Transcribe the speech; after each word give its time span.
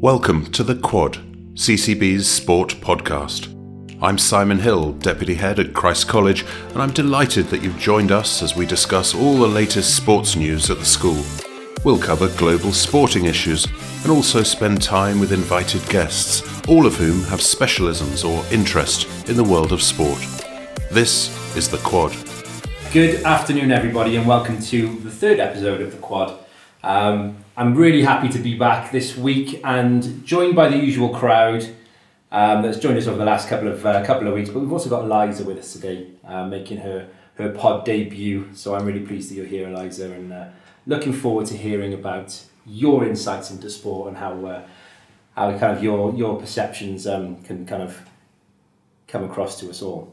Welcome 0.00 0.52
to 0.52 0.62
The 0.62 0.74
Quad, 0.74 1.14
CCB's 1.54 2.28
sport 2.28 2.68
podcast. 2.82 3.48
I'm 4.02 4.18
Simon 4.18 4.58
Hill, 4.58 4.92
Deputy 4.92 5.32
Head 5.32 5.58
at 5.58 5.72
Christ 5.72 6.06
College, 6.06 6.44
and 6.74 6.82
I'm 6.82 6.92
delighted 6.92 7.46
that 7.46 7.62
you've 7.62 7.78
joined 7.78 8.12
us 8.12 8.42
as 8.42 8.54
we 8.54 8.66
discuss 8.66 9.14
all 9.14 9.38
the 9.38 9.48
latest 9.48 9.96
sports 9.96 10.36
news 10.36 10.68
at 10.68 10.78
the 10.78 10.84
school. 10.84 11.24
We'll 11.82 11.98
cover 11.98 12.28
global 12.36 12.72
sporting 12.72 13.24
issues 13.24 13.64
and 14.02 14.10
also 14.12 14.42
spend 14.42 14.82
time 14.82 15.18
with 15.18 15.32
invited 15.32 15.88
guests, 15.88 16.42
all 16.68 16.84
of 16.84 16.96
whom 16.96 17.22
have 17.24 17.40
specialisms 17.40 18.22
or 18.22 18.44
interest 18.52 19.30
in 19.30 19.36
the 19.36 19.44
world 19.44 19.72
of 19.72 19.80
sport. 19.80 20.18
This 20.90 21.56
is 21.56 21.70
The 21.70 21.78
Quad. 21.78 22.14
Good 22.92 23.24
afternoon, 23.24 23.72
everybody, 23.72 24.16
and 24.16 24.28
welcome 24.28 24.60
to 24.60 24.98
the 25.00 25.10
third 25.10 25.40
episode 25.40 25.80
of 25.80 25.90
The 25.90 25.98
Quad. 25.98 26.38
Um, 26.82 27.44
I'm 27.56 27.74
really 27.74 28.02
happy 28.02 28.28
to 28.28 28.38
be 28.38 28.56
back 28.56 28.92
this 28.92 29.16
week 29.16 29.60
and 29.64 30.24
joined 30.24 30.54
by 30.54 30.68
the 30.68 30.76
usual 30.76 31.08
crowd 31.08 31.66
um, 32.30 32.62
that's 32.62 32.78
joined 32.78 32.98
us 32.98 33.06
over 33.06 33.16
the 33.16 33.24
last 33.24 33.48
couple 33.48 33.68
of 33.68 33.84
uh, 33.86 34.04
couple 34.04 34.28
of 34.28 34.34
weeks. 34.34 34.50
But 34.50 34.60
we've 34.60 34.72
also 34.72 34.90
got 34.90 35.04
Eliza 35.04 35.44
with 35.44 35.58
us 35.58 35.72
today, 35.72 36.08
uh, 36.24 36.46
making 36.46 36.78
her 36.78 37.08
her 37.36 37.50
pod 37.50 37.84
debut. 37.84 38.48
So 38.54 38.74
I'm 38.74 38.84
really 38.84 39.04
pleased 39.06 39.30
that 39.30 39.36
you're 39.36 39.46
here, 39.46 39.68
Eliza, 39.68 40.12
and 40.12 40.32
uh, 40.32 40.48
looking 40.86 41.12
forward 41.12 41.46
to 41.46 41.56
hearing 41.56 41.94
about 41.94 42.42
your 42.66 43.04
insights 43.06 43.50
into 43.50 43.70
sport 43.70 44.08
and 44.08 44.18
how 44.18 44.44
uh, 44.44 44.62
how 45.34 45.50
kind 45.58 45.76
of 45.76 45.82
your 45.82 46.14
your 46.14 46.38
perceptions 46.38 47.06
um, 47.06 47.42
can 47.42 47.64
kind 47.64 47.82
of 47.82 48.00
come 49.08 49.24
across 49.24 49.58
to 49.60 49.70
us 49.70 49.80
all. 49.80 50.12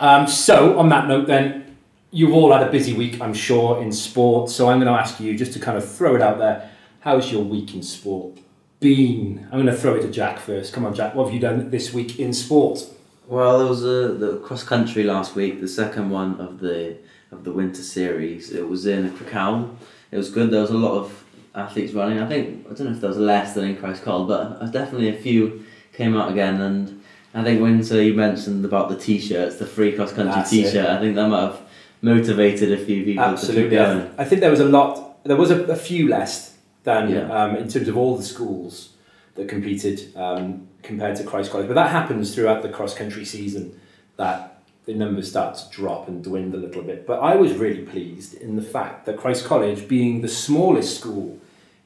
Um, 0.00 0.26
so 0.26 0.78
on 0.78 0.88
that 0.88 1.06
note, 1.06 1.26
then 1.26 1.71
you've 2.12 2.32
all 2.32 2.52
had 2.52 2.62
a 2.62 2.70
busy 2.70 2.92
week, 2.92 3.20
I'm 3.20 3.34
sure, 3.34 3.82
in 3.82 3.90
sport. 3.90 4.50
So 4.50 4.68
I'm 4.68 4.78
going 4.78 4.92
to 4.92 5.00
ask 5.00 5.18
you 5.18 5.36
just 5.36 5.52
to 5.54 5.58
kind 5.58 5.76
of 5.76 5.90
throw 5.90 6.14
it 6.14 6.22
out 6.22 6.38
there. 6.38 6.70
How's 7.00 7.32
your 7.32 7.42
week 7.42 7.74
in 7.74 7.82
sport 7.82 8.38
been? 8.78 9.48
I'm 9.50 9.62
going 9.62 9.66
to 9.66 9.76
throw 9.76 9.96
it 9.96 10.02
to 10.02 10.10
Jack 10.10 10.38
first. 10.38 10.72
Come 10.72 10.84
on, 10.84 10.94
Jack. 10.94 11.14
What 11.14 11.24
have 11.24 11.34
you 11.34 11.40
done 11.40 11.70
this 11.70 11.92
week 11.92 12.20
in 12.20 12.32
sport? 12.32 12.86
Well, 13.26 13.58
there 13.58 13.66
was 13.66 13.82
a 13.82 14.14
the 14.14 14.38
cross 14.44 14.62
country 14.62 15.04
last 15.04 15.34
week, 15.34 15.60
the 15.60 15.68
second 15.68 16.10
one 16.10 16.38
of 16.38 16.60
the 16.60 16.98
of 17.30 17.44
the 17.44 17.52
winter 17.52 17.82
series. 17.82 18.50
It 18.50 18.68
was 18.68 18.86
in 18.86 19.10
Krakow. 19.16 19.74
It 20.10 20.18
was 20.18 20.30
good. 20.30 20.50
There 20.50 20.60
was 20.60 20.70
a 20.70 20.76
lot 20.76 20.98
of 20.98 21.24
athletes 21.54 21.94
running. 21.94 22.20
I 22.20 22.28
think 22.28 22.66
I 22.66 22.74
don't 22.74 22.88
know 22.88 22.92
if 22.92 23.00
there 23.00 23.08
was 23.08 23.18
less 23.18 23.54
than 23.54 23.64
in 23.64 23.76
Christ 23.76 24.02
College, 24.02 24.28
but 24.28 24.60
uh, 24.60 24.66
definitely 24.66 25.08
a 25.08 25.18
few 25.18 25.64
came 25.92 26.16
out 26.16 26.30
again. 26.30 26.60
And 26.60 27.02
I 27.32 27.42
think 27.42 27.84
so 27.84 27.94
you 27.94 28.12
mentioned 28.14 28.64
about 28.64 28.90
the 28.90 28.96
t-shirts, 28.96 29.56
the 29.56 29.66
free 29.66 29.92
cross 29.92 30.12
country 30.12 30.34
That's 30.34 30.50
t-shirt, 30.50 30.86
I 30.86 30.98
think 30.98 31.14
that 31.14 31.28
might 31.28 31.40
have 31.40 31.62
motivated 32.02 32.72
a 32.72 32.84
few 32.84 33.04
people 33.04 33.24
Absolutely. 33.24 33.78
I. 33.78 34.08
I 34.18 34.24
think 34.24 34.40
there 34.40 34.50
was 34.50 34.60
a 34.60 34.66
lot. 34.68 35.24
There 35.24 35.36
was 35.36 35.50
a, 35.50 35.62
a 35.64 35.76
few 35.76 36.08
less 36.08 36.56
than 36.82 37.10
Yeah. 37.10 37.30
um, 37.32 37.56
in 37.56 37.68
terms 37.68 37.88
of 37.88 37.96
all 37.96 38.16
the 38.16 38.24
schools 38.24 38.90
that 39.36 39.48
competed 39.48 40.14
um, 40.16 40.66
compared 40.82 41.16
to 41.16 41.24
Christ 41.24 41.50
College. 41.52 41.68
But 41.68 41.74
that 41.74 41.90
happens 41.90 42.34
throughout 42.34 42.62
the 42.62 42.68
cross 42.68 42.94
country 42.94 43.24
season. 43.24 43.80
That 44.16 44.62
the 44.84 44.94
numbers 44.94 45.30
start 45.30 45.56
to 45.56 45.70
drop 45.70 46.08
and 46.08 46.22
dwindle 46.24 46.58
a 46.60 46.62
little 46.66 46.82
bit. 46.82 47.06
But 47.06 47.20
I 47.20 47.36
was 47.36 47.52
really 47.54 47.82
pleased 47.82 48.34
in 48.34 48.56
the 48.56 48.62
fact 48.62 49.06
that 49.06 49.16
Christ 49.16 49.44
College, 49.44 49.86
being 49.86 50.20
the 50.22 50.28
smallest 50.28 50.98
school 50.98 51.38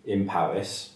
in 0.06 0.27
Powys, 0.27 0.91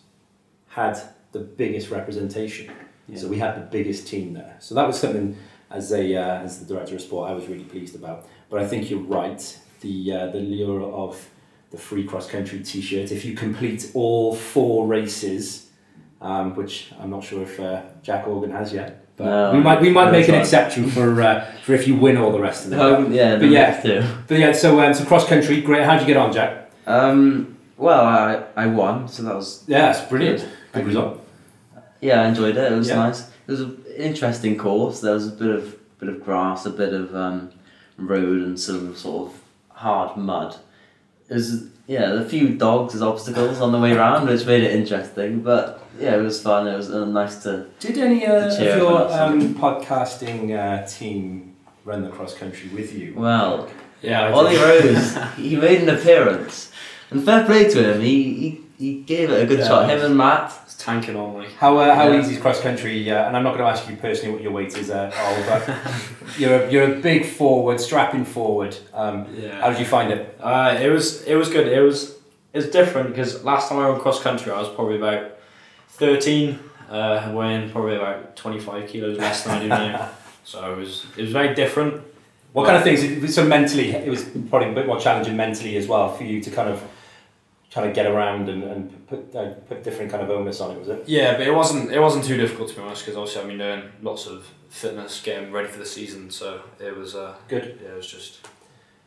had 0.68 0.98
the 1.32 1.40
biggest 1.40 1.90
representation. 1.90 2.72
So 3.16 3.28
we 3.28 3.38
had 3.38 3.56
the 3.56 3.66
biggest 3.66 4.06
team 4.06 4.32
there. 4.34 4.56
So 4.60 4.74
that 4.76 4.86
was 4.86 4.98
something 4.98 5.36
as 5.70 5.92
a 5.92 6.16
uh, 6.16 6.40
as 6.40 6.58
the 6.60 6.72
director 6.74 6.94
of 6.94 7.02
sport 7.02 7.30
I 7.30 7.34
was 7.34 7.46
really 7.48 7.64
pleased 7.64 7.94
about. 7.94 8.26
But 8.50 8.60
I 8.60 8.66
think 8.66 8.90
you're 8.90 9.00
right. 9.00 9.58
The 9.80 10.12
uh, 10.12 10.26
the 10.28 10.40
lure 10.40 10.82
of 10.82 11.28
the 11.70 11.78
free 11.78 12.04
cross 12.04 12.28
country 12.28 12.60
T-shirt. 12.60 13.12
If 13.12 13.24
you 13.24 13.34
complete 13.36 13.90
all 13.94 14.34
four 14.34 14.86
races, 14.86 15.68
um, 16.20 16.54
which 16.56 16.90
I'm 17.00 17.10
not 17.10 17.22
sure 17.24 17.42
if 17.42 17.58
uh, 17.60 17.82
Jack 18.02 18.26
Organ 18.26 18.50
has 18.50 18.72
yet, 18.72 19.06
but 19.16 19.24
No, 19.24 19.52
we 19.52 19.60
might 19.60 19.80
we 19.80 19.90
might 19.90 20.10
make 20.10 20.28
an 20.28 20.34
chance. 20.34 20.48
exception 20.48 20.90
for 20.90 21.22
uh, 21.22 21.46
for 21.64 21.74
if 21.74 21.86
you 21.86 21.94
win 21.94 22.16
all 22.16 22.32
the 22.32 22.40
rest 22.40 22.64
of 22.64 22.70
them. 22.72 22.80
Um, 22.80 23.12
yeah, 23.12 23.36
But 23.36 23.48
yeah. 23.50 23.80
yeah. 23.84 24.16
But 24.26 24.38
yeah, 24.38 24.52
so 24.52 24.80
um, 24.80 24.92
so 24.94 25.04
cross 25.04 25.26
country, 25.26 25.60
great. 25.60 25.84
How'd 25.84 26.00
you 26.00 26.06
get 26.06 26.16
on, 26.16 26.32
Jack? 26.32 26.70
Um, 26.86 27.56
well, 27.76 28.04
I 28.04 28.44
I 28.56 28.66
won, 28.66 29.06
so 29.08 29.22
that 29.22 29.34
was 29.36 29.64
Yeah, 29.68 29.90
it's 29.90 30.00
brilliant. 30.10 30.40
Good. 30.40 30.50
Good 30.72 30.86
result. 30.86 31.26
Yeah, 32.00 32.22
I 32.22 32.28
enjoyed 32.28 32.56
it. 32.56 32.72
It 32.72 32.76
was 32.76 32.88
Yeah. 32.88 32.96
nice. 32.96 33.20
It 33.46 33.50
was 33.52 33.60
an 33.60 33.76
interesting 33.96 34.58
course. 34.58 35.00
There 35.00 35.14
was 35.14 35.28
a 35.28 35.32
bit 35.32 35.50
of 35.50 35.76
bit 36.00 36.08
of 36.08 36.24
grass, 36.24 36.66
a 36.66 36.70
bit 36.70 36.92
of 36.92 37.14
um, 37.14 37.50
road, 38.00 38.42
and 38.42 38.58
some 38.58 38.94
sort 38.96 39.30
of 39.30 39.40
hard 39.70 40.16
mud. 40.16 40.56
It 41.28 41.34
was 41.34 41.70
yeah, 41.90 42.20
a 42.20 42.24
few 42.24 42.50
dogs 42.50 42.94
as 42.94 43.02
obstacles 43.02 43.60
on 43.60 43.72
the 43.72 43.78
way 43.78 43.92
around, 43.92 44.28
which 44.28 44.46
made 44.46 44.62
it 44.62 44.72
interesting. 44.76 45.42
But 45.42 45.82
yeah, 45.98 46.16
it 46.16 46.22
was 46.22 46.40
fun. 46.40 46.68
It 46.68 46.76
was 46.76 46.88
uh, 46.88 47.04
nice 47.04 47.42
to. 47.42 47.66
Did 47.80 47.98
any 47.98 48.24
uh, 48.26 48.46
of 48.46 48.60
your 48.60 49.12
um, 49.12 49.54
podcasting 49.56 50.56
uh, 50.56 50.86
team 50.86 51.56
run 51.84 52.02
the 52.02 52.10
cross 52.10 52.34
country 52.34 52.68
with 52.70 52.94
you? 52.94 53.14
Well, 53.16 53.68
Yeah, 54.02 54.32
Ollie 54.32 54.56
Rose, 54.56 55.18
he 55.36 55.56
made 55.56 55.82
an 55.82 55.88
appearance, 55.88 56.70
and 57.10 57.24
fair 57.24 57.44
play 57.44 57.68
to 57.68 57.92
him. 57.94 58.00
He 58.00 58.34
he, 58.34 58.60
he 58.80 59.02
gave 59.12 59.30
it 59.30 59.42
a 59.42 59.46
good 59.46 59.58
Yeah. 59.60 59.68
shot. 59.68 59.90
Him 59.90 60.00
and 60.00 60.16
Matt. 60.16 60.52
It's 60.64 60.74
tanking 60.76 61.14
on 61.16 61.38
me. 61.38 61.46
How, 61.58 61.76
uh, 61.76 61.94
how 61.94 62.08
Yeah. 62.08 62.18
easy 62.20 62.34
is 62.36 62.40
cross 62.40 62.60
country? 62.60 62.94
Uh, 63.10 63.26
and 63.26 63.36
I'm 63.36 63.44
not 63.44 63.52
going 63.56 63.64
to 63.66 63.70
ask 63.70 63.88
you 63.90 63.96
personally 63.96 64.32
what 64.34 64.42
your 64.42 64.52
weight 64.58 64.76
is, 64.76 64.90
uh, 64.90 65.10
Ol, 65.24 65.44
but 65.50 65.62
you're 66.40 66.56
a, 66.62 66.70
you're 66.72 66.84
a 66.92 66.94
big 67.10 67.26
forward, 67.26 67.78
strapping 67.80 68.24
forward. 68.24 68.74
Um, 68.94 69.26
how 69.60 69.68
did 69.70 69.78
you 69.78 69.84
find 69.96 70.10
it? 70.10 70.22
Uh, 70.40 70.78
it 70.80 70.88
was 70.88 71.22
it 71.32 71.36
was 71.36 71.48
good. 71.56 71.66
It 71.68 71.82
was 71.82 71.98
it's 72.54 72.68
different 72.78 73.10
because 73.10 73.44
last 73.44 73.68
time 73.68 73.78
I 73.78 73.88
went 73.90 74.00
cross 74.02 74.20
country, 74.22 74.50
I 74.52 74.58
was 74.58 74.68
probably 74.70 74.96
about 74.96 75.22
thirteen, 75.88 76.58
uh, 76.90 77.30
weighing 77.34 77.70
probably 77.70 77.96
about 77.96 78.34
twenty 78.36 78.60
five 78.60 78.88
kilos 78.88 79.18
less 79.18 79.44
than 79.44 79.56
I 79.56 79.60
do 79.62 79.68
now. 79.68 80.08
So 80.42 80.72
it 80.72 80.78
was 80.78 81.04
it 81.18 81.22
was 81.22 81.32
very 81.32 81.54
different. 81.54 82.02
What 82.54 82.64
kind 82.66 82.76
of 82.78 82.82
things? 82.82 83.34
So 83.34 83.44
mentally, 83.44 83.90
it 83.90 84.08
was 84.08 84.24
probably 84.48 84.70
a 84.70 84.74
bit 84.74 84.86
more 84.86 84.98
challenging 84.98 85.36
mentally 85.36 85.76
as 85.76 85.86
well 85.86 86.12
for 86.12 86.24
you 86.24 86.40
to 86.40 86.50
kind 86.50 86.68
of 86.68 86.82
try 87.70 87.86
to 87.86 87.92
get 87.92 88.06
around 88.06 88.48
and, 88.48 88.62
and 88.64 89.06
put 89.06 89.34
uh, 89.34 89.50
put 89.68 89.82
different 89.82 90.10
kind 90.10 90.22
of 90.22 90.30
onus 90.30 90.60
on 90.60 90.76
it. 90.76 90.78
Was 90.78 90.88
it? 90.88 91.08
Yeah, 91.08 91.36
but 91.36 91.46
it 91.46 91.54
wasn't 91.54 91.92
it 91.92 92.00
wasn't 92.00 92.24
too 92.24 92.36
difficult 92.36 92.68
to 92.70 92.76
be 92.76 92.82
honest 92.82 93.04
because 93.04 93.16
obviously 93.16 93.42
I've 93.42 93.48
been 93.48 93.58
doing 93.58 93.82
lots 94.02 94.26
of 94.26 94.46
fitness, 94.68 95.22
getting 95.22 95.52
ready 95.52 95.68
for 95.68 95.78
the 95.78 95.86
season. 95.86 96.30
So 96.30 96.62
it 96.78 96.96
was 96.96 97.14
uh, 97.14 97.34
Good. 97.48 97.80
Yeah, 97.82 97.90
it 97.90 97.96
was 97.96 98.10
just 98.10 98.46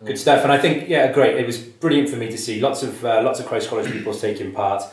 Good 0.03 0.19
stuff, 0.19 0.43
and 0.43 0.51
I 0.51 0.57
think 0.57 0.89
yeah, 0.89 1.13
great. 1.13 1.37
It 1.37 1.45
was 1.45 1.57
brilliant 1.57 2.09
for 2.09 2.17
me 2.17 2.29
to 2.29 2.37
see 2.37 2.59
lots 2.59 2.83
of 2.83 3.05
uh, 3.05 3.21
lots 3.23 3.39
of 3.39 3.45
Christ 3.45 3.69
College 3.69 3.89
people 3.89 4.13
taking 4.13 4.51
part. 4.51 4.83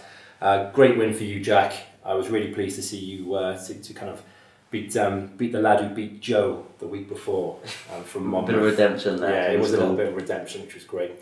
Uh, 0.41 0.70
great 0.70 0.97
win 0.97 1.12
for 1.12 1.25
you, 1.25 1.41
Jack. 1.41 1.72
I 2.04 2.14
was 2.14 2.28
really 2.28 2.52
pleased 2.54 2.76
to 2.76 2.82
see 2.82 2.98
you 2.98 3.34
uh, 3.34 3.58
to, 3.66 3.75
to 3.75 3.92
kind 3.92 4.10
of 4.10 4.22
beat 4.70 4.97
um, 4.97 5.26
beat 5.37 5.50
the 5.50 5.60
lad 5.60 5.81
who 5.81 5.92
beat 5.94 6.20
Joe 6.20 6.64
the 6.78 6.87
week 6.87 7.08
before 7.08 7.58
um, 7.92 8.04
from 8.04 8.32
A 8.32 8.42
bit 8.42 8.54
of 8.54 8.62
redemption 8.62 9.20
there. 9.20 9.32
Yeah, 9.32 9.52
it 9.52 9.58
was 9.58 9.72
a 9.72 9.78
little 9.78 9.97
bit 9.97 10.08
of 10.08 10.14
redemption, 10.14 10.62
which 10.62 10.75
was 10.75 10.84
great. 10.84 11.12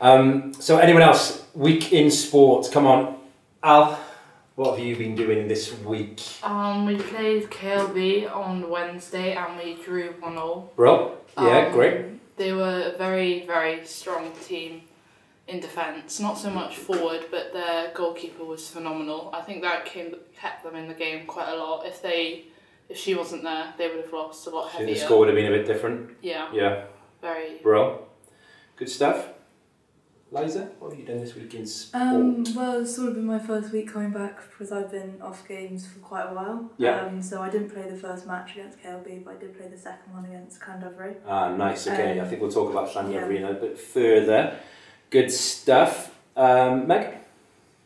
Um, 0.00 0.52
so, 0.54 0.78
anyone 0.78 1.02
else? 1.02 1.44
Week 1.54 1.92
in 1.92 2.10
sport. 2.10 2.68
Come 2.72 2.86
on, 2.86 3.18
Al. 3.62 3.98
What 4.54 4.76
have 4.76 4.84
you 4.84 4.96
been 4.96 5.14
doing 5.14 5.46
this 5.46 5.72
week, 5.84 6.20
Um, 6.42 6.84
we 6.86 6.96
played 6.96 7.48
KLB 7.48 8.26
on 8.26 8.68
Wednesday 8.68 9.36
and 9.36 9.56
we 9.56 9.74
drew 9.74 10.14
one 10.18 10.36
all. 10.36 10.72
bro? 10.74 11.12
Yeah, 11.36 11.66
Um, 11.66 11.72
great. 11.72 12.36
They 12.36 12.52
were 12.52 12.92
a 12.92 12.98
very, 12.98 13.46
very 13.46 13.84
strong 13.86 14.32
team 14.44 14.82
in 15.46 15.60
defence. 15.60 16.18
Not 16.18 16.38
so 16.38 16.50
much 16.50 16.76
forward, 16.76 17.26
but 17.30 17.52
their 17.52 17.92
goalkeeper 17.94 18.42
was 18.44 18.68
phenomenal. 18.68 19.30
I 19.32 19.42
think 19.42 19.62
that 19.62 19.84
came 19.84 20.16
kept 20.40 20.64
them 20.64 20.74
in 20.74 20.88
the 20.88 20.94
game 20.94 21.26
quite 21.26 21.48
a 21.48 21.54
lot. 21.56 21.86
If 21.86 22.02
they, 22.02 22.46
if 22.88 22.96
she 22.96 23.14
wasn't 23.14 23.44
there, 23.44 23.72
they 23.78 23.86
would 23.86 24.02
have 24.04 24.12
lost 24.12 24.44
a 24.48 24.50
lot 24.50 24.70
heavier. 24.72 24.92
The 24.94 25.00
score 25.00 25.20
would 25.20 25.28
have 25.28 25.36
been 25.36 25.52
a 25.52 25.56
bit 25.56 25.66
different. 25.66 26.16
Yeah, 26.20 26.48
Yeah, 26.52 26.84
very. 27.22 27.58
bro. 27.62 28.02
Good 28.74 28.88
stuff. 28.90 29.28
Liza, 30.30 30.68
what 30.78 30.90
have 30.90 31.00
you 31.00 31.06
done 31.06 31.20
this 31.20 31.34
week 31.34 31.54
in 31.54 31.66
sport? 31.66 32.02
Um, 32.02 32.44
well, 32.54 32.82
it's 32.82 32.94
sort 32.94 33.08
of 33.08 33.14
been 33.14 33.24
my 33.26 33.38
first 33.38 33.72
week 33.72 33.90
coming 33.90 34.10
back 34.10 34.36
because 34.50 34.70
I've 34.70 34.90
been 34.90 35.20
off 35.22 35.46
games 35.48 35.86
for 35.86 36.00
quite 36.00 36.24
a 36.24 36.34
while. 36.34 36.70
Yeah. 36.76 37.00
Um, 37.06 37.22
so 37.22 37.40
I 37.40 37.48
didn't 37.48 37.70
play 37.70 37.88
the 37.88 37.96
first 37.96 38.26
match 38.26 38.52
against 38.52 38.78
KLB, 38.82 39.24
but 39.24 39.34
I 39.36 39.38
did 39.38 39.56
play 39.56 39.68
the 39.68 39.78
second 39.78 40.12
one 40.12 40.26
against 40.26 40.60
Llandovery. 40.60 41.14
Ah, 41.26 41.56
nice. 41.56 41.86
Okay, 41.86 42.18
Um, 42.18 42.26
I 42.26 42.28
think 42.28 42.42
we'll 42.42 42.50
talk 42.52 42.70
about 42.70 42.88
Llanelli 42.90 43.14
yeah. 43.34 43.36
in 43.38 43.44
a 43.44 43.54
bit 43.54 43.78
further. 43.78 44.58
Good 45.08 45.32
stuff. 45.32 46.14
Um, 46.36 46.86
Meg, 46.86 47.14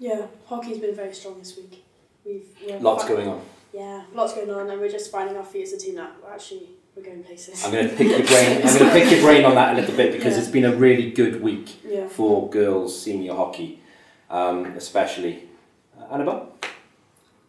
Yeah, 0.00 0.26
hockey's 0.46 0.78
been 0.78 0.96
very 0.96 1.14
strong 1.14 1.38
this 1.38 1.56
week. 1.56 1.84
We've 2.24 2.44
we're 2.66 2.80
lots 2.80 3.04
fi- 3.04 3.10
going 3.10 3.28
on. 3.28 3.40
Yeah, 3.72 4.02
lots 4.12 4.34
going 4.34 4.50
on, 4.50 4.68
and 4.68 4.80
we're 4.80 4.90
just 4.90 5.12
finding 5.12 5.36
our 5.36 5.44
feet 5.44 5.62
as 5.62 5.72
a 5.74 5.78
team 5.78 5.94
that 5.94 6.12
we're 6.22 6.32
actually 6.32 6.70
we're 6.96 7.02
going 7.02 7.22
places. 7.24 7.64
I'm 7.64 7.72
going 7.72 7.88
to 7.88 7.94
pick 7.96 8.08
your 8.08 8.26
brain. 8.26 8.56
I'm 8.58 8.78
going 8.78 8.78
to 8.78 8.90
pick 8.92 9.10
your 9.10 9.20
brain 9.26 9.44
on 9.44 9.54
that 9.54 9.74
a 9.76 9.80
little 9.80 9.96
bit 9.96 10.12
because 10.12 10.34
Yeah. 10.34 10.40
it's 10.40 10.48
been 10.50 10.64
a 10.64 10.74
really 10.74 11.10
good 11.10 11.42
week 11.42 11.82
Yeah. 11.84 12.08
for 12.08 12.48
girls 12.50 13.00
senior 13.00 13.34
hockey, 13.34 13.80
um, 14.30 14.66
especially. 14.76 15.44
Uh, 15.98 16.14
Annabelle, 16.14 16.48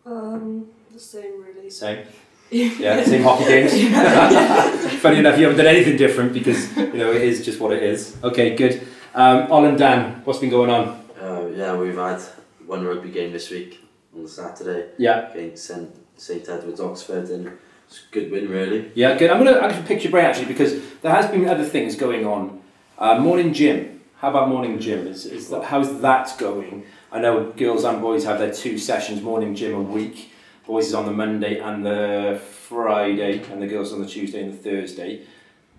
Um, 0.06 0.68
the 0.94 1.00
same 1.00 1.44
really. 1.44 1.70
same. 1.70 2.06
Yeah, 2.52 3.04
same 3.04 3.24
hockey 3.24 3.46
games. 3.46 3.72
Funny 5.02 5.18
enough, 5.20 5.40
you 5.40 5.46
haven't 5.46 5.58
done 5.58 5.66
anything 5.76 5.98
different 5.98 6.34
because 6.34 6.76
you 6.78 6.94
know 6.94 7.12
it 7.12 7.24
is 7.24 7.44
just 7.44 7.60
what 7.60 7.72
it 7.72 7.82
is. 7.82 8.16
Okay, 8.24 8.56
good. 8.56 8.86
Um, 9.16 9.52
Ol 9.52 9.66
and 9.66 9.78
Dan, 9.78 10.22
what's 10.24 10.38
been 10.40 10.52
going 10.52 10.70
on? 10.70 10.84
Uh, 11.20 11.48
yeah, 11.56 11.76
we've 11.76 11.96
had 11.96 12.22
one 12.68 12.86
rugby 12.86 13.10
game 13.10 13.32
this 13.34 13.50
week. 13.50 13.80
on 14.16 14.28
Saturday 14.28 14.90
Yeah. 15.00 15.32
against 15.32 15.66
St 15.66 15.90
St 16.16 16.48
Edward's 16.48 16.80
Oxford, 16.80 17.28
and 17.32 17.58
it's 17.94 18.04
a 18.10 18.14
good 18.14 18.32
win 18.32 18.50
really. 18.50 18.92
Yeah, 18.96 19.16
good. 19.18 19.30
I'm 19.30 19.44
going 19.44 19.54
to 19.54 19.64
actually 19.64 19.86
pick 19.86 20.04
your 20.04 20.12
brain 20.12 20.26
actually 20.26 20.46
because 20.46 20.82
there 21.02 21.12
has 21.12 21.30
been 21.30 21.48
other 21.48 21.64
things 21.64 21.96
going 21.96 22.26
on. 22.26 22.62
Uh, 22.98 23.20
morning 23.20 23.54
gym. 23.54 24.02
How 24.18 24.30
about 24.30 24.50
morning 24.50 24.80
gym? 24.80 25.06
Is, 25.06 25.26
is 25.26 25.50
that, 25.50 25.66
how's 25.66 26.02
that 26.02 26.34
going? 26.40 26.86
I 27.12 27.20
know 27.20 27.52
girls 27.52 27.84
and 27.84 28.02
boys 28.02 28.24
have 28.24 28.40
their 28.40 28.54
two 28.54 28.80
sessions 28.80 29.22
morning 29.22 29.54
gym 29.54 29.76
a 29.76 29.82
week. 29.82 30.32
Boys 30.66 30.88
is 30.88 30.94
on 30.96 31.06
the 31.06 31.12
Monday 31.12 31.60
and 31.60 31.86
the 31.86 32.42
Friday, 32.44 33.44
and 33.52 33.62
the 33.62 33.68
girls 33.68 33.94
on 33.94 34.02
the 34.02 34.08
Tuesday 34.08 34.42
and 34.42 34.54
the 34.54 34.58
Thursday. 34.58 35.26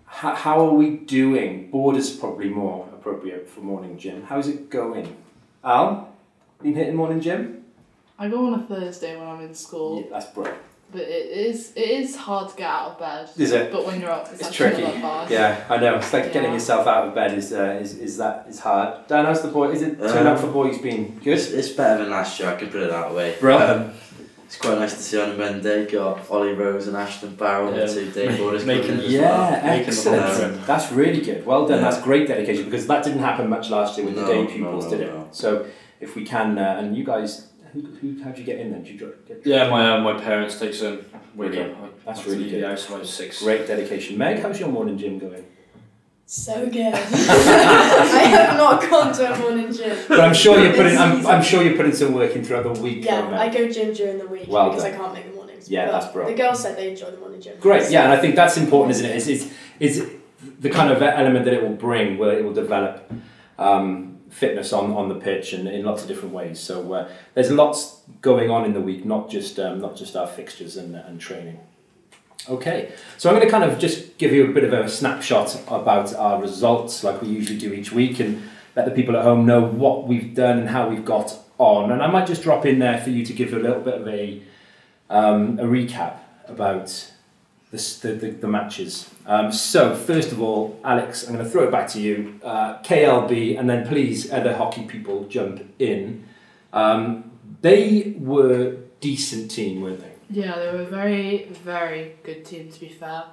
How, 0.04 0.34
how 0.34 0.66
are 0.66 0.74
we 0.74 0.90
doing? 0.90 1.70
Board 1.70 1.96
is 1.96 2.10
probably 2.10 2.48
more 2.48 2.86
appropriate 2.92 3.48
for 3.48 3.60
morning 3.60 3.98
gym. 3.98 4.22
How's 4.24 4.46
it 4.46 4.70
going? 4.70 5.16
Al, 5.64 6.12
you 6.62 6.70
been 6.70 6.74
hitting 6.74 6.96
morning 6.96 7.20
gym? 7.20 7.64
I 8.18 8.28
go 8.28 8.46
on 8.46 8.60
a 8.60 8.62
Thursday 8.62 9.16
when 9.18 9.26
I'm 9.26 9.40
in 9.40 9.54
school, 9.54 10.02
Yeah, 10.02 10.10
that's 10.10 10.26
bro. 10.26 10.54
But 10.94 11.02
it 11.02 11.26
is 11.48 11.72
it 11.76 11.88
is 12.00 12.16
hard 12.16 12.46
to 12.50 12.56
get 12.56 12.66
out 12.78 12.86
of 12.92 12.98
bed. 12.98 13.28
Is 13.36 13.52
it? 13.52 13.70
But 13.72 13.84
when 13.86 14.00
you're 14.00 14.10
up, 14.10 14.24
it's, 14.32 14.40
It's 14.40 14.48
actually 14.48 14.82
tricky. 14.84 14.98
not 15.02 15.28
that. 15.28 15.30
Yeah, 15.30 15.64
I 15.68 15.76
know. 15.82 15.96
It's 15.96 16.12
like 16.12 16.32
getting 16.32 16.52
yourself 16.52 16.86
out 16.86 17.08
of 17.08 17.14
bed 17.14 17.30
is 17.36 17.52
uh, 17.52 17.78
is, 17.84 17.98
is 17.98 18.16
that 18.18 18.46
is 18.48 18.60
hard. 18.60 19.06
Dan, 19.08 19.26
how's 19.26 19.42
the 19.42 19.48
boy? 19.48 19.70
Is 19.72 19.82
it 19.82 19.98
turn 19.98 20.26
Um, 20.26 20.32
out 20.32 20.40
for 20.40 20.46
boys 20.46 20.78
been 20.78 21.18
good? 21.18 21.38
it's 21.38 21.68
better 21.70 21.98
than 22.02 22.10
last 22.12 22.38
year. 22.40 22.48
I 22.48 22.56
can 22.56 22.68
put 22.68 22.80
it 22.82 22.90
that 22.90 23.12
way. 23.14 23.36
Bro. 23.40 23.58
Um, 23.58 23.92
it's 24.46 24.58
quite 24.58 24.78
nice 24.78 24.94
to 24.94 25.02
see 25.02 25.20
on 25.20 25.30
a 25.32 25.36
Monday. 25.36 25.90
Got 25.90 26.30
Ollie 26.30 26.52
Rose 26.52 26.86
and 26.86 26.96
Ashton 26.96 27.34
Barrow, 27.34 27.74
Yeah. 27.74 27.86
the 27.86 27.94
two 27.94 28.10
day 28.12 28.36
boarders 28.38 28.64
Making- 28.64 29.00
as 29.00 29.12
Yeah, 29.12 29.20
well. 29.22 29.50
Making 29.50 29.88
excellent. 29.88 30.22
whole 30.22 30.36
trip. 30.36 30.66
That's 30.66 30.92
really 30.92 31.22
good. 31.22 31.44
Well 31.44 31.66
done. 31.66 31.78
Yeah. 31.82 31.90
That's 31.90 32.00
great 32.02 32.28
dedication 32.28 32.64
because 32.66 32.86
that 32.86 33.02
didn't 33.02 33.20
happen 33.30 33.48
much 33.50 33.70
last 33.70 33.96
year 33.96 34.06
when 34.06 34.14
the 34.14 34.20
No, 34.22 34.28
day 34.28 34.42
no, 34.44 34.48
pupils 34.48 34.84
no, 34.84 34.90
did 34.90 35.00
it. 35.00 35.12
no. 35.14 35.26
So 35.32 35.66
if 36.00 36.14
we 36.14 36.24
can, 36.24 36.58
uh, 36.58 36.76
and 36.78 36.96
you 36.96 37.02
guys, 37.04 37.48
who, 37.74 37.80
who 38.00 38.22
how'd 38.22 38.38
you 38.38 38.44
get 38.44 38.58
in 38.60 38.70
then? 38.70 38.82
Did 38.84 38.92
you 38.92 38.98
dro- 38.98 39.12
get 39.26 39.44
Yeah, 39.44 39.68
my 39.68 39.96
uh, 39.96 40.00
my 40.00 40.14
parents 40.18 40.58
takes 40.58 40.80
in. 40.80 41.04
Brilliant. 41.36 41.76
I- 41.76 41.88
That's 42.06 42.20
I 42.20 42.24
really 42.24 42.38
leave 42.44 42.50
good. 42.52 42.62
The 42.62 42.68
house 42.68 42.88
about 42.88 43.06
six. 43.06 43.42
great 43.42 43.66
dedication? 43.66 44.16
Meg, 44.16 44.38
how's 44.40 44.60
your 44.60 44.68
morning 44.70 44.96
gym 44.96 45.18
going? 45.18 45.44
So 46.26 46.66
good. 46.70 46.94
I 46.94 48.24
have 48.36 48.56
not 48.56 48.80
gone 48.88 49.12
to 49.14 49.34
a 49.34 49.38
morning 49.38 49.70
gym. 49.72 49.96
But 50.08 50.20
I'm 50.20 50.32
sure 50.32 50.58
you're 50.58 50.72
putting. 50.74 50.96
I'm. 50.96 51.26
I'm 51.26 51.42
sure 51.42 51.62
you're 51.62 51.76
putting 51.76 51.92
some 51.94 52.14
work 52.14 52.34
in 52.34 52.42
throughout 52.44 52.72
the 52.74 52.80
week. 52.80 53.04
Yeah, 53.04 53.28
though, 53.28 53.36
I 53.36 53.48
go 53.50 53.70
gym 53.70 53.92
during 53.92 54.18
the 54.18 54.26
week 54.26 54.46
Well 54.48 54.70
because 54.70 54.84
done. 54.84 54.94
I 54.94 54.96
can't 54.96 55.12
make 55.14 55.26
the 55.30 55.34
mornings. 55.36 55.68
Yeah, 55.68 55.86
but 55.86 55.92
that's 56.00 56.12
bro. 56.12 56.26
The 56.26 56.34
girls 56.34 56.62
said 56.62 56.78
they 56.78 56.90
enjoy 56.90 57.10
the 57.10 57.18
morning 57.18 57.40
gym. 57.42 57.58
Great, 57.60 57.90
yeah, 57.90 58.04
and 58.04 58.12
I 58.12 58.18
think 58.20 58.36
that's 58.36 58.56
important, 58.56 58.92
isn't 58.96 59.06
it? 59.10 59.16
Is 59.16 59.28
is 59.28 59.52
is 59.80 60.10
the 60.60 60.70
kind 60.70 60.90
of 60.90 61.02
element 61.02 61.44
that 61.44 61.52
it 61.54 61.62
will 61.62 61.76
bring, 61.76 62.16
where 62.18 62.38
it 62.38 62.44
will 62.44 62.54
develop 62.54 63.10
um, 63.58 64.13
fitness 64.34 64.72
on, 64.72 64.92
on 64.92 65.08
the 65.08 65.14
pitch 65.14 65.52
and 65.52 65.68
in 65.68 65.84
lots 65.84 66.02
of 66.02 66.08
different 66.08 66.34
ways. 66.34 66.58
So 66.58 66.92
uh, 66.92 67.08
there's 67.34 67.52
lots 67.52 68.00
going 68.20 68.50
on 68.50 68.64
in 68.64 68.72
the 68.74 68.80
week, 68.80 69.04
not 69.04 69.30
just 69.30 69.60
um, 69.60 69.80
not 69.80 69.96
just 69.96 70.16
our 70.16 70.26
fixtures 70.26 70.76
and, 70.76 70.96
and 70.96 71.20
training. 71.20 71.60
Okay, 72.48 72.92
so 73.16 73.30
I'm 73.30 73.36
going 73.36 73.46
to 73.46 73.50
kind 73.50 73.64
of 73.64 73.78
just 73.78 74.18
give 74.18 74.32
you 74.32 74.50
a 74.50 74.52
bit 74.52 74.64
of 74.64 74.72
a 74.72 74.88
snapshot 74.88 75.62
about 75.68 76.14
our 76.14 76.42
results, 76.42 77.02
like 77.04 77.22
we 77.22 77.28
usually 77.28 77.58
do 77.58 77.72
each 77.72 77.90
week, 77.92 78.20
and 78.20 78.42
let 78.76 78.84
the 78.84 78.90
people 78.90 79.16
at 79.16 79.22
home 79.22 79.46
know 79.46 79.62
what 79.64 80.06
we've 80.06 80.34
done 80.34 80.58
and 80.58 80.68
how 80.68 80.88
we've 80.88 81.04
got 81.04 81.38
on. 81.56 81.92
And 81.92 82.02
I 82.02 82.08
might 82.08 82.26
just 82.26 82.42
drop 82.42 82.66
in 82.66 82.80
there 82.80 83.00
for 83.00 83.10
you 83.10 83.24
to 83.24 83.32
give 83.32 83.54
a 83.54 83.58
little 83.58 83.80
bit 83.80 84.00
of 84.00 84.08
a 84.08 84.42
um, 85.08 85.60
a 85.60 85.64
recap 85.64 86.18
about 86.48 87.12
the, 87.74 88.12
the, 88.12 88.30
the, 88.30 88.48
matches. 88.48 89.10
Um, 89.26 89.50
so, 89.52 89.96
first 89.96 90.32
of 90.32 90.40
all, 90.40 90.78
Alex, 90.84 91.26
I'm 91.26 91.34
going 91.34 91.44
to 91.44 91.50
throw 91.50 91.64
it 91.64 91.70
back 91.70 91.88
to 91.88 92.00
you. 92.00 92.40
Uh, 92.42 92.78
KLB, 92.82 93.58
and 93.58 93.68
then 93.68 93.86
please, 93.86 94.32
other 94.32 94.56
hockey 94.56 94.84
people, 94.84 95.24
jump 95.24 95.62
in. 95.78 96.26
Um, 96.72 97.32
they 97.60 98.14
were 98.18 98.76
decent 99.00 99.50
team, 99.50 99.80
weren't 99.80 100.00
they? 100.00 100.12
Yeah, 100.30 100.58
they 100.58 100.72
were 100.72 100.82
a 100.82 100.86
very, 100.86 101.44
very 101.64 102.16
good 102.22 102.44
team 102.44 102.70
to 102.70 102.80
be 102.80 102.88
fair. 102.88 103.24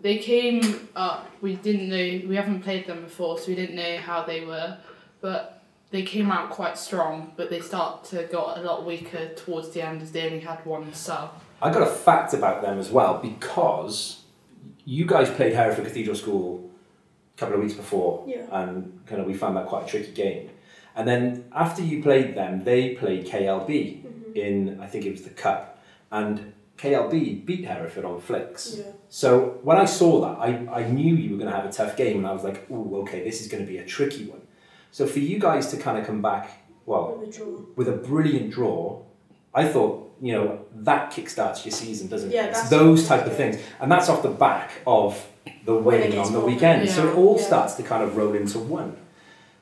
They 0.00 0.18
came 0.18 0.88
up, 0.96 1.30
we 1.40 1.56
didn't 1.56 1.88
know, 1.88 2.28
we 2.28 2.36
haven't 2.36 2.62
played 2.62 2.86
them 2.86 3.02
before, 3.02 3.38
so 3.38 3.48
we 3.48 3.54
didn't 3.54 3.76
know 3.76 3.98
how 3.98 4.24
they 4.24 4.44
were, 4.44 4.78
but 5.20 5.62
they 5.90 6.02
came 6.02 6.32
out 6.32 6.50
quite 6.50 6.76
strong, 6.78 7.32
but 7.36 7.50
they 7.50 7.60
start 7.60 8.04
to 8.06 8.24
got 8.24 8.58
a 8.58 8.62
lot 8.62 8.84
weaker 8.84 9.28
towards 9.34 9.70
the 9.70 9.82
end 9.82 10.02
as 10.02 10.10
they 10.10 10.26
only 10.26 10.40
had 10.40 10.64
one 10.64 10.92
sub. 10.94 11.40
I 11.64 11.72
got 11.72 11.82
a 11.82 11.86
fact 11.86 12.34
about 12.34 12.60
them 12.60 12.78
as 12.78 12.90
well 12.90 13.18
because 13.22 14.20
you 14.84 15.06
guys 15.06 15.30
played 15.30 15.54
Hereford 15.54 15.86
Cathedral 15.86 16.14
School 16.14 16.70
a 17.34 17.40
couple 17.40 17.54
of 17.56 17.62
weeks 17.62 17.72
before, 17.74 18.22
Yeah. 18.26 18.46
and 18.52 19.00
kind 19.06 19.20
of 19.20 19.26
we 19.26 19.32
found 19.32 19.56
that 19.56 19.66
quite 19.66 19.84
a 19.84 19.88
tricky 19.88 20.12
game. 20.12 20.50
And 20.94 21.08
then 21.08 21.46
after 21.52 21.82
you 21.82 22.02
played 22.02 22.34
them, 22.36 22.64
they 22.64 22.94
played 22.94 23.26
KLB 23.26 24.02
mm-hmm. 24.04 24.36
in 24.36 24.78
I 24.78 24.86
think 24.86 25.06
it 25.06 25.10
was 25.10 25.22
the 25.22 25.30
cup, 25.30 25.82
and 26.12 26.52
KLB 26.76 27.46
beat 27.46 27.64
Hereford 27.64 28.04
on 28.04 28.20
flicks. 28.20 28.76
Yeah. 28.78 28.92
So 29.08 29.58
when 29.62 29.78
I 29.78 29.86
saw 29.86 30.20
that, 30.20 30.38
I, 30.38 30.80
I 30.80 30.88
knew 30.88 31.14
you 31.14 31.30
were 31.30 31.38
going 31.38 31.50
to 31.50 31.56
have 31.56 31.64
a 31.64 31.72
tough 31.72 31.96
game, 31.96 32.18
and 32.18 32.26
I 32.26 32.32
was 32.32 32.44
like, 32.44 32.66
oh, 32.70 32.96
okay, 33.02 33.24
this 33.24 33.40
is 33.40 33.48
going 33.48 33.64
to 33.64 33.70
be 33.70 33.78
a 33.78 33.86
tricky 33.86 34.26
one. 34.26 34.42
So 34.92 35.06
for 35.06 35.20
you 35.20 35.38
guys 35.38 35.68
to 35.70 35.76
kind 35.78 35.96
of 35.98 36.06
come 36.06 36.20
back, 36.20 36.50
well, 36.84 37.16
With 37.18 37.36
draw. 37.36 37.60
with 37.74 37.88
a 37.88 37.92
brilliant 37.92 38.50
draw, 38.52 39.00
I 39.54 39.66
thought, 39.66 40.03
you 40.20 40.32
know, 40.32 40.60
that 40.76 41.10
kickstarts 41.12 41.64
your 41.64 41.72
season, 41.72 42.08
doesn't 42.08 42.30
Yeah, 42.30 42.46
it? 42.46 42.50
It's 42.50 42.68
those 42.68 43.06
type 43.06 43.26
of 43.26 43.36
things. 43.36 43.56
And 43.80 43.90
that's 43.90 44.08
off 44.08 44.22
the 44.22 44.28
back 44.30 44.70
of 44.86 45.26
the 45.64 45.74
Winning 45.74 46.18
on 46.18 46.32
the 46.32 46.40
weekend. 46.40 46.82
than- 46.82 46.88
So 46.94 47.08
it 47.08 47.16
all 47.16 47.36
Yeah. 47.38 47.46
starts 47.46 47.74
to 47.74 47.82
kind 47.82 48.02
of 48.02 48.16
roll 48.16 48.34
into 48.34 48.58
one. 48.58 48.96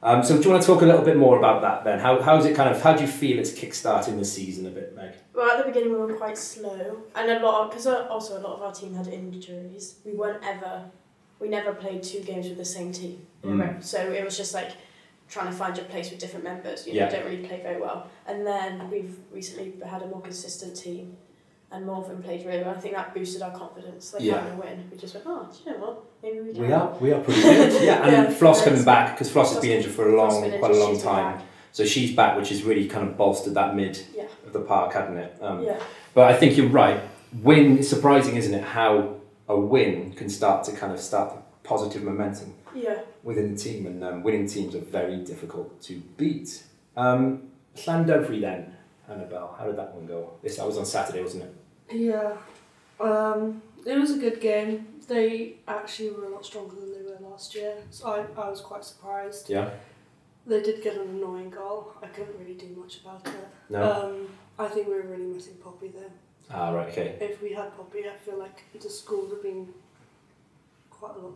Um, 0.04 0.24
so 0.24 0.36
do 0.36 0.42
you 0.42 0.50
want 0.50 0.62
to 0.62 0.66
talk 0.66 0.82
a 0.82 0.84
little 0.84 1.02
bit 1.02 1.16
more 1.16 1.38
about 1.38 1.62
that 1.62 1.84
then? 1.84 2.00
How, 2.00 2.20
how's 2.20 2.44
it 2.44 2.56
kind 2.56 2.68
of, 2.68 2.82
how 2.82 2.92
do 2.92 3.02
you 3.02 3.08
feel 3.08 3.38
it's 3.38 3.52
kickstarting 3.52 4.18
the 4.18 4.24
season 4.24 4.66
a 4.66 4.70
bit, 4.70 4.96
Meg? 4.96 5.12
Well, 5.32 5.48
at 5.48 5.58
the 5.58 5.64
beginning 5.72 5.92
we 5.92 5.98
were 5.98 6.12
quite 6.14 6.36
slow, 6.36 6.96
and 7.14 7.30
a 7.30 7.38
lot 7.38 7.70
because 7.70 7.86
also 7.86 8.36
a 8.36 8.42
lot 8.42 8.56
of 8.56 8.62
our 8.62 8.72
team 8.72 8.94
had 8.94 9.06
injuries. 9.06 9.94
We 10.04 10.12
weren't 10.12 10.42
ever, 10.44 10.82
we 11.38 11.48
never 11.48 11.72
played 11.72 12.02
two 12.02 12.18
games 12.20 12.48
with 12.48 12.58
the 12.58 12.64
same 12.64 12.90
team. 12.90 13.24
Mm. 13.44 13.82
So 13.82 13.98
it 13.98 14.24
was 14.24 14.36
just 14.36 14.54
like 14.54 14.72
trying 15.32 15.46
to 15.46 15.52
find 15.52 15.76
your 15.76 15.86
place 15.86 16.10
with 16.10 16.18
different 16.20 16.44
members. 16.44 16.86
You 16.86 16.92
know, 16.92 16.98
Yeah. 17.00 17.08
don't 17.10 17.24
really 17.24 17.46
play 17.46 17.60
very 17.62 17.80
well. 17.80 18.06
And 18.26 18.46
then 18.46 18.90
we've 18.90 19.16
recently 19.32 19.72
had 19.84 20.02
a 20.02 20.06
more 20.06 20.20
consistent 20.20 20.76
team, 20.76 21.16
and 21.70 21.86
more 21.86 21.96
of 22.02 22.08
them 22.08 22.22
played 22.22 22.44
really 22.44 22.62
well. 22.62 22.74
I 22.76 22.80
think 22.80 22.94
that 22.94 23.14
boosted 23.14 23.40
our 23.40 23.50
confidence. 23.50 24.12
Like 24.12 24.22
Yeah. 24.22 24.40
having 24.40 24.58
a 24.58 24.60
win, 24.62 24.88
we 24.90 24.98
just 24.98 25.14
went, 25.14 25.26
oh, 25.26 25.48
do 25.50 25.58
you 25.64 25.72
know 25.78 25.84
what? 25.86 26.02
Maybe 26.22 26.40
we 26.40 26.52
can. 26.52 26.62
We 26.66 26.72
are, 26.72 26.96
we 27.00 27.12
are 27.12 27.20
pretty 27.20 27.40
good. 27.42 27.82
Yeah, 27.88 28.02
and 28.02 28.12
Yeah, 28.12 28.30
Floss 28.30 28.62
coming 28.62 28.84
back, 28.84 29.14
because 29.14 29.30
Floss 29.30 29.46
has 29.48 29.52
Floss 29.54 29.62
been 29.62 29.70
been- 29.70 29.78
injured 29.78 29.92
for 29.94 30.12
a 30.12 30.16
long, 30.16 30.50
quite 30.58 30.70
a 30.70 30.74
long 30.76 30.98
time. 31.00 31.36
back. 31.38 31.44
So 31.72 31.86
she's 31.86 32.14
back, 32.14 32.36
which 32.36 32.50
has 32.50 32.62
really 32.64 32.86
kind 32.86 33.08
of 33.08 33.16
bolstered 33.16 33.54
that 33.54 33.74
mid 33.74 33.98
Yeah. 34.14 34.24
of 34.46 34.52
the 34.52 34.60
park, 34.60 34.92
hadn't 34.92 35.16
it? 35.16 35.34
Um, 35.40 35.62
Yeah. 35.64 35.78
But 36.12 36.24
I 36.30 36.34
think 36.36 36.58
you're 36.58 36.68
right. 36.68 37.00
Win, 37.42 37.78
it's 37.78 37.88
surprising, 37.88 38.36
isn't 38.36 38.52
it, 38.52 38.62
how 38.62 39.14
a 39.48 39.56
win 39.58 40.12
can 40.12 40.28
start 40.28 40.64
to 40.64 40.72
kind 40.72 40.92
of 40.92 41.00
start 41.00 41.32
positive 41.64 42.02
momentum 42.02 42.54
Yeah. 42.74 43.00
within 43.22 43.54
the 43.54 43.60
team, 43.60 43.86
and 43.86 44.02
um, 44.04 44.22
winning 44.22 44.46
teams 44.46 44.74
are 44.74 44.80
very 44.80 45.18
difficult 45.18 45.80
to 45.82 46.00
beat. 46.16 46.64
Um, 46.96 47.50
Llandovery 47.76 48.40
then, 48.40 48.76
Annabelle, 49.08 49.54
how 49.58 49.64
did 49.66 49.76
that 49.76 49.94
one 49.94 50.06
go? 50.06 50.32
This 50.42 50.56
that 50.56 50.66
was 50.66 50.76
on 50.78 50.84
Saturday, 50.86 51.22
wasn't 51.22 51.44
it? 51.44 51.54
Yeah, 51.96 52.36
um, 53.00 53.62
it 53.86 53.96
was 53.98 54.10
a 54.12 54.18
good 54.18 54.40
game. 54.40 54.86
They 55.08 55.56
actually 55.68 56.10
were 56.10 56.24
a 56.26 56.28
lot 56.30 56.44
stronger 56.46 56.74
than 56.76 56.92
they 56.92 57.02
were 57.10 57.18
last 57.30 57.54
year, 57.54 57.74
so 57.90 58.08
I, 58.08 58.40
I 58.40 58.48
was 58.50 58.60
quite 58.60 58.84
surprised. 58.84 59.48
Yeah. 59.50 59.70
They 60.46 60.60
did 60.62 60.82
get 60.82 60.96
an 60.96 61.02
annoying 61.08 61.50
goal. 61.50 61.92
I 62.02 62.06
couldn't 62.06 62.36
really 62.38 62.54
do 62.54 62.68
much 62.76 63.00
about 63.00 63.24
it. 63.26 63.48
No. 63.70 63.92
Um, 63.92 64.28
I 64.58 64.66
think 64.68 64.88
we 64.88 64.94
were 64.94 65.02
really 65.02 65.24
missing 65.26 65.54
Poppy 65.62 65.88
then. 65.88 66.10
ah, 66.50 66.70
right. 66.72 66.88
Okay. 66.88 67.16
If 67.20 67.40
we 67.42 67.52
had 67.52 67.76
Poppy, 67.76 68.00
I 68.08 68.16
feel 68.24 68.38
like 68.38 68.64
the 68.80 68.90
school 68.90 69.22
would 69.22 69.30
have 69.30 69.42
been 69.42 69.68
quite 70.90 71.14
a 71.16 71.18
lot. 71.18 71.32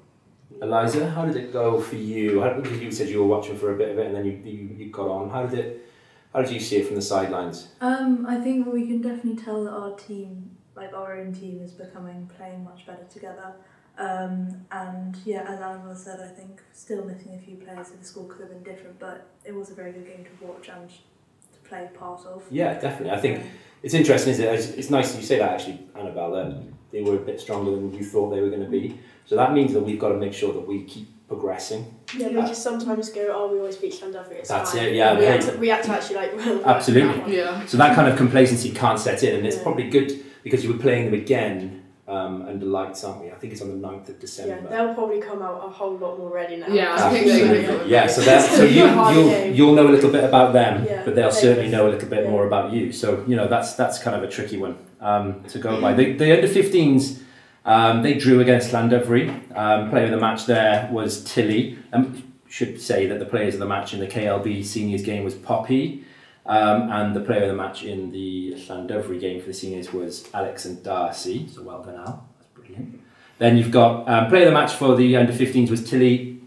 Eliza, 0.62 1.11
how 1.11 1.25
did 1.25 1.37
it 1.37 1.53
go 1.53 1.81
for 1.81 1.97
you? 1.97 2.41
How, 2.41 2.55
because 2.55 2.81
you 2.81 2.91
said 2.91 3.09
you 3.09 3.21
were 3.21 3.26
watching 3.26 3.57
for 3.59 3.75
a 3.75 3.76
bit 3.76 3.91
of 3.91 3.99
it, 3.99 4.07
and 4.07 4.15
then 4.15 4.25
you, 4.25 4.33
you, 4.45 4.76
you 4.76 4.91
got 4.91 5.09
on. 5.09 5.31
How 5.31 5.47
did 5.47 5.59
it? 5.59 5.91
How 6.33 6.43
did 6.43 6.50
you 6.50 6.61
see 6.61 6.76
it 6.76 6.87
from 6.87 6.97
the 6.97 7.03
sidelines? 7.03 7.69
Um, 7.81 8.26
I 8.29 8.37
think 8.37 8.67
we 8.67 8.87
can 8.87 9.00
definitely 9.00 9.43
tell 9.43 9.65
that 9.65 9.71
our 9.73 9.97
team, 9.97 10.50
like 10.75 10.93
our 10.93 11.19
own 11.19 11.33
team, 11.33 11.61
is 11.62 11.73
becoming 11.73 12.31
playing 12.37 12.65
much 12.65 12.87
better 12.87 13.05
together. 13.11 13.55
Um, 13.99 14.67
and 14.71 15.17
yeah, 15.25 15.45
as 15.49 15.61
Annabelle 15.61 15.97
said, 15.97 16.21
I 16.21 16.29
think 16.29 16.61
still 16.73 17.05
missing 17.05 17.35
a 17.35 17.38
few 17.38 17.57
players. 17.57 17.88
So 17.88 17.95
the 17.95 18.05
score 18.05 18.26
could 18.26 18.43
have 18.43 18.50
been 18.50 18.62
different, 18.62 18.99
but 18.99 19.26
it 19.45 19.55
was 19.55 19.71
a 19.71 19.75
very 19.75 19.93
good 19.93 20.07
game 20.07 20.25
to 20.25 20.47
watch 20.47 20.69
and 20.69 20.88
to 20.91 21.69
play 21.69 21.88
part 21.99 22.26
of. 22.26 22.45
Yeah, 22.50 22.79
definitely. 22.79 23.11
I 23.11 23.21
think 23.21 23.43
it's 23.83 23.95
interesting, 23.95 24.33
isn't 24.33 24.45
it? 24.45 24.55
It's, 24.55 24.69
it's 24.69 24.91
nice 24.91 25.17
you 25.17 25.23
say 25.23 25.38
that 25.38 25.53
actually, 25.53 25.87
Annabelle, 25.95 26.33
that 26.33 26.62
they 26.93 27.02
were 27.02 27.16
a 27.16 27.19
bit 27.21 27.40
stronger 27.40 27.71
than 27.73 27.93
you 27.95 28.05
thought 28.05 28.31
they 28.31 28.40
were 28.40 28.49
going 28.50 28.64
to 28.64 28.71
be. 28.71 28.99
So 29.26 29.37
that 29.37 29.52
means 29.52 29.73
that 29.73 29.81
we've 29.81 29.99
got 29.99 30.11
to 30.11 30.16
make 30.16 30.33
sure 30.33 30.52
that 30.52 30.66
we 30.66 30.85
keep 30.85 31.09
progressing. 31.28 31.93
Yeah, 32.16 32.28
we 32.28 32.35
just 32.43 32.62
sometimes 32.62 33.09
go, 33.11 33.26
oh, 33.35 33.52
we 33.52 33.59
always 33.59 33.76
beat 33.76 33.93
Llandovery, 33.95 34.33
it's 34.38 34.49
That's 34.49 34.73
fine. 34.73 34.85
it, 34.85 34.95
yeah, 34.95 35.16
We 35.19 35.25
yeah. 35.25 35.33
had, 35.33 35.40
to, 35.43 35.57
we 35.59 35.69
had 35.69 35.83
to 35.85 35.90
actually 35.90 36.16
like, 36.16 36.37
well, 36.37 36.64
Absolutely. 36.64 37.37
Yeah. 37.38 37.66
So 37.66 37.76
that 37.78 37.97
kind 37.97 38.09
of 38.09 38.16
complacency 38.16 38.71
can't 38.71 38.99
set 39.00 39.23
in, 39.25 39.35
and 39.37 39.47
it's 39.47 39.57
Yeah. 39.57 39.62
probably 39.64 39.90
good 39.90 40.12
because 40.45 40.62
you 40.64 40.73
were 40.73 40.78
playing 40.78 41.07
them 41.07 41.14
again 41.14 41.83
um, 42.07 42.43
under 42.43 42.64
lights, 42.64 43.02
aren't 43.02 43.23
we? 43.25 43.33
I 43.33 43.35
think 43.35 43.52
it's 43.52 43.62
on 43.62 43.69
the 43.81 43.88
9th 43.88 44.09
of 44.11 44.21
December. 44.21 44.61
Yeah, 44.62 44.69
they'll 44.85 44.95
probably 44.95 45.21
come 45.21 45.43
out 45.43 45.57
a 45.66 45.69
whole 45.69 45.97
lot 45.97 46.16
more 46.19 46.31
ready 46.33 46.57
now. 46.59 46.69
Yeah, 46.69 46.95
I 46.95 47.11
think 47.11 47.26
they're 47.26 47.40
gonna 47.40 47.59
Absolutely. 47.59 47.85
go- 47.85 47.90
Yeah, 47.90 48.07
so 48.07 48.21
that 48.21 48.49
so 48.52 48.62
you 48.64 48.83
gonna 48.83 48.93
be 48.93 48.93
a 48.93 48.95
hard 48.95 49.16
you'll, 49.16 49.47
you'll 49.57 49.75
know 49.75 49.88
a 49.88 49.90
little 49.90 50.12
bit 50.12 50.23
about 50.23 50.52
them, 50.52 50.85
Yeah, 50.85 51.02
but 51.05 51.16
they'll 51.16 51.31
they 51.31 51.40
certainly 51.40 51.69
know 51.69 51.88
a 51.88 51.90
little 51.90 52.09
bit 52.09 52.23
Yeah. 52.25 52.31
more 52.31 52.47
about 52.47 52.73
you. 52.73 52.93
So 52.93 53.25
you 53.26 53.35
know 53.35 53.49
that's 53.49 53.75
that's 53.75 53.99
kind 53.99 54.14
of 54.16 54.23
a 54.23 54.28
tricky 54.28 54.57
one 54.57 54.78
um, 55.00 55.45
to 55.45 55.59
go 55.59 55.81
by. 55.81 55.95
The, 55.95 56.12
the 56.12 56.33
under 56.35 56.49
15s. 56.49 57.23
Um, 57.65 58.03
they 58.03 58.15
drew 58.15 58.41
against 58.41 58.71
Llandovery. 58.71 59.29
Um, 59.57 59.91
player 59.91 60.05
of 60.05 60.12
the 60.12 60.19
match 60.19 60.47
there 60.47 60.88
was 60.93 61.25
Tilly. 61.25 61.79
Um, 61.93 62.23
should 62.49 62.81
say 62.81 63.07
that 63.07 63.19
the 63.19 63.26
players 63.26 63.55
of 63.55 63.61
the 63.61 63.67
match 63.67 63.93
in 63.93 64.00
the 64.00 64.07
KLB 64.07 64.65
seniors 64.65 65.03
game 65.03 65.25
was 65.25 65.35
Poppy, 65.35 66.05
um, 66.47 66.91
and 66.91 67.15
the 67.15 67.21
player 67.21 67.43
of 67.43 67.49
the 67.49 67.57
match 67.57 67.83
in 67.83 68.12
the 68.12 68.55
Llandovery 68.55 69.21
game 69.21 69.41
for 69.41 69.49
the 69.49 69.55
seniors 69.55 69.93
was 69.93 70.29
Alex 70.33 70.65
and 70.65 70.83
Darcy. 70.83 71.49
So 71.49 71.62
well 71.62 71.83
done, 71.83 71.97
Al. 71.97 72.29
That's 72.38 72.49
brilliant. 72.55 73.00
Then 73.38 73.57
you've 73.57 73.73
got 73.73 74.09
um, 74.09 74.29
player 74.29 74.43
of 74.43 74.49
the 74.49 74.59
match 74.59 74.73
for 74.75 74.95
the 74.95 75.17
under 75.17 75.33
15s 75.33 75.71
was 75.71 75.88
Tilly 75.88 76.41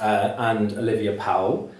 uh, 0.00 0.34
and 0.38 0.72
Olivia 0.72 1.14
Powell. 1.14 1.70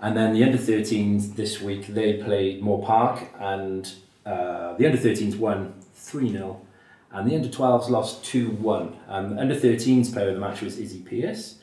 And 0.00 0.16
then 0.16 0.34
the 0.34 0.44
under 0.44 0.58
13s 0.58 1.36
this 1.36 1.60
week, 1.60 1.88
they 1.88 2.22
played 2.22 2.62
Moor 2.62 2.82
Park, 2.82 3.28
and 3.40 3.92
uh, 4.26 4.74
the 4.74 4.86
under 4.86 4.98
13s 4.98 5.38
won 5.38 5.72
3 5.94 6.32
0, 6.32 6.60
and 7.12 7.30
the 7.30 7.36
under 7.36 7.48
12s 7.48 7.88
lost 7.88 8.24
2 8.24 8.50
1. 8.50 8.96
Um, 9.08 9.34
the 9.36 9.40
under 9.40 9.54
13s 9.54 10.12
player 10.12 10.28
of 10.28 10.34
the 10.34 10.40
match 10.40 10.60
was 10.60 10.78
Izzy 10.78 11.00
Pierce, 11.00 11.60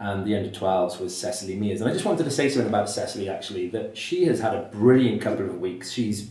and 0.00 0.26
the 0.26 0.36
under 0.36 0.50
12s 0.50 1.00
was 1.00 1.16
Cecily 1.16 1.54
Mears. 1.54 1.80
And 1.80 1.88
I 1.88 1.92
just 1.92 2.04
wanted 2.04 2.24
to 2.24 2.30
say 2.30 2.48
something 2.48 2.68
about 2.68 2.90
Cecily 2.90 3.28
actually, 3.28 3.68
that 3.68 3.96
she 3.96 4.24
has 4.24 4.40
had 4.40 4.54
a 4.54 4.68
brilliant 4.72 5.22
couple 5.22 5.46
of 5.46 5.60
weeks. 5.60 5.92
She's 5.92 6.30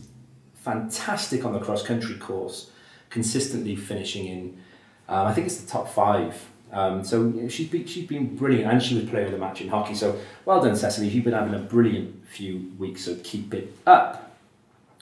fantastic 0.54 1.44
on 1.46 1.54
the 1.54 1.60
cross 1.60 1.82
country 1.82 2.16
course, 2.16 2.70
consistently 3.08 3.74
finishing 3.74 4.26
in, 4.26 4.60
um, 5.08 5.26
I 5.26 5.32
think 5.32 5.46
it's 5.46 5.60
the 5.62 5.70
top 5.70 5.88
five. 5.88 6.46
Um, 6.72 7.02
so 7.02 7.48
she's 7.48 7.68
been, 7.68 7.86
she's 7.86 8.06
been 8.06 8.36
brilliant, 8.36 8.70
and 8.70 8.82
she 8.82 8.94
was 8.94 9.08
player 9.08 9.26
of 9.26 9.32
the 9.32 9.38
match 9.38 9.60
in 9.60 9.68
hockey. 9.68 9.94
So 9.94 10.18
well 10.44 10.62
done, 10.62 10.76
Cecily. 10.76 11.08
You've 11.08 11.24
been 11.24 11.32
having 11.32 11.54
a 11.54 11.58
brilliant 11.58 12.26
few 12.28 12.70
weeks, 12.78 13.06
so 13.06 13.16
keep 13.24 13.52
it 13.54 13.74
up. 13.86 14.29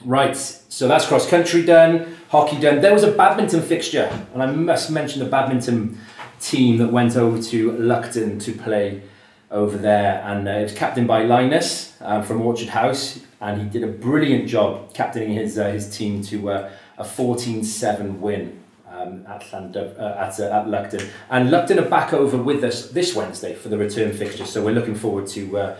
Right, 0.04 0.36
so 0.36 0.86
that's 0.86 1.06
cross 1.06 1.28
country 1.28 1.64
done, 1.64 2.16
hockey 2.28 2.60
done. 2.60 2.80
There 2.80 2.92
was 2.92 3.02
a 3.02 3.10
badminton 3.10 3.62
fixture, 3.62 4.08
and 4.32 4.42
I 4.42 4.46
must 4.46 4.90
mention 4.90 5.18
the 5.18 5.28
badminton 5.28 5.98
team 6.40 6.76
that 6.78 6.92
went 6.92 7.16
over 7.16 7.42
to 7.42 7.72
Lucton 7.72 8.40
to 8.40 8.52
play 8.52 9.02
over 9.50 9.76
there, 9.76 10.22
and 10.24 10.46
uh, 10.46 10.52
it 10.52 10.62
was 10.62 10.72
captained 10.72 11.08
by 11.08 11.24
Linus 11.24 11.94
um, 12.00 12.22
from 12.22 12.42
Orchard 12.42 12.68
House, 12.68 13.20
and 13.40 13.60
he 13.60 13.68
did 13.68 13.82
a 13.82 13.90
brilliant 13.90 14.48
job 14.48 14.94
captaining 14.94 15.32
his 15.32 15.58
uh, 15.58 15.68
his 15.70 15.96
team 15.96 16.22
to 16.22 16.50
uh, 16.50 16.70
a 16.96 17.04
14-7 17.04 18.18
win 18.18 18.62
um, 18.88 19.24
at 19.26 19.52
uh, 19.52 19.58
at, 19.58 20.40
uh, 20.40 20.44
at 20.44 20.66
Lucton. 20.66 21.08
And 21.30 21.50
Lucton 21.50 21.78
are 21.78 21.88
back 21.88 22.12
over 22.12 22.36
with 22.36 22.62
us 22.62 22.90
this 22.90 23.14
Wednesday 23.16 23.54
for 23.54 23.68
the 23.68 23.78
return 23.78 24.12
fixture, 24.12 24.44
so 24.44 24.64
we're 24.64 24.74
looking 24.74 24.94
forward 24.94 25.26
to 25.28 25.58
uh, 25.58 25.76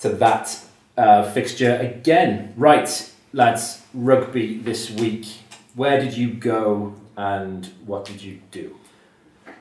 to 0.00 0.08
that 0.10 0.58
uh, 0.96 1.30
fixture 1.32 1.76
again. 1.76 2.54
Right, 2.56 3.12
lads, 3.32 3.82
rugby 3.94 4.58
this 4.58 4.90
week. 4.90 5.26
Where 5.74 6.00
did 6.00 6.16
you 6.16 6.32
go 6.34 6.94
and 7.16 7.66
what 7.86 8.04
did 8.04 8.22
you 8.22 8.40
do? 8.50 8.76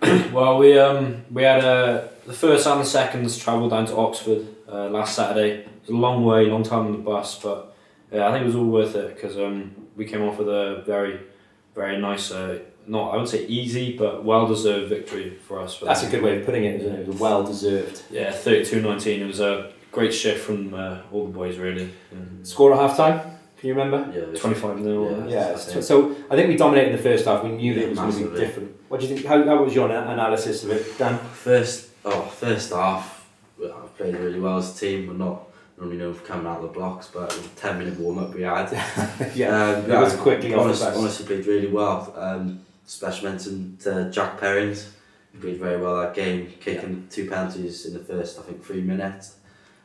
Well, 0.31 0.57
we 0.59 0.77
um 0.77 1.25
we 1.31 1.43
had 1.43 1.63
uh, 1.63 2.07
the 2.25 2.33
first 2.33 2.67
and 2.67 2.81
the 2.81 2.85
seconds 2.85 3.37
travelled 3.37 3.71
down 3.71 3.87
to 3.87 3.95
Oxford 3.95 4.45
uh, 4.71 4.89
last 4.89 5.15
Saturday. 5.15 5.61
It 5.61 5.67
was 5.81 5.89
a 5.89 5.93
long 5.93 6.23
way, 6.23 6.45
long 6.45 6.63
time 6.63 6.85
on 6.85 6.91
the 6.91 6.97
bus, 6.99 7.39
but 7.41 7.75
yeah, 8.11 8.27
I 8.27 8.31
think 8.31 8.43
it 8.43 8.45
was 8.45 8.55
all 8.55 8.65
worth 8.65 8.95
it 8.95 9.15
because 9.15 9.37
um 9.37 9.87
we 9.95 10.05
came 10.05 10.21
off 10.21 10.37
with 10.37 10.47
a 10.47 10.83
very, 10.85 11.19
very 11.73 11.99
nice, 11.99 12.31
uh, 12.31 12.59
not 12.85 13.09
I 13.09 13.11
wouldn't 13.13 13.29
say 13.29 13.45
easy, 13.47 13.97
but 13.97 14.23
well 14.23 14.45
deserved 14.47 14.89
victory 14.89 15.37
for 15.47 15.59
us. 15.59 15.79
That's 15.79 16.03
a 16.03 16.09
good 16.09 16.21
way 16.21 16.37
of 16.39 16.45
putting 16.45 16.65
it, 16.65 16.81
isn't 16.81 16.95
it? 16.95 16.99
It 16.99 17.07
was 17.07 17.19
well 17.19 17.43
deserved. 17.43 18.03
Yeah, 18.11 18.31
32-19. 18.31 19.19
It 19.21 19.25
was 19.25 19.39
a 19.39 19.73
great 19.91 20.13
shift 20.13 20.45
from 20.45 20.75
uh, 20.75 20.99
all 21.11 21.25
the 21.25 21.33
boys 21.33 21.57
really. 21.57 21.89
And 22.11 22.47
Score 22.47 22.73
at 22.73 22.79
half 22.79 22.95
time? 22.95 23.36
Can 23.57 23.69
you 23.69 23.73
remember? 23.75 24.11
Yeah, 24.13 24.23
it's- 24.23 24.39
25 24.39 24.83
0 24.83 25.25
Yeah. 25.27 25.27
Yeah, 25.27 25.55
so, 25.55 25.81
so 25.81 26.15
I 26.29 26.35
think 26.35 26.49
we 26.49 26.57
dominated 26.57 26.97
the 26.97 27.01
first 27.01 27.25
half. 27.25 27.43
We 27.43 27.49
knew 27.51 27.73
that 27.73 27.83
it 27.83 27.89
was 27.89 27.99
going 27.99 28.13
to 28.25 28.29
be 28.31 28.39
different. 28.39 28.75
What 28.87 28.99
do 29.01 29.07
you 29.07 29.15
think? 29.15 29.25
How, 29.27 29.43
how 29.43 29.63
was 29.63 29.73
your 29.73 29.89
analysis 29.89 30.63
of 30.63 30.71
it, 30.71 30.97
Dan? 30.97 31.17
First, 31.17 31.89
oh, 32.05 32.21
first 32.21 32.71
half, 32.71 33.27
we 33.59 33.67
I 33.67 33.73
played 33.97 34.15
really 34.15 34.39
well 34.39 34.57
as 34.57 34.75
a 34.75 34.79
team. 34.79 35.07
We're 35.07 35.13
not 35.13 35.43
normally 35.77 35.97
known 35.97 36.13
for 36.13 36.23
coming 36.25 36.47
out 36.47 36.57
of 36.57 36.63
the 36.63 36.67
blocks, 36.69 37.07
but 37.07 37.29
the 37.31 37.49
ten 37.55 37.79
minute 37.79 37.99
warm 37.99 38.19
up 38.19 38.33
we 38.33 38.43
had, 38.43 38.71
yeah, 39.35 39.49
um, 39.49 39.91
it 39.91 39.99
was 39.99 40.15
quickly 40.15 40.53
off 40.53 40.63
the 40.63 40.85
honest, 40.85 40.97
honestly 40.97 41.25
played 41.25 41.45
really 41.45 41.67
well. 41.67 42.13
Um, 42.15 42.61
special 42.85 43.29
mention 43.29 43.77
to 43.81 44.09
Jack 44.11 44.39
Perrins, 44.39 44.91
he 45.31 45.37
played 45.39 45.57
very 45.57 45.81
well 45.81 45.99
that 46.01 46.13
game, 46.13 46.51
kicking 46.59 47.07
two 47.09 47.29
penalties 47.29 47.85
in 47.85 47.93
the 47.93 47.99
first, 47.99 48.39
I 48.39 48.43
think, 48.43 48.63
three 48.63 48.81
minutes. 48.81 49.35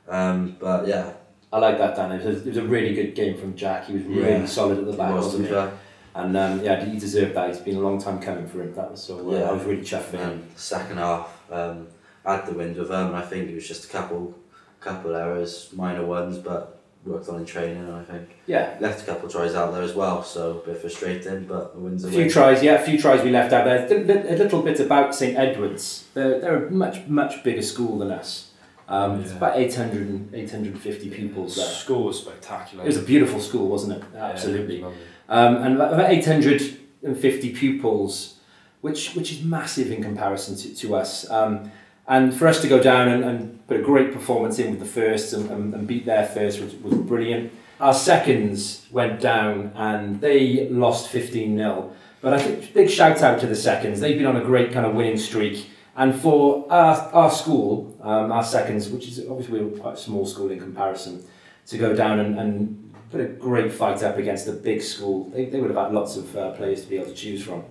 Um, 0.09 0.57
but 0.59 0.87
yeah, 0.87 1.13
I 1.53 1.59
like 1.59 1.79
that, 1.79 1.95
Dan. 1.97 2.13
It 2.13 2.25
was, 2.25 2.37
a, 2.37 2.41
it 2.41 2.47
was 2.47 2.57
a 2.57 2.65
really 2.65 2.95
good 2.95 3.15
game 3.15 3.37
from 3.37 3.55
Jack. 3.55 3.87
He 3.87 3.93
was 3.95 4.05
really 4.05 4.31
Yeah. 4.31 4.47
solid 4.47 4.79
at 4.79 4.87
the 4.87 4.93
back, 4.93 5.13
was 5.15 5.27
wasn't 5.27 5.49
to 5.49 5.63
he? 5.65 5.67
be. 5.69 5.73
And 6.15 6.37
um, 6.37 6.63
yeah, 6.65 6.85
he 6.85 6.99
deserved 6.99 7.35
that. 7.35 7.51
It's 7.51 7.59
been 7.61 7.77
a 7.77 7.81
long 7.81 8.01
time 8.01 8.21
coming 8.21 8.47
for 8.47 8.63
him. 8.63 8.75
That 8.75 8.91
was 8.91 9.03
so. 9.03 9.19
Uh, 9.31 9.33
Yeah. 9.39 9.51
I 9.51 9.53
was 9.53 9.65
really 9.65 9.83
chuffed 9.83 10.11
him. 10.13 10.21
And 10.21 10.51
the 10.55 10.61
second 10.61 10.99
half, 10.99 11.29
um, 11.51 11.89
had 12.25 12.47
the 12.47 12.53
wind 12.53 12.77
with 12.77 12.89
them. 12.89 13.15
I 13.15 13.23
think 13.23 13.51
it 13.51 13.55
was 13.55 13.67
just 13.67 13.85
a 13.87 13.89
couple, 13.89 14.35
couple 14.81 15.15
errors, 15.15 15.71
minor 15.75 16.05
ones, 16.07 16.39
but 16.39 16.79
worked 17.05 17.29
on 17.29 17.41
in 17.41 17.45
training. 17.45 17.91
I 17.91 18.05
think 18.05 18.29
Yeah, 18.47 18.77
left 18.79 19.03
a 19.03 19.07
couple 19.07 19.27
of 19.27 19.33
tries 19.33 19.55
out 19.55 19.73
there 19.75 19.83
as 19.83 19.95
well, 19.95 20.23
so 20.23 20.63
a 20.63 20.67
bit 20.67 20.79
frustrating. 20.79 21.45
But 21.47 21.75
the 21.75 21.81
wins 21.81 22.05
a 22.05 22.09
a 22.09 22.11
few 22.11 22.21
win. 22.21 22.29
tries. 22.31 22.63
Yeah, 22.63 22.75
a 22.75 22.85
few 22.85 22.97
tries 22.99 23.25
we 23.25 23.31
left 23.31 23.53
out 23.53 23.65
there. 23.65 23.87
A 23.87 24.35
a 24.35 24.37
little 24.37 24.63
bit 24.63 24.79
about 24.81 25.15
St 25.15 25.37
Edwards. 25.37 26.05
They're, 26.15 26.41
they're 26.41 26.67
a 26.67 26.71
much 26.71 27.07
much 27.09 27.43
bigger 27.43 27.63
school 27.63 27.99
than 27.99 28.11
us. 28.13 28.51
Um, 28.93 29.23
It's 29.23 29.33
about 29.33 29.57
800 29.57 30.35
850 30.35 31.09
pupils 31.09 31.57
there. 31.57 31.65
School 31.65 32.05
was 32.05 32.19
spectacular. 32.19 32.85
It 32.85 32.89
was 32.89 32.99
a 32.99 33.03
beautiful 33.03 33.41
school, 33.41 33.69
wasn't 33.69 33.93
it? 33.95 34.05
Yeah, 34.15 34.27
Absolutely. 34.27 34.83
it 34.83 34.85
um, 35.31 35.57
and 35.57 35.77
about 35.77 35.95
about 35.95 36.11
850 36.11 37.55
pupils, 37.55 38.35
which 38.83 39.15
which 39.15 39.33
is 39.33 39.43
massive 39.43 39.91
in 39.91 40.03
comparison 40.03 40.57
to, 40.57 40.75
to 40.77 40.95
us. 40.95 41.29
Um, 41.31 41.73
and 42.07 42.35
for 42.35 42.47
us 42.49 42.61
to 42.61 42.69
go 42.69 42.83
down 42.83 43.09
and, 43.09 43.25
and 43.25 43.67
put 43.67 43.79
a 43.81 43.83
great 43.83 44.13
performance 44.13 44.59
in 44.59 44.71
with 44.73 44.81
the 44.81 44.93
first 45.01 45.33
and, 45.33 45.51
and, 45.51 45.73
and 45.73 45.87
beat 45.87 46.05
their 46.05 46.27
first 46.27 46.61
was, 46.61 46.75
was 46.75 46.95
brilliant. 46.95 47.51
Our 47.81 47.95
seconds 47.95 48.87
went 48.91 49.21
down 49.21 49.73
and 49.75 50.21
they 50.21 50.69
lost 50.69 51.09
15 51.09 51.57
0. 51.57 51.93
But 52.21 52.35
I 52.35 52.39
think 52.39 52.75
big 52.75 52.91
shout 52.91 53.23
out 53.23 53.41
to 53.41 53.47
the 53.47 53.57
seconds. 53.57 54.01
They've 54.01 54.19
been 54.19 54.27
on 54.27 54.37
a 54.37 54.45
great 54.45 54.71
kind 54.73 54.85
of 54.85 54.95
winning 54.95 55.19
streak. 55.19 55.71
And 55.97 56.15
for 56.15 56.71
our, 56.73 56.97
our 57.13 57.31
school, 57.31 57.99
um, 58.03 58.33
our 58.33 58.45
seconds, 58.45 58.89
which 58.89 59.09
is 59.09 59.21
obviously 59.29 59.61
we're 59.61 59.79
quite 59.79 59.95
a 59.95 59.99
small 59.99 60.25
school 60.27 60.51
in 60.51 60.59
comparison, 60.59 61.25
to 61.67 61.79
go 61.79 61.95
down 61.95 62.19
and, 62.19 62.39
and 62.39 62.95
put 63.11 63.21
a 63.21 63.27
great 63.27 63.73
fight 63.73 64.03
up 64.03 64.17
against 64.17 64.49
a 64.49 64.53
big 64.53 64.83
school. 64.83 65.29
They, 65.31 65.47
they 65.47 65.61
would 65.61 65.71
have 65.71 65.85
had 65.85 65.93
lots 65.93 66.17
of 66.17 66.37
uh, 66.37 66.53
players 66.53 66.83
to 66.83 66.89
be 66.89 66.97
able 66.97 67.09
to 67.09 67.15
choose 67.15 67.45
from. 67.45 67.65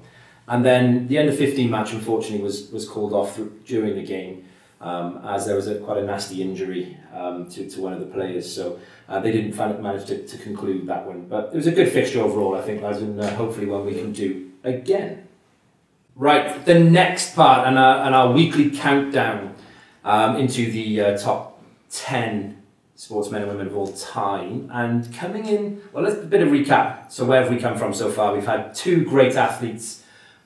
And 0.47 0.63
then 0.63 1.07
the 1.07 1.17
end 1.17 1.29
under 1.29 1.37
15 1.37 1.69
match, 1.69 1.93
unfortunately, 1.93 2.43
was, 2.43 2.71
was 2.71 2.87
called 2.87 3.13
off 3.13 3.39
during 3.65 3.95
the 3.95 4.03
game 4.03 4.45
um, 4.81 5.21
as 5.25 5.45
there 5.45 5.55
was 5.55 5.67
a, 5.67 5.75
quite 5.79 5.97
a 5.97 6.03
nasty 6.03 6.41
injury 6.41 6.97
um, 7.13 7.49
to, 7.49 7.69
to 7.69 7.81
one 7.81 7.93
of 7.93 7.99
the 7.99 8.05
players. 8.07 8.53
So 8.53 8.79
uh, 9.07 9.19
they 9.19 9.31
didn't 9.31 9.53
fin- 9.53 9.81
manage 9.81 10.05
to, 10.07 10.27
to 10.27 10.37
conclude 10.37 10.87
that 10.87 11.05
one. 11.05 11.27
But 11.27 11.51
it 11.53 11.55
was 11.55 11.67
a 11.67 11.71
good 11.71 11.91
fixture 11.91 12.21
overall, 12.21 12.55
I 12.55 12.61
think, 12.61 12.81
lads, 12.81 12.99
and 12.99 13.19
uh, 13.19 13.29
hopefully 13.35 13.67
one 13.67 13.85
we 13.85 13.93
can 13.93 14.11
do 14.11 14.51
again. 14.63 15.27
Right, 16.15 16.65
the 16.65 16.77
next 16.77 17.35
part 17.35 17.65
and 17.65 17.79
our, 17.79 18.05
and 18.05 18.13
our 18.13 18.31
weekly 18.33 18.69
countdown 18.69 19.55
um, 20.03 20.35
into 20.35 20.69
the 20.69 21.01
uh, 21.01 21.17
top 21.17 21.61
10 21.89 22.61
sportsmen 22.95 23.41
and 23.41 23.49
women 23.49 23.67
of 23.67 23.77
all 23.77 23.93
time. 23.93 24.69
And 24.73 25.13
coming 25.15 25.45
in, 25.45 25.81
well, 25.93 26.03
let's 26.03 26.17
a 26.17 26.25
bit 26.25 26.41
of 26.41 26.49
recap. 26.49 27.11
So, 27.11 27.23
where 27.25 27.41
have 27.41 27.49
we 27.49 27.57
come 27.57 27.77
from 27.77 27.93
so 27.93 28.11
far? 28.11 28.33
We've 28.33 28.45
had 28.45 28.75
two 28.75 29.05
great 29.05 29.35
athletes 29.35 30.03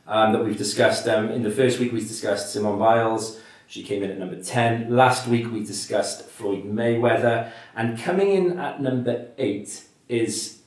um, 0.07 0.33
that 0.33 0.43
we've 0.43 0.57
discussed. 0.57 1.07
Um, 1.07 1.29
in 1.29 1.41
the 1.41 1.51
first 1.51 1.79
week, 1.79 1.91
we 1.91 1.99
discussed 1.99 2.53
Simone 2.53 2.77
Biles. 2.77 3.39
She 3.67 3.81
came 3.81 4.03
in 4.03 4.11
at 4.11 4.19
number 4.19 4.41
10. 4.41 4.95
Last 4.95 5.27
week, 5.27 5.51
we 5.51 5.63
discussed 5.63 6.25
Floyd 6.25 6.63
Mayweather. 6.63 7.51
And 7.75 7.97
coming 7.97 8.29
in 8.29 8.59
at 8.59 8.81
number 8.81 9.29
8 9.39 9.83
is 10.09 10.59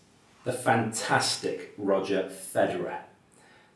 the 0.44 0.52
fantastic 0.52 1.72
Roger 1.78 2.24
Federer. 2.24 2.98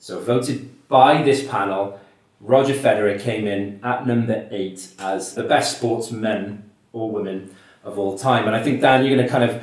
So, 0.03 0.19
voted 0.19 0.89
by 0.89 1.23
this 1.23 1.47
panel, 1.47 2.01
Roger 2.41 2.75
Federer 2.75 3.21
came 3.21 3.47
in 3.47 3.79
at 3.85 4.05
number 4.05 4.49
8 4.51 4.95
as 4.99 5.37
the 5.37 5.45
best 5.45 5.79
sportsman 5.79 6.69
or 6.93 7.09
women 7.09 7.55
of 7.85 8.01
all 8.01 8.19
time. 8.19 8.49
And 8.49 8.57
I 8.57 8.65
think, 8.65 8.81
Dan, 8.81 9.07
you're 9.07 9.15
going 9.15 9.25
to 9.25 9.33
kind 9.33 9.49
of 9.49 9.63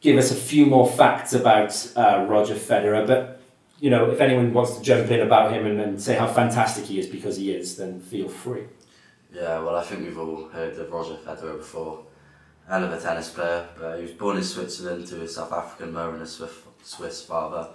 give 0.00 0.18
us 0.18 0.30
a 0.30 0.36
few 0.36 0.66
more 0.66 0.88
facts 0.88 1.32
about 1.32 1.72
uh, 1.96 2.24
Roger 2.28 2.54
Federer. 2.54 3.08
But, 3.08 3.40
you 3.80 3.90
know, 3.90 4.08
if 4.08 4.20
anyone 4.20 4.52
wants 4.52 4.76
to 4.76 4.82
jump 4.84 5.10
in 5.10 5.20
about 5.20 5.52
him 5.52 5.66
and, 5.66 5.80
and 5.80 6.00
say 6.00 6.14
how 6.14 6.28
fantastic 6.28 6.84
he 6.84 7.00
is 7.00 7.08
because 7.08 7.36
he 7.36 7.50
is, 7.50 7.76
then 7.76 8.00
feel 8.00 8.28
free. 8.28 8.66
Yeah, 9.34 9.58
well, 9.64 9.74
I 9.74 9.82
think 9.82 10.04
we've 10.04 10.16
all 10.16 10.46
heard 10.46 10.78
of 10.78 10.92
Roger 10.92 11.16
Federer 11.16 11.58
before. 11.58 12.04
Hell 12.68 12.84
of 12.84 12.92
a 12.92 13.00
tennis 13.00 13.30
player, 13.30 13.66
but 13.76 13.96
he 13.96 14.02
was 14.02 14.12
born 14.12 14.36
in 14.36 14.44
Switzerland 14.44 15.08
to 15.08 15.22
a 15.22 15.26
South 15.26 15.52
African 15.52 15.92
mother 15.92 16.12
and 16.12 16.22
a 16.22 16.26
Swiss, 16.26 16.52
Swiss 16.84 17.22
father. 17.24 17.66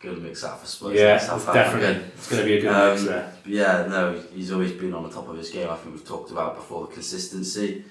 Good 0.00 0.22
mix 0.22 0.44
up 0.44 0.60
for 0.60 0.66
Spurs. 0.66 0.94
Yeah, 0.94 1.16
it's 1.16 1.26
definitely. 1.46 2.04
It's 2.14 2.28
going 2.28 2.42
to 2.42 2.46
be 2.46 2.58
a 2.58 2.60
good 2.60 2.70
Um, 2.72 2.90
mix 2.92 3.04
there. 3.04 3.32
Yeah, 3.46 3.86
no, 3.88 4.20
he's 4.34 4.52
always 4.52 4.72
been 4.72 4.94
on 4.94 5.02
the 5.02 5.10
top 5.10 5.28
of 5.28 5.36
his 5.36 5.50
game. 5.50 5.68
I 5.68 5.76
think 5.76 5.94
we've 5.94 6.04
talked 6.06 6.30
about 6.30 6.56
before 6.56 6.86
the 6.86 6.92
consistency. 6.92 7.84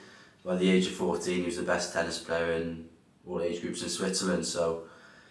By 0.46 0.56
the 0.56 0.70
age 0.70 0.88
of 0.88 0.94
14, 0.94 1.40
he 1.40 1.46
was 1.46 1.58
the 1.58 1.64
best 1.64 1.94
tennis 1.94 2.20
player 2.20 2.54
in 2.54 2.88
all 3.28 3.42
age 3.42 3.62
groups 3.62 3.84
in 3.84 3.90
Switzerland, 3.90 4.46
so 4.46 4.84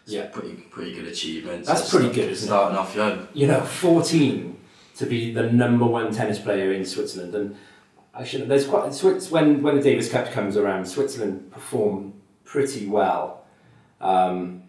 Yeah. 0.05 0.27
pretty, 0.27 0.53
pretty 0.71 0.95
good 0.95 1.07
achievement. 1.07 1.65
That's 1.65 1.89
So 1.89 1.99
pretty 1.99 2.15
good, 2.15 2.31
isn't 2.31 2.45
it? 2.45 2.51
Starting 2.51 2.77
off 2.77 2.95
young. 2.95 3.27
You 3.33 3.47
know, 3.47 3.61
14 3.63 4.59
to 4.97 5.07
be 5.07 5.33
the 5.33 5.51
number 5.51 5.87
one 5.87 6.13
tennis 6.13 6.39
player 6.39 6.73
in 6.73 6.85
Switzerland. 6.85 7.35
And 7.35 7.57
I 8.15 8.25
should, 8.25 8.47
there's 8.49 8.67
quite, 8.67 8.93
Swiss, 8.93 9.31
when, 9.31 9.63
when 9.63 9.77
the 9.77 9.83
Davis 9.83 10.11
Cup 10.11 10.31
comes 10.33 10.57
around, 10.57 10.87
Switzerland 10.87 11.51
perform 11.51 12.13
pretty 12.45 12.87
well. 12.87 13.45
Um, 14.01 14.65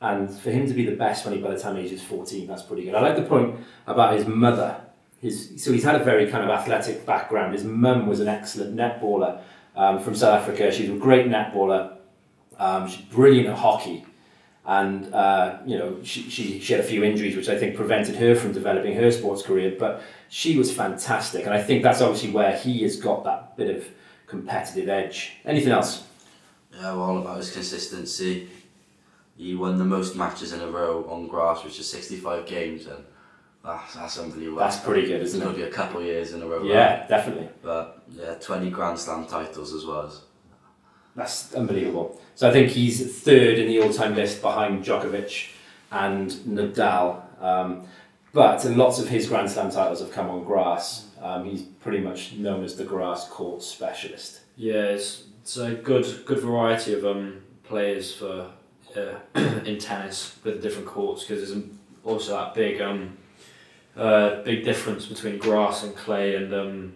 and 0.00 0.30
for 0.30 0.50
him 0.50 0.66
to 0.66 0.72
be 0.72 0.84
the 0.86 0.96
best 0.96 1.24
when 1.24 1.34
he, 1.34 1.40
by 1.40 1.50
the 1.50 1.58
time 1.58 1.76
he's 1.76 1.92
is 1.92 2.02
14, 2.02 2.46
that's 2.46 2.62
pretty 2.62 2.84
good. 2.84 2.94
I 2.94 3.00
like 3.00 3.16
the 3.16 3.22
point 3.22 3.60
about 3.86 4.14
his 4.14 4.26
mother. 4.26 4.80
His, 5.20 5.62
so 5.62 5.72
he's 5.72 5.84
had 5.84 6.00
a 6.00 6.04
very 6.04 6.30
kind 6.30 6.42
of 6.42 6.50
athletic 6.50 7.04
background. 7.04 7.52
His 7.52 7.64
mum 7.64 8.06
was 8.06 8.20
an 8.20 8.28
excellent 8.28 8.74
netballer 8.74 9.42
um, 9.76 10.00
from 10.00 10.14
South 10.14 10.40
Africa. 10.40 10.72
She 10.72 10.88
was 10.88 10.96
a 10.96 11.00
great 11.00 11.26
netballer. 11.26 11.96
Um, 12.58 12.88
she's 12.88 13.04
brilliant 13.06 13.48
at 13.48 13.58
hockey. 13.58 14.06
And, 14.64 15.12
uh, 15.12 15.58
you 15.66 15.76
know, 15.76 15.98
she, 16.02 16.22
she, 16.30 16.60
she 16.60 16.72
had 16.72 16.80
a 16.80 16.86
few 16.86 17.04
injuries 17.04 17.36
which 17.36 17.48
I 17.48 17.58
think 17.58 17.76
prevented 17.76 18.16
her 18.16 18.34
from 18.34 18.52
developing 18.52 18.94
her 18.94 19.10
sports 19.10 19.42
career. 19.42 19.76
But 19.78 20.02
she 20.30 20.56
was 20.56 20.72
fantastic. 20.72 21.44
And 21.44 21.52
I 21.52 21.62
think 21.62 21.82
that's 21.82 22.00
obviously 22.00 22.30
where 22.30 22.56
he 22.56 22.82
has 22.84 22.96
got 22.96 23.24
that 23.24 23.56
bit 23.58 23.76
of 23.76 23.86
competitive 24.26 24.88
edge. 24.88 25.32
Anything 25.44 25.72
else? 25.72 26.04
Yeah, 26.72 26.92
well, 26.92 27.02
all 27.02 27.18
about 27.18 27.36
his 27.38 27.52
consistency. 27.52 28.48
He 29.40 29.54
won 29.54 29.78
the 29.78 29.86
most 29.86 30.16
matches 30.16 30.52
in 30.52 30.60
a 30.60 30.66
row 30.66 31.06
on 31.08 31.26
grass, 31.26 31.64
which 31.64 31.78
is 31.80 31.88
65 31.88 32.44
games, 32.44 32.86
and 32.86 33.02
that's, 33.64 33.94
that's 33.94 34.18
unbelievable. 34.18 34.58
That's 34.58 34.78
pretty 34.78 35.06
good, 35.06 35.22
It's 35.22 35.30
isn't 35.30 35.40
going 35.40 35.54
it? 35.54 35.58
to 35.58 35.64
be 35.64 35.70
a 35.70 35.72
couple 35.72 36.00
of 36.00 36.04
years 36.06 36.34
in 36.34 36.42
a 36.42 36.46
row. 36.46 36.62
Yeah, 36.62 37.06
definitely. 37.06 37.48
But 37.62 38.02
yeah, 38.10 38.34
20 38.34 38.68
Grand 38.68 38.98
Slam 38.98 39.26
titles 39.26 39.72
as 39.72 39.86
well. 39.86 40.02
As, 40.08 40.20
That's 41.16 41.54
unbelievable. 41.54 42.20
So 42.34 42.50
I 42.50 42.52
think 42.52 42.68
he's 42.68 43.22
third 43.22 43.58
in 43.58 43.66
the 43.68 43.80
all-time 43.80 44.14
list 44.14 44.42
behind 44.42 44.84
Djokovic 44.84 45.48
and 45.90 46.30
Nadal. 46.30 47.22
Um, 47.42 47.86
but 48.34 48.62
lots 48.66 48.98
of 48.98 49.08
his 49.08 49.26
Grand 49.26 49.50
Slam 49.50 49.70
titles 49.70 50.00
have 50.00 50.12
come 50.12 50.28
on 50.28 50.44
grass. 50.44 51.06
Um, 51.22 51.46
he's 51.46 51.62
pretty 51.62 52.00
much 52.00 52.34
known 52.34 52.62
as 52.62 52.76
the 52.76 52.84
grass 52.84 53.26
court 53.26 53.62
specialist. 53.62 54.40
Yeah, 54.56 54.82
it's, 54.96 55.24
it's 55.40 55.56
a 55.56 55.72
good 55.72 56.26
good 56.26 56.40
variety 56.40 56.92
of 56.92 57.06
um 57.06 57.40
players 57.64 58.14
for 58.14 58.50
uh, 58.96 59.14
in 59.64 59.78
tennis 59.78 60.36
with 60.44 60.62
different 60.62 60.86
courts 60.88 61.24
because 61.24 61.50
there's 61.50 61.62
also 62.04 62.36
that 62.36 62.54
big 62.54 62.80
um 62.80 63.16
uh, 63.96 64.42
big 64.42 64.64
difference 64.64 65.06
between 65.06 65.38
grass 65.38 65.82
and 65.84 65.94
clay 65.96 66.36
and 66.36 66.54
um 66.54 66.92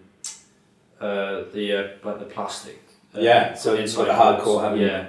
uh, 1.01 1.45
the 1.53 1.73
uh, 1.77 1.89
like 2.05 2.19
the 2.19 2.25
plastic. 2.25 2.81
Uh, 3.15 3.21
Yeah, 3.21 3.55
so 3.55 3.75
it's 3.75 3.97
like 3.97 4.09
a 4.09 4.15
hard 4.15 4.41
courts. 4.43 4.65
haven't 4.65 4.81
you? 4.81 4.87
Yeah. 4.87 5.07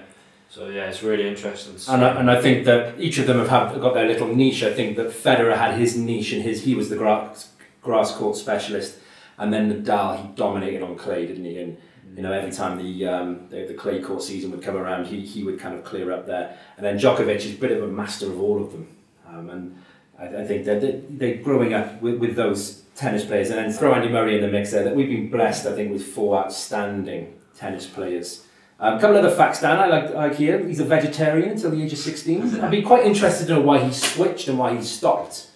So 0.49 0.69
yeah, 0.69 0.89
it's 0.89 1.03
really 1.03 1.27
interesting. 1.27 1.75
And 1.93 2.03
I, 2.03 2.19
and 2.19 2.31
I 2.31 2.41
think 2.41 2.65
that 2.65 2.99
each 2.99 3.17
of 3.17 3.27
them 3.27 3.39
have 3.39 3.49
had, 3.49 3.81
got 3.81 3.93
their 3.93 4.07
little 4.07 4.33
niche. 4.33 4.63
I 4.63 4.73
think 4.73 4.95
that 4.97 5.07
Federer 5.07 5.57
had 5.57 5.77
his 5.77 5.97
niche 5.97 6.31
and 6.33 6.41
his 6.43 6.63
he 6.63 6.75
was 6.75 6.89
the 6.89 6.95
grass, 6.95 7.49
grass 7.81 8.11
court 8.15 8.37
specialist, 8.37 8.97
and 9.37 9.51
then 9.53 9.71
Nadal 9.71 10.21
he 10.21 10.27
dominated 10.35 10.81
on 10.81 10.95
clay, 10.97 11.25
didn't 11.27 11.45
he? 11.45 11.57
And 11.57 11.77
you 12.15 12.21
know 12.21 12.31
every 12.31 12.51
time 12.51 12.77
the, 12.77 13.07
um, 13.07 13.47
the 13.49 13.65
the 13.65 13.73
clay 13.73 14.01
court 14.01 14.21
season 14.21 14.51
would 14.51 14.61
come 14.61 14.75
around, 14.75 15.07
he, 15.07 15.25
he 15.25 15.43
would 15.43 15.59
kind 15.59 15.75
of 15.75 15.83
clear 15.83 16.11
up 16.11 16.25
there. 16.25 16.57
And 16.77 16.85
then 16.85 16.97
Djokovic 16.97 17.37
is 17.37 17.53
a 17.53 17.57
bit 17.57 17.71
of 17.71 17.83
a 17.83 17.87
master 17.87 18.27
of 18.27 18.39
all 18.39 18.61
of 18.61 18.71
them, 18.71 18.87
um, 19.27 19.49
and 19.49 19.83
I, 20.19 20.41
I 20.41 20.45
think 20.45 20.65
that 20.65 20.81
they, 20.81 21.01
they're 21.09 21.43
growing 21.43 21.73
up 21.73 22.01
with, 22.01 22.19
with 22.19 22.35
those 22.35 22.83
tennis 22.95 23.25
players. 23.25 23.49
And 23.49 23.59
then 23.59 23.71
throw 23.71 23.93
Andy 23.93 24.09
Murray 24.09 24.35
in 24.35 24.41
the 24.41 24.47
mix 24.47 24.71
there. 24.71 24.83
That 24.83 24.95
we've 24.95 25.09
been 25.09 25.29
blessed, 25.29 25.65
I 25.65 25.73
think, 25.73 25.91
with 25.91 26.05
four 26.05 26.37
outstanding 26.37 27.33
tennis 27.55 27.85
players. 27.85 28.45
Um, 28.79 28.97
a 28.97 28.99
couple 28.99 29.15
of 29.15 29.23
other 29.23 29.35
facts, 29.35 29.61
Dan, 29.61 29.79
I 29.79 29.85
like, 29.87 30.13
like 30.13 30.35
here. 30.35 30.65
He's 30.65 30.81
a 30.81 30.85
vegetarian 30.85 31.51
until 31.51 31.71
the 31.71 31.81
age 31.81 31.93
of 31.93 31.99
16. 31.99 32.59
I'd 32.61 32.71
be 32.71 32.81
quite 32.81 33.05
interested 33.05 33.47
to 33.47 33.53
know 33.53 33.61
why 33.61 33.79
he 33.79 33.93
switched 33.93 34.47
and 34.47 34.59
why 34.59 34.75
he 34.75 34.81
stopped. 34.81 35.47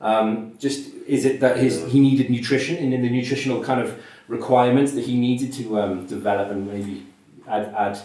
Um, 0.00 0.56
just 0.58 0.92
is 1.06 1.24
it 1.24 1.40
that 1.40 1.56
his 1.56 1.90
he 1.90 2.00
needed 2.00 2.28
nutrition 2.28 2.76
and 2.76 2.92
in 2.92 3.00
the 3.00 3.08
nutritional 3.08 3.64
kind 3.64 3.80
of 3.80 3.98
requirements 4.28 4.92
that 4.92 5.04
he 5.04 5.18
needed 5.18 5.52
to 5.54 5.80
um, 5.80 6.06
develop 6.06 6.50
and 6.50 6.66
maybe 6.66 7.06
add, 7.48 7.74
add 7.76 7.98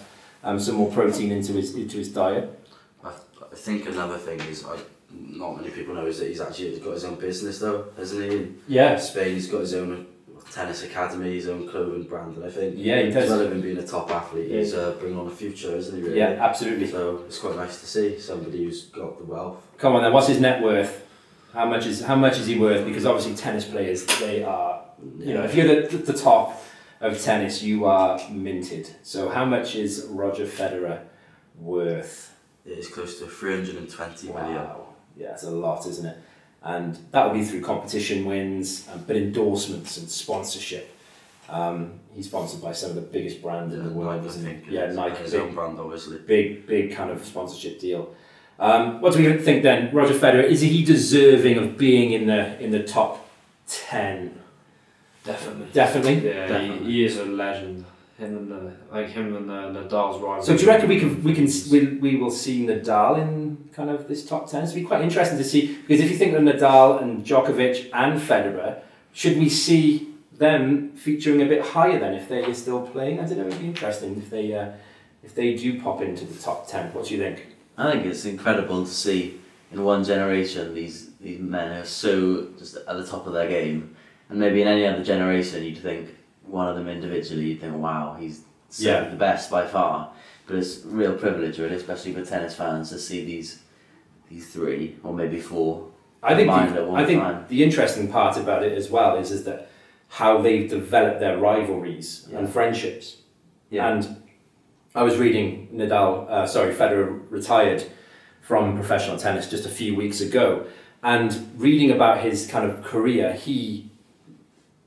um, 0.43 0.59
some 0.59 0.75
more 0.75 0.91
protein 0.91 1.31
into 1.31 1.53
his 1.53 1.75
into 1.75 1.97
his 1.97 2.09
diet? 2.09 2.59
I, 3.03 3.09
I 3.09 3.55
think 3.55 3.87
another 3.87 4.17
thing 4.17 4.39
is, 4.41 4.65
I, 4.65 4.77
not 5.13 5.57
many 5.57 5.69
people 5.71 5.93
know, 5.95 6.05
is 6.05 6.19
that 6.19 6.27
he's 6.29 6.41
actually 6.41 6.79
got 6.79 6.91
his 6.93 7.05
own 7.05 7.15
business 7.15 7.59
though, 7.59 7.85
hasn't 7.97 8.23
he? 8.31 8.37
In 8.37 8.61
Yes. 8.67 9.11
Spain, 9.11 9.33
he's 9.35 9.47
got 9.47 9.61
his 9.61 9.73
own 9.73 10.07
tennis 10.51 10.83
academy, 10.83 11.35
his 11.35 11.47
own 11.47 11.67
clothing 11.69 12.03
brand, 12.03 12.35
and 12.35 12.45
I 12.45 12.49
think 12.49 12.75
Yeah, 12.77 13.01
he 13.03 13.11
does. 13.11 13.29
him 13.29 13.61
being 13.61 13.77
a 13.77 13.85
top 13.87 14.11
athlete, 14.11 14.49
he's 14.51 14.73
uh, 14.73 14.95
bringing 14.99 15.17
on 15.19 15.27
a 15.27 15.31
future, 15.31 15.75
isn't 15.75 15.95
he? 15.95 16.01
Really? 16.03 16.17
Yeah, 16.19 16.37
absolutely. 16.39 16.87
So 16.87 17.23
it's 17.27 17.37
quite 17.39 17.55
nice 17.55 17.79
to 17.79 17.85
see 17.85 18.19
somebody 18.19 18.63
who's 18.65 18.85
got 18.85 19.17
the 19.17 19.25
wealth. 19.25 19.65
Come 19.77 19.95
on 19.95 20.01
then, 20.03 20.11
what's 20.13 20.27
his 20.27 20.39
net 20.39 20.61
worth? 20.61 21.07
How 21.53 21.65
much 21.65 21.85
is 21.85 22.01
how 22.01 22.15
much 22.15 22.39
is 22.39 22.47
he 22.47 22.57
worth? 22.57 22.85
Because 22.85 23.05
obviously 23.05 23.35
tennis 23.35 23.65
players, 23.65 24.05
they 24.19 24.41
are 24.43 24.81
you 25.19 25.33
know, 25.33 25.43
if 25.43 25.55
you're 25.55 25.87
the, 25.87 25.97
the 25.97 26.13
top 26.13 26.63
of 26.99 27.21
tennis, 27.21 27.61
you 27.63 27.85
are 27.85 28.19
minted. 28.29 28.89
So 29.03 29.29
how 29.29 29.45
much 29.45 29.75
is 29.75 30.05
Roger 30.09 30.45
Federer 30.45 31.01
worth? 31.59 32.35
It 32.65 32.77
is 32.77 32.87
close 32.87 33.19
to 33.19 33.25
320 33.27 34.27
million. 34.27 34.55
Wow. 34.55 34.87
Yeah, 35.17 35.33
it's 35.33 35.43
a 35.43 35.51
lot, 35.51 35.85
isn't 35.87 36.05
it? 36.05 36.17
And 36.63 36.97
that 37.11 37.25
will 37.25 37.33
be 37.33 37.43
through 37.43 37.61
competition 37.61 38.23
wins, 38.25 38.87
um, 38.93 39.03
but 39.07 39.15
endorsements 39.15 39.97
and 39.97 40.07
sponsorship. 40.09 40.95
Um, 41.49 41.99
he's 42.13 42.27
sponsored 42.27 42.61
by 42.61 42.71
some 42.71 42.91
of 42.91 42.95
the 42.95 43.01
biggest 43.01 43.41
brands 43.41 43.73
in 43.73 43.83
the 43.83 43.89
world, 43.89 44.17
Nike, 44.17 44.27
isn't 44.27 44.43
think. 44.45 44.67
he? 44.67 44.75
Yeah, 44.75 44.91
Nike. 44.91 45.23
His 45.23 45.31
big- 45.31 45.41
own 45.41 45.55
brand, 45.55 45.79
obviously. 45.79 46.19
big, 46.19 46.67
big 46.67 46.93
kind 46.93 47.09
of 47.09 47.25
sponsorship 47.25 47.79
deal. 47.79 48.13
Um, 48.59 49.01
what 49.01 49.13
do 49.13 49.19
we 49.27 49.37
think 49.39 49.63
then, 49.63 49.93
Roger 49.93 50.13
Federer? 50.13 50.43
Is 50.43 50.61
he 50.61 50.85
deserving 50.85 51.57
of 51.57 51.77
being 51.79 52.11
in 52.13 52.27
the 52.27 52.61
in 52.61 52.69
the 52.69 52.83
top 52.83 53.27
ten? 53.67 54.39
Definitely. 55.23 55.67
Definitely. 55.71 56.27
Yeah, 56.27 56.47
Definitely. 56.47 56.85
He, 56.85 56.91
he 56.91 57.05
is 57.05 57.17
a 57.17 57.25
legend. 57.25 57.85
Him 58.17 58.37
and 58.37 58.51
the, 58.51 58.73
like 58.91 59.07
him 59.09 59.35
and 59.35 59.49
the 59.49 59.79
Nadal's 59.81 60.21
rival. 60.21 60.43
So 60.43 60.55
do 60.55 60.61
you 60.63 60.67
reckon 60.67 60.87
we 60.89 60.99
can 60.99 61.23
we 61.23 61.33
can 61.33 61.47
we, 61.71 61.85
we 61.97 62.15
will 62.17 62.29
see 62.29 62.65
Nadal 62.65 63.19
in 63.19 63.69
kind 63.73 63.89
of 63.89 64.07
this 64.07 64.25
top 64.25 64.49
ten? 64.49 64.63
It'd 64.63 64.75
be 64.75 64.83
quite 64.83 65.01
interesting 65.01 65.39
to 65.39 65.43
see 65.43 65.75
because 65.75 66.03
if 66.03 66.11
you 66.11 66.17
think 66.17 66.35
of 66.35 66.43
Nadal 66.43 67.01
and 67.01 67.25
Djokovic 67.25 67.89
and 67.93 68.21
Federer, 68.21 68.81
should 69.11 69.37
we 69.37 69.49
see 69.49 70.07
them 70.37 70.91
featuring 70.91 71.41
a 71.41 71.45
bit 71.45 71.61
higher 71.63 71.99
then 71.99 72.13
if 72.13 72.29
they're 72.29 72.53
still 72.53 72.81
playing? 72.85 73.19
I 73.19 73.25
don't 73.25 73.39
know. 73.39 73.47
It'd 73.47 73.59
be 73.59 73.67
interesting 73.67 74.17
if 74.17 74.29
they 74.29 74.53
uh, 74.53 74.71
if 75.23 75.33
they 75.33 75.55
do 75.55 75.81
pop 75.81 76.01
into 76.01 76.25
the 76.25 76.39
top 76.39 76.67
ten. 76.67 76.93
What 76.93 77.07
do 77.07 77.15
you 77.15 77.19
think? 77.19 77.47
I 77.77 77.91
think 77.91 78.05
it's 78.05 78.25
incredible 78.25 78.85
to 78.85 78.91
see 78.91 79.39
in 79.71 79.83
one 79.83 80.03
generation 80.03 80.75
these 80.75 81.09
these 81.19 81.39
men 81.39 81.71
are 81.71 81.85
so 81.85 82.47
just 82.59 82.75
at 82.75 82.85
the 82.85 83.05
top 83.05 83.25
of 83.25 83.33
their 83.33 83.47
game, 83.47 83.95
and 84.31 84.39
maybe 84.39 84.61
in 84.63 84.67
any 84.67 84.87
other 84.87 85.03
generation 85.03 85.63
you'd 85.63 85.77
think 85.77 86.09
one 86.47 86.67
of 86.67 86.75
them 86.75 86.87
individually 86.87 87.45
you'd 87.49 87.59
think 87.61 87.75
wow 87.75 88.15
he's 88.19 88.41
Yeah. 88.79 89.09
the 89.09 89.17
best 89.17 89.51
by 89.51 89.67
far, 89.67 90.11
but 90.47 90.55
it's 90.55 90.83
a 90.85 90.87
real 90.87 91.13
privilege 91.13 91.59
really, 91.59 91.75
especially 91.75 92.13
for 92.13 92.23
tennis 92.25 92.55
fans 92.55 92.89
to 92.89 92.97
see 92.97 93.23
these 93.25 93.59
these 94.29 94.47
three 94.53 94.95
or 95.03 95.13
maybe 95.13 95.39
four. 95.41 95.87
I 96.23 96.35
think 96.35 96.47
the, 96.49 96.79
at 96.81 96.87
one 96.87 97.01
I 97.01 97.05
think 97.05 97.21
time. 97.21 97.45
the 97.49 97.63
interesting 97.63 98.09
part 98.09 98.37
about 98.37 98.63
it 98.63 98.71
as 98.77 98.89
well 98.89 99.17
is 99.17 99.29
is 99.31 99.43
that 99.43 99.69
how 100.07 100.41
they've 100.41 100.69
developed 100.69 101.19
their 101.19 101.37
rivalries 101.37 102.27
and 102.33 102.47
friendships. 102.49 103.17
Yeah. 103.69 103.89
And 103.89 104.01
I 104.95 105.03
was 105.03 105.17
reading 105.17 105.69
Nadal, 105.73 106.29
uh, 106.29 106.47
sorry, 106.47 106.73
Federer 106.73 107.19
retired 107.29 107.83
from 108.41 108.75
professional 108.75 109.17
tennis 109.17 109.49
just 109.49 109.65
a 109.65 109.69
few 109.69 109.95
weeks 109.95 110.19
ago, 110.21 110.65
and 111.03 111.29
reading 111.57 111.91
about 111.91 112.21
his 112.21 112.47
kind 112.47 112.69
of 112.69 112.83
career, 112.83 113.33
he 113.33 113.90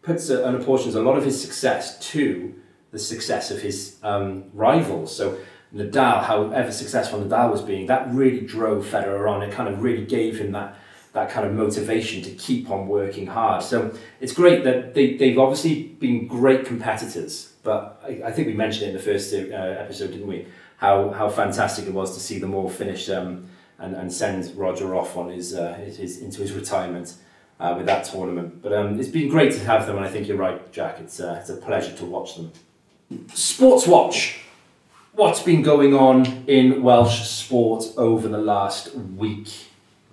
puts 0.05 0.29
a, 0.29 0.45
and 0.45 0.57
apportions 0.57 0.95
a 0.95 1.03
lot 1.03 1.17
of 1.17 1.25
his 1.25 1.41
success 1.41 1.99
to 2.11 2.55
the 2.93 2.99
success 2.99 3.51
of 3.51 3.61
his 3.61 3.97
um, 4.03 4.45
rivals. 4.53 5.15
So 5.15 5.39
Nadal, 5.75 6.23
however 6.23 6.71
successful 6.71 7.21
Nadal 7.21 7.51
was 7.51 7.63
being, 7.63 7.87
that 7.87 8.13
really 8.13 8.41
drove 8.41 8.87
Federer 8.87 9.29
on. 9.29 9.43
It 9.43 9.53
kind 9.53 9.69
of 9.69 9.83
really 9.83 10.05
gave 10.05 10.39
him 10.39 10.53
that 10.53 10.77
that 11.15 11.31
kind 11.31 11.47
of 11.47 11.55
motivation 11.55 12.23
to 12.23 12.31
keep 12.33 12.69
on 12.71 12.89
working 12.89 13.29
hard. 13.29 13.63
So 13.63 13.95
it's 14.21 14.33
great 14.33 14.65
that 14.65 14.95
they, 14.95 15.17
they've 15.17 15.39
obviously 15.39 15.85
been 15.85 16.27
great 16.27 16.67
competitors, 16.67 17.53
but 17.63 18.03
I, 18.05 18.23
I 18.27 18.33
think 18.33 18.49
we 18.49 18.53
mentioned 18.53 18.87
it 18.87 18.89
in 18.89 18.97
the 18.97 19.03
first 19.03 19.33
uh, 19.33 19.37
episode, 19.37 20.11
didn't 20.11 20.27
we? 20.27 20.47
How, 20.79 21.11
how 21.11 21.29
fantastic 21.29 21.87
it 21.87 21.95
was 21.95 22.15
to 22.15 22.21
see 22.21 22.41
them 22.41 22.53
all 22.53 22.69
finish 22.69 23.09
um, 23.11 23.47
and, 23.79 23.95
and 23.95 24.13
send 24.13 24.57
Roger 24.57 24.97
off 24.97 25.17
on 25.17 25.31
his, 25.31 25.55
uh, 25.55 25.75
his, 25.75 25.99
his 25.99 26.21
into 26.21 26.41
his 26.41 26.53
retirement 26.53 27.15
uh, 27.61 27.75
with 27.77 27.87
that 27.87 28.05
tournament. 28.05 28.63
But 28.63 28.73
um, 28.73 28.99
it's 28.99 29.09
been 29.09 29.29
great 29.29 29.53
to 29.53 29.61
have 29.65 29.87
them, 29.87 29.97
and 29.97 30.05
I 30.05 30.09
think 30.09 30.29
you're 30.29 30.37
right, 30.37 30.73
Jack. 30.73 31.01
It's, 31.01 31.21
uh, 31.21 31.39
it's 31.41 31.51
a 31.51 31.57
pleasure 31.57 31.95
to 31.97 32.05
watch 32.05 32.37
them. 32.37 32.53
Sports 33.33 33.87
Watch. 33.87 34.41
What's 35.13 35.43
been 35.43 35.63
going 35.63 35.95
on 35.95 36.45
in 36.49 36.83
Welsh 36.83 37.29
sport 37.29 37.85
over 37.97 38.27
the 38.27 38.39
last 38.39 38.95
week? 38.97 39.49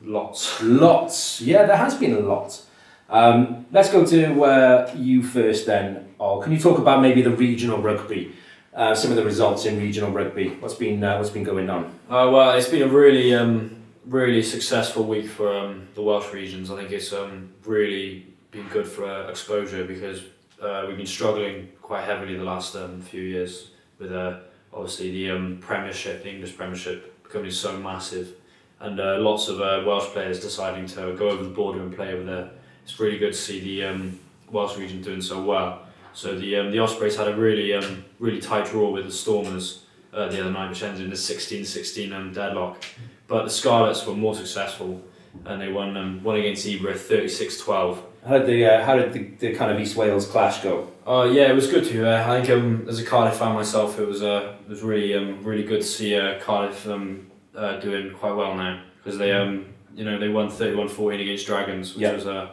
Lots. 0.04 0.62
Lots. 0.62 1.42
Yeah, 1.42 1.66
there 1.66 1.78
has 1.78 1.96
been 1.96 2.14
a 2.14 2.20
lot. 2.20 2.62
Um, 3.10 3.66
let's 3.72 3.92
go 3.92 4.06
to 4.06 4.44
uh, 4.44 4.92
you 4.96 5.24
first 5.24 5.66
then, 5.66 6.14
Ol. 6.20 6.42
Can 6.42 6.52
you 6.52 6.60
talk 6.60 6.78
about 6.78 7.02
maybe 7.02 7.22
the 7.22 7.32
regional 7.32 7.82
rugby? 7.82 8.34
Uh, 8.74 8.96
some 8.96 9.12
of 9.12 9.18
the 9.18 9.26
results 9.26 9.66
in 9.66 9.80
regional 9.80 10.12
rugby. 10.12 10.50
What's 10.60 10.76
been 10.76 11.04
uh, 11.04 11.18
what's 11.18 11.30
been 11.30 11.44
going 11.44 11.70
on? 11.70 11.86
Uh, 12.10 12.30
well, 12.32 12.58
it's 12.58 12.70
been 12.70 12.84
a 12.84 12.88
really, 12.88 13.34
um, 13.36 13.81
really 14.06 14.42
successful 14.42 15.04
week 15.04 15.28
for 15.28 15.56
um, 15.56 15.88
the 15.96 16.02
Welsh 16.02 16.34
regions. 16.34 16.72
I 16.72 16.78
think 16.78 16.92
it's 16.92 17.14
um, 17.14 17.54
really 17.66 18.28
been 18.52 18.68
good 18.68 18.88
for 18.88 19.06
uh, 19.06 19.30
exposure 19.30 19.84
because 19.84 20.22
uh, 20.62 20.86
we've 20.88 20.98
been 20.98 21.06
struggling 21.06 21.70
quite 21.82 22.04
heavily 22.04 22.36
the 22.36 22.44
last 22.44 22.76
um, 22.76 23.02
few 23.02 23.22
years 23.22 23.72
with 24.00 24.12
uh, 24.12 24.40
obviously 24.74 25.12
the 25.12 25.32
um, 25.32 25.58
Premiership, 25.62 26.24
the 26.24 26.30
English 26.30 26.56
Premiership, 26.58 27.24
becoming 27.24 27.52
so 27.52 27.78
massive, 27.78 28.36
and 28.80 29.00
uh, 29.00 29.18
lots 29.20 29.48
of 29.48 29.62
uh, 29.62 29.84
Welsh 29.86 30.06
players 30.08 30.40
deciding 30.40 30.86
to 30.88 31.14
go 31.14 31.30
over 31.30 31.44
the 31.44 31.50
border 31.50 31.82
and 31.82 31.96
play 31.96 32.14
over 32.14 32.24
there. 32.24 32.50
It's 32.84 33.00
really 33.00 33.20
good 33.20 33.34
to 33.34 33.40
see 33.40 33.60
the 33.60 33.86
um, 33.86 34.20
Welsh 34.50 34.78
region 34.78 35.02
doing 35.02 35.22
so 35.22 35.42
well. 35.44 35.84
So 36.14 36.38
the 36.38 36.58
um, 36.58 36.72
the 36.72 36.80
Ospreys 36.80 37.16
had 37.16 37.28
a 37.28 37.36
really 37.36 37.74
um, 37.74 38.04
really 38.20 38.42
tight 38.42 38.66
draw 38.66 38.90
with 38.90 39.06
the 39.06 39.12
Stormers 39.12 39.86
uh, 40.14 40.28
the 40.28 40.42
other 40.42 40.52
night, 40.52 40.70
which 40.70 40.84
ended 40.84 41.06
in 41.06 41.12
a 41.12 41.16
16-16 41.16 42.12
um, 42.12 42.34
deadlock. 42.34 42.84
But 43.32 43.44
the 43.46 43.50
Scarlets 43.50 44.06
were 44.06 44.14
more 44.14 44.36
successful, 44.36 45.02
and 45.46 45.62
they 45.62 45.72
won 45.72 45.96
um, 45.96 46.22
won 46.22 46.36
against 46.36 46.68
Zebre 46.68 46.92
36-12. 46.96 47.98
How 48.28 48.38
did 48.40 48.46
the 48.48 48.66
uh, 48.66 48.84
how 48.86 48.98
did 48.98 49.14
the, 49.14 49.24
the 49.40 49.56
kind 49.56 49.72
of 49.72 49.80
East 49.80 49.96
Wales 49.96 50.28
clash 50.28 50.62
go? 50.62 50.92
Uh, 51.08 51.30
yeah, 51.32 51.50
it 51.50 51.56
was 51.56 51.68
good 51.72 51.86
to. 51.86 52.10
Uh, 52.10 52.30
I 52.30 52.42
think 52.42 52.50
um, 52.50 52.86
as 52.90 53.00
a 53.00 53.06
Cardiff 53.06 53.38
fan 53.40 53.54
myself, 53.54 53.98
it 54.00 54.06
was 54.06 54.22
uh, 54.22 54.56
it 54.66 54.70
was 54.70 54.82
really 54.82 55.16
um, 55.16 55.42
really 55.46 55.64
good 55.64 55.80
to 55.80 55.88
see 55.88 56.14
uh, 56.14 56.40
Cardiff 56.42 56.86
um, 56.90 57.32
uh, 57.56 57.80
doing 57.80 58.14
quite 58.14 58.34
well 58.36 58.54
now 58.54 58.84
because 58.98 59.18
they 59.18 59.32
um, 59.32 59.66
you 59.96 60.04
know 60.04 60.20
they 60.20 60.28
won 60.28 60.50
31-14 60.50 61.22
against 61.22 61.48
Dragons, 61.48 61.94
which 61.96 62.02
Yeah. 62.02 62.12
was 62.14 62.28
uh, 62.28 62.50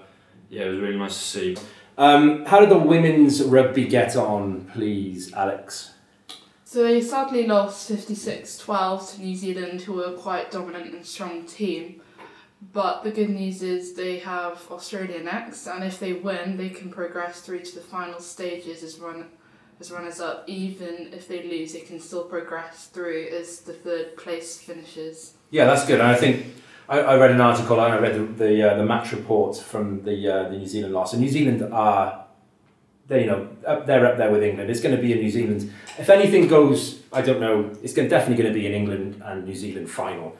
yeah 0.48 0.62
it 0.66 0.68
was 0.70 0.78
really 0.78 0.96
nice 0.96 1.16
to 1.18 1.24
see. 1.24 1.56
Um, 1.98 2.44
how 2.46 2.60
did 2.60 2.70
the 2.70 2.78
women's 2.78 3.42
rugby 3.42 3.84
get 3.88 4.14
on, 4.14 4.70
please, 4.72 5.32
Alex? 5.34 5.94
So 6.68 6.82
they 6.82 7.00
sadly 7.00 7.46
lost 7.46 7.90
56-12 7.90 9.14
to 9.14 9.22
New 9.22 9.34
Zealand, 9.34 9.80
who 9.80 9.94
were 9.94 10.12
quite 10.12 10.50
dominant 10.50 10.92
and 10.92 11.06
strong 11.06 11.46
team. 11.46 12.02
But 12.74 13.04
the 13.04 13.10
good 13.10 13.30
news 13.30 13.62
is 13.62 13.94
they 13.94 14.18
have 14.18 14.60
Australia 14.70 15.22
next, 15.22 15.66
and 15.66 15.82
if 15.82 15.98
they 15.98 16.12
win, 16.12 16.58
they 16.58 16.68
can 16.68 16.90
progress 16.90 17.40
through 17.40 17.60
to 17.60 17.74
the 17.74 17.80
final 17.80 18.20
stages 18.20 18.82
as 18.82 18.98
run 18.98 19.28
as 19.80 19.90
runners 19.90 20.20
up. 20.20 20.44
Even 20.46 21.08
if 21.14 21.26
they 21.26 21.42
lose, 21.42 21.72
they 21.72 21.80
can 21.80 21.98
still 21.98 22.24
progress 22.24 22.88
through 22.88 23.28
as 23.32 23.60
the 23.60 23.72
third 23.72 24.18
place 24.18 24.58
finishes. 24.58 25.32
Yeah, 25.50 25.64
that's 25.64 25.86
good. 25.86 26.00
And 26.00 26.08
I 26.10 26.16
think 26.16 26.54
I, 26.86 26.98
I 27.00 27.16
read 27.16 27.30
an 27.30 27.40
article 27.40 27.80
and 27.80 27.94
I 27.94 27.98
read 27.98 28.14
the 28.14 28.44
the, 28.44 28.72
uh, 28.72 28.76
the 28.76 28.84
match 28.84 29.12
report 29.12 29.56
from 29.56 30.02
the 30.02 30.28
uh, 30.28 30.48
the 30.50 30.58
New 30.58 30.66
Zealand 30.66 30.92
loss. 30.92 31.14
And 31.14 31.22
New 31.22 31.30
Zealand 31.30 31.62
are 31.72 32.26
they 33.08 33.22
you 33.22 33.26
know 33.26 33.48
up, 33.66 33.86
they're 33.86 34.06
up 34.06 34.16
there 34.16 34.30
with 34.30 34.42
England. 34.42 34.70
It's 34.70 34.80
going 34.80 34.94
to 34.94 35.02
be 35.02 35.12
in 35.12 35.18
New 35.18 35.30
Zealand. 35.30 35.72
If 35.98 36.08
anything 36.08 36.46
goes, 36.46 37.02
I 37.12 37.22
don't 37.22 37.40
know. 37.40 37.74
It's 37.82 37.92
going, 37.92 38.08
definitely 38.08 38.42
going 38.42 38.54
to 38.54 38.58
be 38.58 38.66
an 38.66 38.72
England 38.72 39.22
and 39.24 39.44
New 39.44 39.54
Zealand 39.54 39.90
final. 39.90 40.36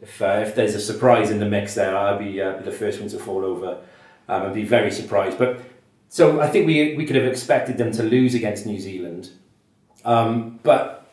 If 0.00 0.22
uh, 0.22 0.44
if 0.46 0.54
there's 0.54 0.74
a 0.74 0.80
surprise 0.80 1.30
in 1.30 1.38
the 1.38 1.46
mix 1.46 1.74
there, 1.74 1.96
I'll 1.96 2.18
be 2.18 2.40
uh, 2.40 2.58
the 2.58 2.72
first 2.72 3.00
one 3.00 3.08
to 3.10 3.18
fall 3.18 3.44
over. 3.44 3.78
Um, 4.28 4.42
I'd 4.42 4.54
be 4.54 4.64
very 4.64 4.90
surprised. 4.90 5.38
But 5.38 5.60
so 6.08 6.40
I 6.40 6.48
think 6.48 6.66
we 6.66 6.96
we 6.96 7.04
could 7.06 7.16
have 7.16 7.26
expected 7.26 7.76
them 7.76 7.92
to 7.92 8.02
lose 8.02 8.34
against 8.34 8.66
New 8.66 8.78
Zealand, 8.78 9.30
um, 10.04 10.60
but 10.62 11.06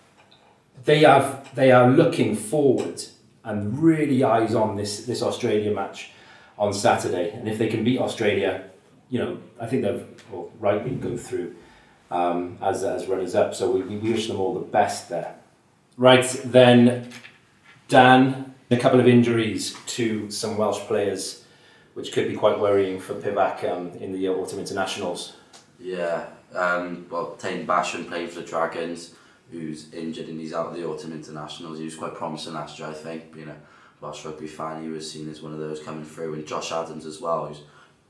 they 0.86 1.00
have 1.00 1.54
they 1.56 1.72
are 1.72 1.90
looking 1.90 2.36
forward 2.36 3.04
and 3.44 3.80
really 3.80 4.24
eyes 4.24 4.54
on 4.54 4.76
this 4.76 5.06
this 5.06 5.22
Australia 5.24 5.72
match 5.72 6.12
on 6.58 6.74
Saturday. 6.74 7.32
And 7.32 7.48
if 7.48 7.58
they 7.58 7.68
can 7.68 7.84
beat 7.84 8.00
Australia, 8.00 8.69
you 9.10 9.20
know, 9.20 9.40
I 9.60 9.66
think 9.66 9.84
they've 9.84 10.06
well, 10.32 10.52
rightly 10.60 10.92
go 10.96 11.18
through 11.18 11.56
um, 12.12 12.58
as 12.62 12.84
as 12.84 13.08
runners 13.08 13.36
up. 13.36 13.56
So 13.56 13.72
we, 13.72 13.82
we 13.82 13.98
wish 14.12 14.28
them 14.28 14.40
all 14.40 14.54
the 14.54 14.66
best 14.66 15.10
there. 15.10 15.36
Right 15.98 16.26
then, 16.46 17.12
Dan, 17.88 18.56
a 18.72 18.78
couple 18.78 19.00
of 19.00 19.08
injuries 19.08 19.76
to 19.88 20.30
some 20.32 20.58
Welsh 20.58 20.80
players, 20.82 21.44
which 21.94 22.12
could 22.14 22.28
be 22.28 22.36
quite 22.36 22.60
worrying 22.60 23.00
for 23.00 23.16
Pivac 23.16 23.70
um, 23.70 23.90
in 24.00 24.14
the 24.14 24.30
autumn 24.30 24.60
internationals. 24.60 25.34
Yeah, 25.80 26.28
um, 26.54 27.06
well, 27.10 27.36
Taine 27.38 27.66
Basham 27.66 28.08
playing 28.08 28.28
for 28.28 28.42
the 28.42 28.46
Dragons, 28.48 29.16
who's 29.52 29.92
injured 29.94 30.28
and 30.28 30.40
he's 30.40 30.54
out 30.54 30.68
of 30.68 30.76
the 30.76 30.86
autumn 30.86 31.14
internationals. 31.14 31.80
He 31.80 31.86
was 31.86 31.96
quite 31.96 32.16
promising 32.16 32.54
last 32.54 32.80
year, 32.80 32.90
I 32.90 32.94
think. 32.94 33.34
Being 33.34 33.50
a 33.50 33.58
Welsh 34.02 34.24
rugby 34.26 34.48
fan, 34.48 34.84
he 34.84 34.90
was 34.90 35.10
seen 35.10 35.30
as 35.30 35.42
one 35.42 35.54
of 35.54 35.60
those 35.60 35.82
coming 35.82 36.06
through. 36.06 36.36
And 36.36 36.46
Josh 36.46 36.72
Adams 36.72 37.06
as 37.06 37.20
well, 37.20 37.48
who's 37.48 37.62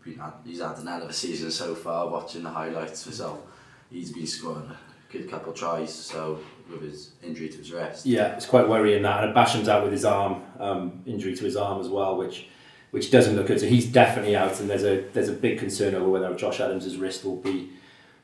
he's 0.06 0.62
had 0.62 0.78
an 0.78 0.88
hell 0.88 1.04
of 1.04 1.10
a 1.10 1.14
season 1.14 1.52
so 1.52 1.76
far. 1.76 2.08
Watching 2.08 2.44
the 2.44 2.50
highlights 2.50 3.04
for 3.04 3.12
so, 3.12 3.44
he's 3.90 4.12
been 4.12 4.28
scoring 4.28 4.70
a 4.70 4.78
good 5.12 5.30
couple 5.30 5.52
of 5.52 5.58
tries. 5.58 5.94
So 5.94 6.40
with 6.70 6.82
his 6.82 7.12
injury 7.24 7.50
to 7.50 7.58
his 7.58 7.72
wrist. 7.72 8.06
Yeah, 8.06 8.36
it's 8.36 8.46
quite 8.46 8.68
worrying 8.68 9.02
that. 9.04 9.24
And 9.24 9.34
Basham's 9.34 9.68
out 9.68 9.84
with 9.84 9.92
his 9.92 10.06
arm, 10.06 10.44
um, 10.60 11.04
injury 11.06 11.36
to 11.36 11.44
his 11.44 11.56
arm 11.56 11.82
as 11.82 11.90
well, 11.90 12.18
which 12.18 12.48
which 12.92 13.12
doesn't 13.12 13.36
look 13.36 13.48
good. 13.48 13.60
So 13.60 13.68
he's 13.68 13.86
definitely 13.86 14.36
out, 14.36 14.60
and 14.60 14.70
there's 14.70 14.84
a 14.84 15.02
there's 15.14 15.30
a 15.30 15.34
big 15.34 15.60
concern 15.60 15.96
over 15.96 16.10
whether 16.10 16.34
Josh 16.36 16.60
Adams' 16.60 16.98
wrist 16.98 17.24
will 17.24 17.38
be 17.38 17.70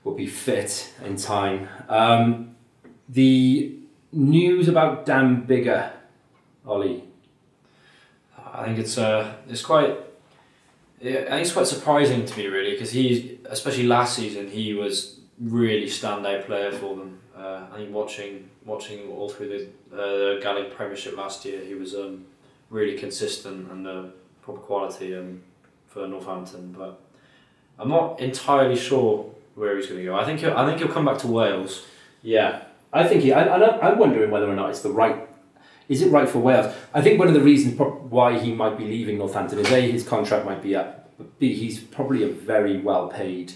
will 0.03 0.15
be 0.15 0.27
fit 0.27 0.93
in 1.03 1.17
time. 1.17 1.67
Um, 1.89 2.55
the 3.09 3.75
news 4.11 4.67
about 4.67 5.05
Dan 5.05 5.45
Biggar, 5.45 5.91
Ollie. 6.65 7.03
I 8.53 8.65
think 8.65 8.79
it's 8.79 8.97
uh, 8.97 9.33
it's 9.49 9.61
quite. 9.61 9.99
Yeah, 11.05 11.19
think 11.29 11.41
it's 11.41 11.51
quite 11.51 11.67
surprising 11.67 12.25
to 12.25 12.37
me 12.37 12.47
really 12.47 12.71
because 12.71 12.91
he, 12.91 13.39
especially 13.45 13.83
last 13.83 14.15
season, 14.15 14.49
he 14.49 14.73
was 14.73 15.19
really 15.39 15.85
standout 15.85 16.47
player 16.47 16.71
for 16.71 16.95
them. 16.95 17.19
Uh, 17.37 17.67
I 17.71 17.77
think 17.77 17.93
watching 17.93 18.49
watching 18.65 19.11
all 19.11 19.29
through 19.29 19.49
the 19.49 19.95
uh, 19.95 20.41
Gallagher 20.41 20.69
Premiership 20.69 21.15
last 21.15 21.45
year, 21.45 21.63
he 21.63 21.75
was 21.75 21.93
um, 21.93 22.25
really 22.71 22.97
consistent 22.97 23.71
and 23.71 23.87
uh, 23.87 24.03
proper 24.41 24.61
quality 24.61 25.15
um, 25.15 25.43
for 25.85 26.07
Northampton. 26.07 26.73
But 26.75 26.99
I'm 27.77 27.89
not 27.89 28.19
entirely 28.19 28.75
sure 28.75 29.29
where 29.53 29.77
he's 29.77 29.85
going 29.85 29.99
to 29.99 30.05
go. 30.05 30.15
I 30.15 30.25
think 30.25 30.39
he'll, 30.39 30.57
I 30.57 30.65
think 30.65 30.79
he'll 30.79 30.91
come 30.91 31.05
back 31.05 31.19
to 31.19 31.27
Wales. 31.27 31.85
Yeah, 32.23 32.63
I 32.91 33.07
think 33.07 33.21
he. 33.21 33.31
I, 33.31 33.43
I, 33.43 33.91
I'm 33.91 33.99
wondering 33.99 34.31
whether 34.31 34.49
or 34.49 34.55
not 34.55 34.71
it's 34.71 34.81
the 34.81 34.89
right. 34.89 35.24
Is 35.87 36.01
it 36.01 36.11
right 36.11 36.27
for 36.27 36.39
Wales? 36.39 36.73
I 36.93 37.01
think 37.01 37.19
one 37.19 37.27
of 37.27 37.33
the 37.33 37.41
reasons 37.41 37.75
pro- 37.75 37.91
why 37.91 38.39
he 38.39 38.53
might 38.53 38.77
be 38.77 38.85
leaving 38.85 39.17
Northampton 39.17 39.59
is 39.59 39.71
a 39.71 39.91
his 39.91 40.07
contract 40.07 40.45
might 40.45 40.61
be 40.61 40.75
up, 40.75 41.11
but 41.17 41.39
b 41.39 41.53
he's 41.53 41.79
probably 41.79 42.23
a 42.23 42.27
very 42.27 42.79
well 42.79 43.07
paid 43.07 43.53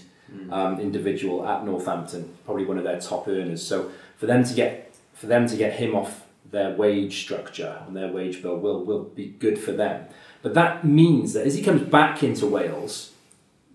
um, 0.50 0.80
individual 0.80 1.46
at 1.46 1.64
Northampton, 1.64 2.36
probably 2.44 2.64
one 2.64 2.78
of 2.78 2.84
their 2.84 3.00
top 3.00 3.26
earners. 3.26 3.66
So 3.66 3.90
for 4.16 4.26
them 4.26 4.44
to 4.44 4.54
get 4.54 4.94
for 5.14 5.26
them 5.26 5.46
to 5.48 5.56
get 5.56 5.74
him 5.74 5.94
off 5.94 6.26
their 6.50 6.74
wage 6.74 7.20
structure 7.20 7.82
and 7.86 7.96
their 7.96 8.10
wage 8.10 8.42
bill 8.42 8.56
will 8.56 8.84
will 8.84 9.04
be 9.04 9.26
good 9.26 9.58
for 9.58 9.72
them. 9.72 10.06
But 10.42 10.54
that 10.54 10.84
means 10.84 11.32
that 11.34 11.46
as 11.46 11.54
he 11.54 11.62
comes 11.62 11.82
back 11.82 12.22
into 12.22 12.46
Wales, 12.46 13.12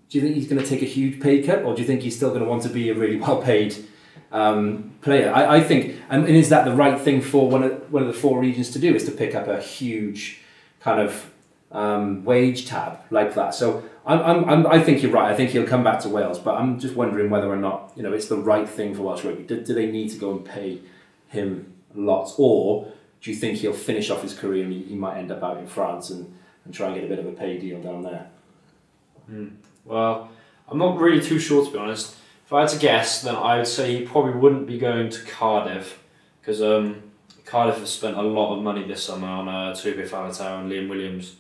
do 0.10 0.18
you 0.18 0.24
think 0.24 0.36
he's 0.36 0.48
going 0.48 0.62
to 0.62 0.68
take 0.68 0.82
a 0.82 0.86
huge 0.86 1.22
pay 1.22 1.44
cut, 1.44 1.64
or 1.64 1.76
do 1.76 1.82
you 1.82 1.88
think 1.88 2.02
he's 2.02 2.16
still 2.16 2.30
going 2.30 2.42
to 2.42 2.50
want 2.50 2.64
to 2.64 2.70
be 2.70 2.90
a 2.90 2.94
really 2.94 3.18
well 3.18 3.42
paid 3.42 3.76
um, 4.32 4.94
player? 5.02 5.32
I, 5.34 5.58
I 5.58 5.62
think, 5.62 5.96
and, 6.10 6.28
is 6.28 6.50
that 6.50 6.66
the 6.66 6.74
right 6.74 7.00
thing 7.00 7.22
for 7.22 7.50
one 7.50 7.64
of 7.64 7.92
one 7.92 8.04
of 8.04 8.08
the 8.08 8.20
four 8.20 8.40
regions 8.40 8.70
to 8.72 8.80
do? 8.80 8.96
Is 8.96 9.06
to 9.06 9.12
pick 9.12 9.36
up 9.36 9.48
a 9.48 9.62
huge 9.62 10.40
kind 10.80 11.00
of 11.00 11.32
um, 11.72 12.24
wage 12.24 12.68
tab 12.68 13.00
like 13.12 13.36
that. 13.36 13.54
So 13.54 13.84
I'm, 14.06 14.20
I'm, 14.22 14.50
I'm, 14.50 14.68
I 14.68 14.82
think 14.82 15.04
you're 15.04 15.12
right. 15.12 15.32
I 15.32 15.36
think 15.36 15.52
he'll 15.52 15.68
come 15.68 15.84
back 15.84 16.00
to 16.02 16.10
Wales, 16.10 16.40
but 16.40 16.56
I'm 16.56 16.80
just 16.80 16.96
wondering 16.96 17.30
whether 17.30 17.50
or 17.50 17.58
not 17.58 17.92
you 17.96 18.04
know 18.04 18.14
it's 18.14 18.28
the 18.28 18.38
right 18.38 18.68
thing 18.68 18.96
for 18.96 19.04
Welsh 19.04 19.24
rugby. 19.24 19.44
Do, 19.44 19.62
do 19.62 19.74
they 19.74 19.88
need 19.88 20.10
to 20.12 20.18
go 20.18 20.32
and 20.32 20.46
pay 20.46 20.80
him 21.28 21.74
lots, 21.94 22.36
or 22.38 22.92
do 23.22 23.32
you 23.32 23.36
think 23.36 23.58
he'll 23.60 23.74
finish 23.74 24.10
off 24.10 24.22
his 24.22 24.34
career 24.34 24.64
and 24.64 24.74
he, 24.74 24.84
he 24.84 24.96
might 24.96 25.18
end 25.18 25.32
up 25.32 25.44
out 25.44 25.58
in 25.58 25.68
France 25.68 26.10
and, 26.12 26.34
and 26.64 26.74
try 26.74 26.88
and 26.88 26.96
get 26.96 27.04
a 27.04 27.08
bit 27.08 27.20
of 27.20 27.26
a 27.26 27.32
pay 27.32 27.58
deal 27.58 27.82
down 27.82 28.04
there? 28.04 28.28
Well, 29.84 30.30
I'm 30.68 30.78
not 30.78 30.98
really 31.00 31.22
too 31.22 31.40
sure 31.40 31.66
to 31.66 31.72
be 31.72 31.78
honest. 31.78 32.16
If 32.46 32.54
I 32.54 32.62
had 32.62 32.70
to 32.70 32.78
guess, 32.80 33.22
then 33.24 33.36
I 33.36 33.58
would 33.58 33.68
say 33.68 33.98
he 33.98 34.06
probably 34.06 34.34
wouldn't 34.34 34.68
be 34.68 34.78
going 34.78 35.10
to 35.10 35.22
Cardiff 35.24 36.02
because 36.42 36.62
um, 36.62 37.02
Cardiff 37.46 37.80
has 37.80 37.90
spent 37.90 38.18
a 38.18 38.22
lot 38.22 38.56
of 38.56 38.64
money 38.64 38.84
this 38.88 39.04
summer 39.04 39.28
on 39.28 39.48
uh, 39.48 39.74
Tupe 39.76 40.08
Faletau 40.08 40.60
and 40.62 40.72
Liam 40.72 40.88
Williams. 40.88 41.38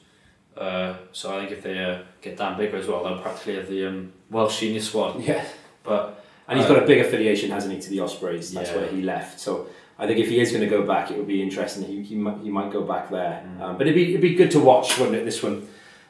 Uh, 0.57 0.95
so 1.11 1.35
I 1.35 1.39
think 1.41 1.51
if 1.51 1.61
they 1.63 1.77
uh, 1.83 1.99
get 2.21 2.37
Dan 2.37 2.57
Biggar 2.57 2.75
as 2.75 2.87
well, 2.87 3.03
they'll 3.03 3.19
practically 3.19 3.55
have 3.55 3.67
the 3.67 3.85
um, 3.87 4.13
Welsh 4.31 4.55
senior 4.57 4.79
squad. 4.81 5.19
Yeah. 5.21 5.45
But 5.83 6.23
And 6.47 6.57
he's 6.57 6.67
got 6.67 6.81
a 6.81 6.85
big 6.87 6.99
affiliation, 7.05 7.51
hasn't 7.51 7.73
he, 7.73 7.79
to 7.81 7.89
the 7.91 7.99
Ospreys? 7.99 8.51
That's 8.51 8.71
Yeah. 8.71 8.77
where 8.77 8.87
he 8.87 9.01
left. 9.03 9.39
So 9.39 9.67
I 9.99 10.07
think 10.07 10.19
if 10.19 10.27
he 10.29 10.39
is 10.39 10.49
going 10.51 10.63
to 10.63 10.69
go 10.69 10.81
back, 10.83 11.11
it 11.11 11.17
would 11.17 11.27
be 11.27 11.43
interesting. 11.43 11.83
He, 11.83 12.01
he, 12.01 12.15
might, 12.15 12.37
he 12.41 12.49
might 12.49 12.71
go 12.71 12.81
back 12.81 13.11
there. 13.11 13.43
Um, 13.61 13.77
but 13.77 13.85
it'd 13.85 13.93
be, 13.95 14.09
it'd 14.09 14.21
be 14.21 14.33
good 14.33 14.49
to 14.51 14.59
watch, 14.59 14.97
wouldn't 14.97 15.17
it, 15.17 15.25
this 15.25 15.43
one, 15.43 15.67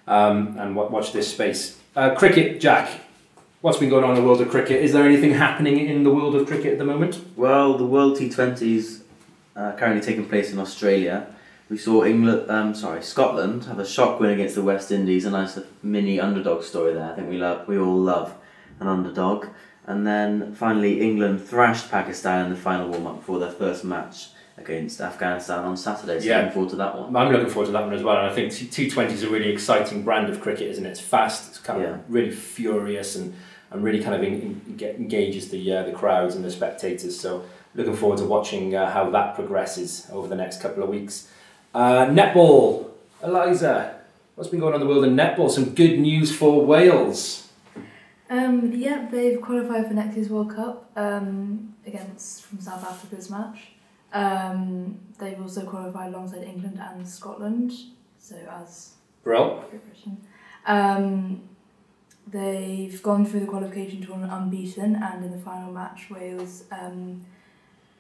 um, 0.08 0.56
and 0.58 0.74
wa- 0.76 0.88
watch 0.88 1.12
this 1.12 1.30
space. 1.30 1.78
Uh, 1.96 2.16
cricket, 2.16 2.62
Jack. 2.62 2.90
What's 3.66 3.80
been 3.80 3.90
going 3.90 4.04
on 4.04 4.12
in 4.12 4.18
the 4.18 4.22
world 4.22 4.42
of 4.42 4.50
cricket? 4.50 4.84
Is 4.84 4.94
there 4.94 5.04
anything 5.06 5.32
happening 5.32 5.80
in 5.88 6.04
the 6.04 6.12
world 6.12 6.36
of 6.36 6.46
cricket 6.46 6.74
at 6.74 6.78
the 6.78 6.86
moment? 6.86 7.20
Well, 7.36 7.80
the 7.80 7.84
World 7.84 8.16
T20s 8.16 9.02
uh, 9.56 9.72
currently 9.72 10.02
taking 10.04 10.30
place 10.30 10.54
in 10.54 10.60
Australia, 10.60 11.26
we 11.68 11.80
saw 11.80 12.04
England, 12.06 12.48
um, 12.52 12.76
sorry, 12.76 13.02
Scotland 13.02 13.64
have 13.64 13.80
a 13.80 13.88
shock 13.88 14.20
win 14.20 14.30
against 14.30 14.54
the 14.54 14.62
West 14.62 14.92
Indies. 14.92 15.26
A 15.26 15.32
nice 15.32 15.58
mini 15.82 16.20
underdog 16.20 16.62
story 16.62 16.94
there. 16.94 17.12
I 17.12 17.16
think 17.16 17.28
we 17.28 17.40
love, 17.40 17.68
we 17.68 17.80
all 17.80 17.98
love 17.98 18.36
an 18.80 18.88
underdog. 18.88 19.48
And 19.88 20.06
then 20.06 20.54
finally, 20.54 21.02
England 21.02 21.42
thrashed 21.44 21.90
Pakistan 21.90 22.46
in 22.46 22.52
the 22.52 22.58
final 22.60 22.88
warm 22.90 23.08
up 23.08 23.16
before 23.22 23.40
their 23.40 23.50
first 23.50 23.84
match 23.84 24.28
against 24.60 25.02
Afghanistan 25.02 25.66
on 25.66 25.76
Saturday. 25.76 26.20
So 26.20 26.28
Yeah. 26.28 26.38
looking 26.38 26.52
forward 26.54 26.70
to 26.70 26.76
that 26.76 27.00
one. 27.00 27.16
I'm 27.16 27.32
looking 27.32 27.50
forward 27.50 27.66
to 27.66 27.72
that 27.72 27.84
one 27.86 27.96
as 27.96 28.04
well, 28.04 28.18
and 28.18 28.28
I 28.28 28.36
think 28.36 28.52
T 28.54 28.92
Twenty 28.92 29.16
is 29.16 29.24
a 29.24 29.30
really 29.30 29.50
exciting 29.50 30.04
brand 30.04 30.30
of 30.30 30.40
cricket, 30.40 30.70
isn't 30.70 30.86
it? 30.86 30.90
It's 30.90 31.00
fast, 31.00 31.50
it's 31.50 31.58
kind 31.58 31.82
Yeah. 31.82 31.96
of 31.96 32.00
really 32.08 32.30
furious, 32.30 33.16
and, 33.16 33.34
and 33.76 33.84
really 33.84 34.02
kind 34.02 34.16
of 34.16 34.78
get- 34.78 34.96
engages 34.96 35.50
the 35.50 35.72
uh, 35.72 35.84
the 35.84 35.92
crowds 35.92 36.36
and 36.36 36.44
the 36.44 36.52
spectators. 36.52 37.20
So 37.20 37.44
looking 37.76 37.96
forward 37.96 38.20
to 38.20 38.26
watching 38.26 38.76
uh, 38.76 38.92
how 38.92 39.10
that 39.12 39.36
progresses 39.36 40.08
over 40.12 40.28
the 40.28 40.36
next 40.36 40.62
couple 40.62 40.82
of 40.84 40.90
weeks. 40.90 41.30
Uh, 41.74 42.06
netball, 42.08 42.90
Eliza, 43.22 44.00
what's 44.36 44.50
been 44.50 44.60
going 44.60 44.74
on 44.74 44.82
in 44.82 44.88
the 44.88 44.92
world 44.92 45.06
of 45.06 45.12
netball? 45.12 45.52
Some 45.52 45.76
good 45.76 46.00
news 46.00 46.36
for 46.36 46.66
Wales. 46.66 47.50
Um, 48.30 48.72
yeah, 48.74 49.08
they've 49.12 49.40
qualified 49.40 49.88
for 49.88 49.94
next 49.94 50.16
year's 50.16 50.30
World 50.30 50.56
Cup 50.56 50.90
um, 50.96 51.76
against 51.86 52.44
from 52.44 52.60
South 52.60 52.84
Africa's 52.84 53.30
match. 53.30 53.60
Um, 54.14 54.98
they've 55.20 55.40
also 55.40 55.66
qualified 55.66 56.14
alongside 56.14 56.44
England 56.44 56.80
and 56.82 57.08
Scotland, 57.08 57.74
so 58.18 58.36
as 58.50 58.94
Brill. 59.24 59.64
Um, 60.66 61.42
they've 62.28 63.02
gone 63.02 63.26
through 63.26 63.42
the 63.42 63.46
qualification 63.46 64.02
tournament 64.02 64.32
unbeaten, 64.32 64.96
and 64.96 65.26
in 65.26 65.32
the 65.32 65.38
final 65.38 65.72
match, 65.72 66.10
Wales 66.10 66.64
um, 66.72 67.26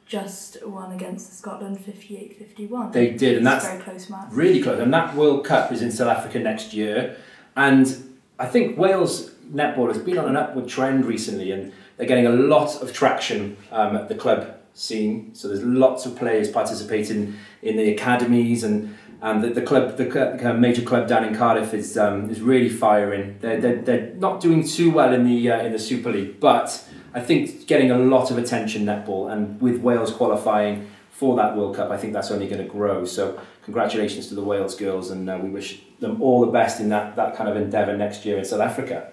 just 0.05 0.65
won 0.65 0.91
against 0.91 1.39
Scotland 1.39 1.79
58 1.79 2.37
51. 2.37 2.91
They 2.91 3.11
did, 3.11 3.37
and 3.37 3.45
that's 3.45 3.65
a 3.65 3.69
very 3.69 3.81
close 3.81 4.09
match. 4.09 4.27
Really 4.31 4.61
close. 4.61 4.79
And 4.79 4.93
that 4.93 5.15
World 5.15 5.45
Cup 5.45 5.71
is 5.71 5.81
in 5.81 5.91
South 5.91 6.15
Africa 6.15 6.39
next 6.39 6.73
year. 6.73 7.17
And 7.55 8.17
I 8.37 8.45
think 8.45 8.77
Wales 8.77 9.31
netball 9.51 9.87
has 9.87 9.97
been 9.97 10.17
on 10.17 10.27
an 10.27 10.35
upward 10.35 10.67
trend 10.67 11.05
recently 11.05 11.51
and 11.51 11.71
they're 11.97 12.07
getting 12.07 12.25
a 12.25 12.31
lot 12.31 12.81
of 12.81 12.91
traction 12.91 13.57
um, 13.71 13.95
at 13.95 14.09
the 14.09 14.15
club 14.15 14.57
scene. 14.73 15.33
So 15.33 15.47
there's 15.47 15.63
lots 15.63 16.05
of 16.05 16.17
players 16.17 16.49
participating 16.49 17.35
in 17.61 17.77
the 17.77 17.91
academies 17.91 18.63
and 18.63 18.95
and 19.25 19.43
the, 19.43 19.49
the 19.49 19.61
club, 19.63 19.97
the, 19.97 20.55
major 20.55 20.83
club 20.83 21.07
down 21.07 21.25
in 21.25 21.33
Cardiff 21.35 21.73
is 21.73 21.97
um, 21.97 22.29
is 22.29 22.41
really 22.41 22.69
firing. 22.69 23.37
They're, 23.41 23.59
they're, 23.59 23.81
they're 23.81 24.13
not 24.17 24.39
doing 24.39 24.65
too 24.65 24.91
well 24.91 25.11
in 25.13 25.25
the 25.25 25.49
uh, 25.49 25.63
in 25.63 25.71
the 25.71 25.79
Super 25.79 26.11
League, 26.11 26.39
but 26.39 26.87
I 27.11 27.21
think 27.21 27.65
getting 27.65 27.89
a 27.89 27.97
lot 27.97 28.29
of 28.29 28.37
attention 28.37 28.85
netball 28.85 29.31
and 29.33 29.59
with 29.59 29.81
Wales 29.81 30.11
qualifying 30.11 30.87
for 31.09 31.35
that 31.37 31.57
World 31.57 31.75
Cup, 31.75 31.89
I 31.89 31.97
think 31.97 32.13
that's 32.13 32.29
only 32.29 32.47
going 32.47 32.61
to 32.61 32.69
grow. 32.69 33.03
So 33.03 33.41
congratulations 33.63 34.27
to 34.27 34.35
the 34.35 34.43
Wales 34.43 34.75
girls, 34.75 35.09
and 35.09 35.27
uh, 35.27 35.39
we 35.41 35.49
wish 35.49 35.81
them 35.99 36.21
all 36.21 36.45
the 36.45 36.51
best 36.51 36.79
in 36.79 36.89
that, 36.89 37.15
that 37.15 37.35
kind 37.35 37.49
of 37.49 37.57
endeavour 37.57 37.97
next 37.97 38.25
year 38.25 38.37
in 38.37 38.45
South 38.45 38.61
Africa. 38.61 39.11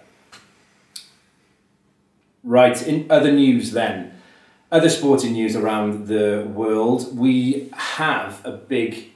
Right, 2.44 2.86
in 2.86 3.06
other 3.08 3.32
news 3.32 3.70
then, 3.70 4.20
other 4.70 4.90
sporting 4.90 5.32
news 5.32 5.56
around 5.56 6.08
the 6.08 6.46
world, 6.52 7.16
we 7.16 7.70
have 7.72 8.44
a 8.44 8.52
big 8.52 9.11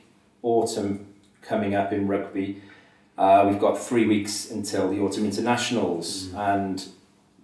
autumn 0.46 1.06
coming 1.42 1.74
up 1.74 1.92
in 1.92 2.06
rugby. 2.06 2.62
Uh, 3.18 3.46
we've 3.48 3.61
got 3.61 3.78
three 3.78 4.06
weeks 4.06 4.50
until 4.50 4.88
the 4.88 5.00
autumn 5.00 5.24
internationals, 5.24 6.32
and 6.35 6.88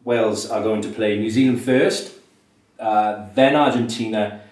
Wales 0.04 0.50
are 0.50 0.62
going 0.62 0.82
to 0.82 0.88
play 0.88 1.18
New 1.18 1.30
Zealand 1.30 1.60
first, 1.60 2.14
uh, 2.78 3.26
then 3.34 3.56
Argentina, 3.56 4.42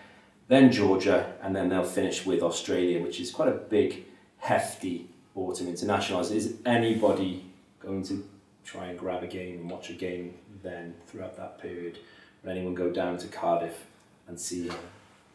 then 0.49 0.73
Georgia, 0.73 1.35
and 1.43 1.55
then 1.55 1.69
they'll 1.69 1.85
finish 1.85 2.27
with 2.27 2.43
Australia, 2.43 3.01
which 3.03 3.21
is 3.21 3.31
quite 3.31 3.49
a 3.49 3.59
big, 3.77 4.05
hefty 4.39 5.09
autumn 5.37 5.69
internationals. 5.69 6.31
Is 6.31 6.57
anybody 6.67 7.45
going 7.81 8.03
to 8.05 8.27
try 8.65 8.87
and 8.87 8.99
grab 8.99 9.23
a 9.23 9.27
game 9.27 9.61
and 9.61 9.71
watch 9.71 9.91
a 9.91 9.95
game 9.95 10.35
then 10.63 10.95
throughout 11.07 11.37
that 11.37 11.61
period? 11.61 11.99
Will 12.43 12.51
anyone 12.51 12.75
go 12.75 12.91
down 12.91 13.19
to 13.19 13.29
Cardiff 13.29 13.87
and 14.27 14.41
see? 14.41 14.71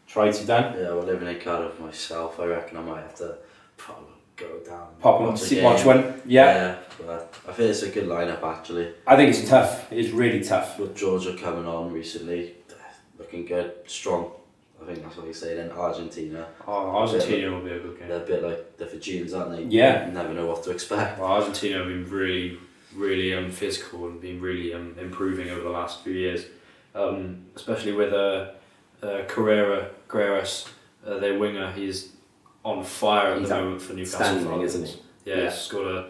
Try 0.07 0.31
to 0.31 0.45
Dan. 0.45 0.73
Yeah, 0.77 0.93
well, 0.93 1.03
living 1.03 1.27
in 1.27 1.39
Cardiff 1.39 1.79
myself, 1.79 2.39
I 2.39 2.45
reckon 2.45 2.77
I 2.77 2.81
might 2.81 3.01
have 3.01 3.15
to 3.15 3.37
probably 3.77 4.13
go 4.35 4.59
down. 4.65 4.87
Pop 4.99 5.19
and 5.19 5.29
watch 5.29 5.41
a 5.41 5.45
see, 5.45 5.55
game. 5.55 5.63
watch 5.63 5.85
one. 5.85 6.21
Yeah. 6.25 6.77
but 7.05 7.33
I 7.47 7.51
think 7.53 7.69
it's 7.71 7.83
a 7.83 7.89
good 7.89 8.05
lineup 8.07 8.43
actually. 8.43 8.93
I 9.07 9.15
think 9.15 9.35
it's 9.35 9.47
tough. 9.49 9.91
It 9.91 9.97
is 9.99 10.11
really 10.11 10.43
tough. 10.43 10.79
With 10.79 10.95
Georgia 10.95 11.35
coming 11.35 11.65
on 11.65 11.91
recently, 11.91 12.55
looking 13.17 13.45
good, 13.45 13.73
strong. 13.87 14.31
I 14.81 14.85
think 14.85 15.01
that's 15.03 15.17
what 15.17 15.25
you 15.27 15.33
say. 15.33 15.55
Then 15.55 15.71
Argentina, 15.71 16.47
Oh, 16.67 16.89
Argentina 16.97 17.49
will 17.51 17.61
be 17.61 17.71
a 17.71 17.79
good 17.79 17.97
game. 17.97 18.07
they're 18.09 18.21
a 18.23 18.25
bit 18.25 18.43
like 18.43 18.77
the 18.77 18.85
Fijians, 18.85 19.33
aren't 19.33 19.51
they? 19.55 19.63
Yeah. 19.63 20.05
You 20.05 20.11
never 20.13 20.33
know 20.33 20.45
what 20.45 20.63
to 20.63 20.71
expect. 20.71 21.17
Well, 21.19 21.31
Argentina 21.31 21.79
have 21.79 21.87
been 21.87 22.07
really, 22.09 22.59
really 22.93 23.33
um, 23.33 23.49
physical 23.49 24.07
and 24.07 24.21
been 24.21 24.39
really 24.41 24.73
um, 24.73 24.95
improving 24.99 25.49
over 25.49 25.61
the 25.61 25.69
last 25.69 26.03
few 26.03 26.13
years, 26.13 26.45
um, 26.93 27.45
especially 27.55 27.93
with 27.93 28.13
uh, 28.13 28.49
uh, 29.03 29.23
Carrera, 29.27 29.89
Carreras, 30.07 30.67
uh, 31.05 31.17
their 31.19 31.37
winger. 31.37 31.71
He's 31.71 32.11
on 32.63 32.83
fire 32.83 33.33
at 33.33 33.39
He's 33.39 33.49
the 33.49 33.55
moment 33.55 33.81
for 33.81 33.93
Newcastle. 33.93 34.39
Falcons. 34.43 34.75
isn't 34.75 34.87
he? 34.87 35.01
Yeah, 35.31 35.37
Yeah. 35.37 35.51
he's 35.51 35.67
got 35.67 35.85
a 35.85 36.05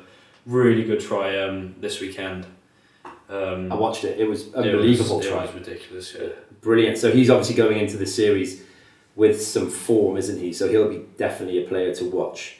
really 0.45 0.83
good 0.83 0.99
try 0.99 1.37
um, 1.39 1.75
this 1.79 1.99
weekend. 1.99 2.45
Um, 3.29 3.71
I 3.71 3.75
watched 3.75 4.03
it. 4.03 4.19
It 4.19 4.27
was 4.29 4.47
it 4.47 4.55
unbelievable 4.55 5.17
was, 5.17 5.27
try. 5.27 5.43
It 5.43 5.53
was 5.55 5.67
ridiculous. 5.67 6.15
Yeah. 6.19 6.27
Brilliant. 6.61 6.97
So 6.97 7.11
he's 7.11 7.29
obviously 7.29 7.55
going 7.55 7.77
into 7.79 7.97
the 7.97 8.05
series 8.05 8.63
with 9.15 9.41
some 9.41 9.69
form, 9.69 10.17
isn't 10.17 10.39
he? 10.39 10.53
So 10.53 10.67
he'll 10.69 10.89
be 10.89 11.05
definitely 11.17 11.63
a 11.63 11.67
player 11.67 11.93
to 11.95 12.09
watch. 12.09 12.57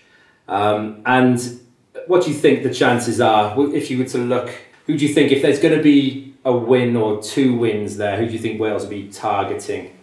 Um, 0.48 1.02
and 1.06 1.62
what 2.08 2.24
do 2.24 2.32
you 2.32 2.38
think 2.38 2.64
the 2.64 2.74
chances 2.74 3.22
are 3.22 3.56
if 3.76 3.90
you 3.92 3.98
were 4.00 4.06
to 4.06 4.18
look? 4.18 4.50
Who 4.88 4.98
do 4.98 5.06
you 5.06 5.14
think 5.14 5.32
if 5.32 5.42
there's 5.42 5.60
going 5.60 5.76
to 5.78 5.84
be 5.84 6.34
a 6.44 6.56
win 6.56 6.96
or 6.96 7.22
two 7.22 7.56
wins 7.58 7.98
there? 7.98 8.18
Who 8.18 8.26
do 8.28 8.34
you 8.34 8.40
think 8.40 8.60
Wales 8.60 8.84
will 8.84 8.90
be 8.92 9.08
targeting? 9.10 9.95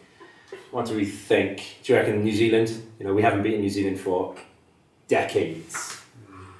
What 0.72 0.86
do 0.86 0.96
we 0.96 1.04
think? 1.04 1.76
Do 1.82 1.92
you 1.92 1.98
reckon 1.98 2.24
New 2.24 2.34
Zealand? 2.34 2.70
You 2.98 3.06
know, 3.06 3.12
we 3.12 3.20
haven't 3.20 3.42
beaten 3.42 3.60
New 3.60 3.68
Zealand 3.68 4.00
for 4.00 4.34
decades. 5.06 5.98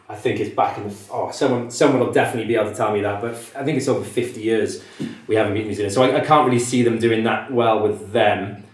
I 0.07 0.15
think 0.15 0.39
it's 0.39 0.55
back 0.55 0.77
in 0.77 0.87
the 0.87 0.95
oh 1.11 1.31
someone 1.31 1.71
someone 1.71 1.99
will 1.99 2.13
definitely 2.13 2.47
be 2.47 2.55
able 2.55 2.71
to 2.71 2.77
tell 2.77 2.93
me 2.93 3.01
that, 3.01 3.23
but 3.23 3.33
I 3.57 3.65
think 3.65 3.79
it's 3.79 3.89
over 3.89 4.05
fifty 4.05 4.43
years 4.43 4.85
we 5.27 5.35
haven't 5.37 5.55
beaten 5.55 5.69
New 5.69 5.75
Zealand, 5.75 5.95
so 5.95 6.03
I, 6.03 6.19
I 6.19 6.21
can't 6.21 6.45
really 6.45 6.59
see 6.59 6.83
them 6.83 6.99
doing 6.99 7.25
that 7.25 7.51
well 7.51 7.83
with 7.83 8.13
them. 8.13 8.65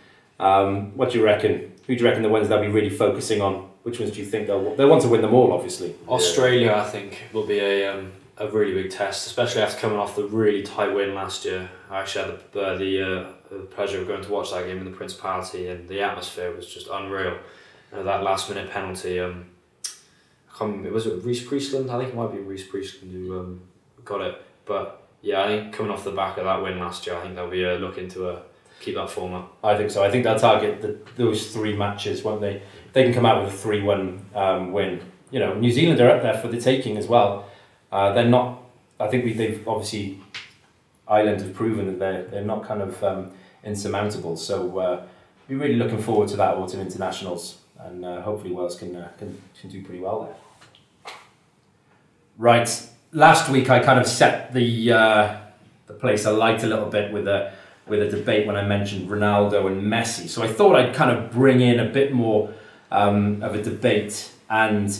Um, 0.41 0.97
what 0.97 1.13
do 1.13 1.19
you 1.19 1.25
reckon? 1.25 1.73
Who 1.87 1.95
do 1.95 2.03
you 2.03 2.09
reckon 2.09 2.25
the 2.25 2.29
ones 2.29 2.49
they'll 2.49 2.61
be 2.61 2.67
really 2.67 2.91
focusing 2.91 3.41
on? 3.41 3.69
Which 3.85 4.01
ones 4.01 4.11
do 4.11 4.19
you 4.19 4.27
think 4.27 4.49
they'll 4.49 4.75
they 4.75 4.85
want 4.85 5.03
to 5.03 5.09
win 5.09 5.23
them 5.23 5.33
all? 5.33 5.53
Obviously, 5.53 5.95
Australia, 6.09 6.73
I 6.73 6.85
think, 6.85 7.23
will 7.33 7.47
be 7.47 7.61
a 7.61 7.95
um, 7.95 8.11
a 8.39 8.49
really 8.49 8.83
big 8.83 8.91
test, 8.91 9.27
especially 9.27 9.63
after 9.63 9.79
coming 9.81 9.99
off 9.99 10.17
the 10.17 10.25
really 10.25 10.63
tight 10.63 10.95
win 10.95 11.15
last 11.15 11.45
year. 11.45 11.69
I 11.91 12.01
actually 12.01 12.31
had 12.31 12.53
the 12.53 12.61
uh, 12.61 12.77
the, 12.77 13.03
uh, 13.03 13.33
the 13.51 13.59
pleasure 13.67 14.01
of 14.01 14.07
going 14.07 14.23
to 14.23 14.31
watch 14.31 14.53
that 14.53 14.65
game 14.67 14.79
in 14.79 14.85
the 14.85 14.97
Principality, 14.97 15.69
and 15.69 15.89
the 15.89 16.01
atmosphere 16.03 16.55
was 16.55 16.67
just 16.67 16.89
unreal. 16.89 17.39
Uh, 17.93 18.03
that 18.03 18.23
last 18.23 18.49
minute 18.49 18.71
penalty, 18.71 19.19
um, 19.19 19.47
I 19.85 20.59
can't 20.59 20.71
remember, 20.71 20.93
was 20.93 21.07
it 21.07 21.25
Rhys 21.25 21.43
Priestland? 21.43 21.91
I 21.91 21.99
think 21.99 22.11
it 22.11 22.17
might 22.17 22.33
be 22.33 22.39
Rhys 22.39 22.65
Priestland 22.65 23.13
who 23.13 23.41
um, 23.41 23.63
got 24.05 24.21
it. 24.21 24.43
But 24.67 25.03
yeah, 25.23 25.45
I 25.45 25.47
think 25.49 25.73
coming 25.73 25.91
off 25.91 26.05
the 26.05 26.13
back 26.13 26.37
of 26.37 26.45
that 26.45 26.63
win 26.63 26.79
last 26.79 27.07
year, 27.07 27.17
I 27.17 27.23
think 27.23 27.35
they'll 27.35 27.51
be 27.51 27.65
uh, 27.65 27.77
looking 27.77 28.09
to 28.11 28.29
uh, 28.29 28.43
keep 28.79 28.95
that 28.95 29.11
form 29.11 29.35
up. 29.35 29.57
I 29.65 29.77
think 29.77 29.91
so. 29.91 30.05
I 30.05 30.11
think 30.11 30.25
they'll 30.25 30.39
target 30.39 30.83
the, 30.83 30.99
those 31.17 31.53
three 31.53 31.75
matches, 31.75 32.23
won't 32.23 32.41
they? 32.41 32.63
They 32.93 33.05
can 33.05 33.15
come 33.15 33.27
out 33.27 33.43
with 33.43 33.55
a 33.55 33.57
three-one 33.57 34.27
um, 34.35 34.73
win. 34.73 35.01
You 35.31 35.41
know, 35.41 35.55
New 35.55 35.73
Zealand 35.73 36.01
are 36.01 36.11
up 36.11 36.23
there 36.23 36.39
for 36.39 36.49
the 36.49 36.61
taking 36.61 36.97
as 36.97 37.07
well. 37.07 37.49
Uh, 37.91 38.13
they're 38.13 38.29
not. 38.29 38.63
I 39.01 39.09
think 39.09 39.25
we, 39.25 39.33
they've 39.33 39.67
obviously 39.67 40.21
Ireland 41.07 41.41
have 41.41 41.55
proven 41.55 41.87
that 41.87 41.99
they're 41.99 42.25
they're 42.25 42.45
not 42.45 42.67
kind 42.67 42.83
of 42.83 43.03
um, 43.03 43.33
insurmountable. 43.65 44.37
So 44.37 44.79
uh, 44.79 45.03
we're 45.49 45.59
really 45.59 45.77
looking 45.77 46.03
forward 46.03 46.29
to 46.29 46.37
that 46.37 46.55
autumn 46.57 46.81
internationals, 46.81 47.59
and 47.79 48.05
uh, 48.05 48.21
hopefully 48.23 48.53
Wales 48.53 48.77
can, 48.77 48.95
uh, 48.95 49.11
can 49.19 49.41
can 49.61 49.71
do 49.71 49.83
pretty 49.83 50.01
well 50.01 50.25
there. 50.25 51.15
Right. 52.37 52.89
Last 53.13 53.49
week 53.51 53.71
I 53.71 53.81
kind 53.81 53.99
of 53.99 54.07
set 54.07 54.53
the 54.53 54.93
uh, 54.93 55.37
the 55.87 55.95
place 55.95 56.27
alight 56.27 56.63
a 56.63 56.67
little 56.67 56.89
bit 56.89 57.13
with 57.13 57.27
a 57.27 57.53
with 57.87 58.03
a 58.03 58.11
debate 58.11 58.47
when 58.47 58.57
I 58.57 58.65
mentioned 58.65 59.09
Ronaldo 59.09 59.67
and 59.67 59.83
Messi. 59.83 60.29
So 60.29 60.43
I 60.43 60.49
thought 60.49 60.77
I'd 60.77 60.95
kind 60.95 61.11
of 61.11 61.31
bring 61.31 61.63
in 61.63 61.81
a 61.81 61.87
bit 61.87 62.13
more 62.13 62.53
um, 62.91 63.43
of 63.43 63.55
a 63.55 63.63
debate 63.63 64.31
and 64.51 64.97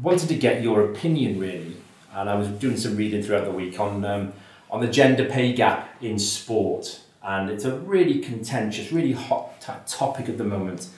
wanted 0.00 0.28
to 0.28 0.36
get 0.36 0.62
your 0.62 0.90
opinion 0.90 1.38
really. 1.40 1.76
And 2.14 2.28
I 2.28 2.34
was 2.34 2.48
doing 2.48 2.76
some 2.76 2.96
reading 2.96 3.22
throughout 3.22 3.44
the 3.44 3.50
week 3.50 3.80
on 3.80 4.04
um, 4.04 4.32
on 4.70 4.80
the 4.80 4.88
gender 4.88 5.24
pay 5.24 5.52
gap 5.52 5.96
in 6.02 6.18
sport, 6.18 7.00
and 7.22 7.50
it's 7.50 7.64
a 7.64 7.76
really 7.78 8.20
contentious, 8.20 8.90
really 8.90 9.12
hot 9.12 9.60
t- 9.60 9.72
topic 9.86 10.28
at 10.28 10.38
the 10.38 10.44
moment. 10.44 10.88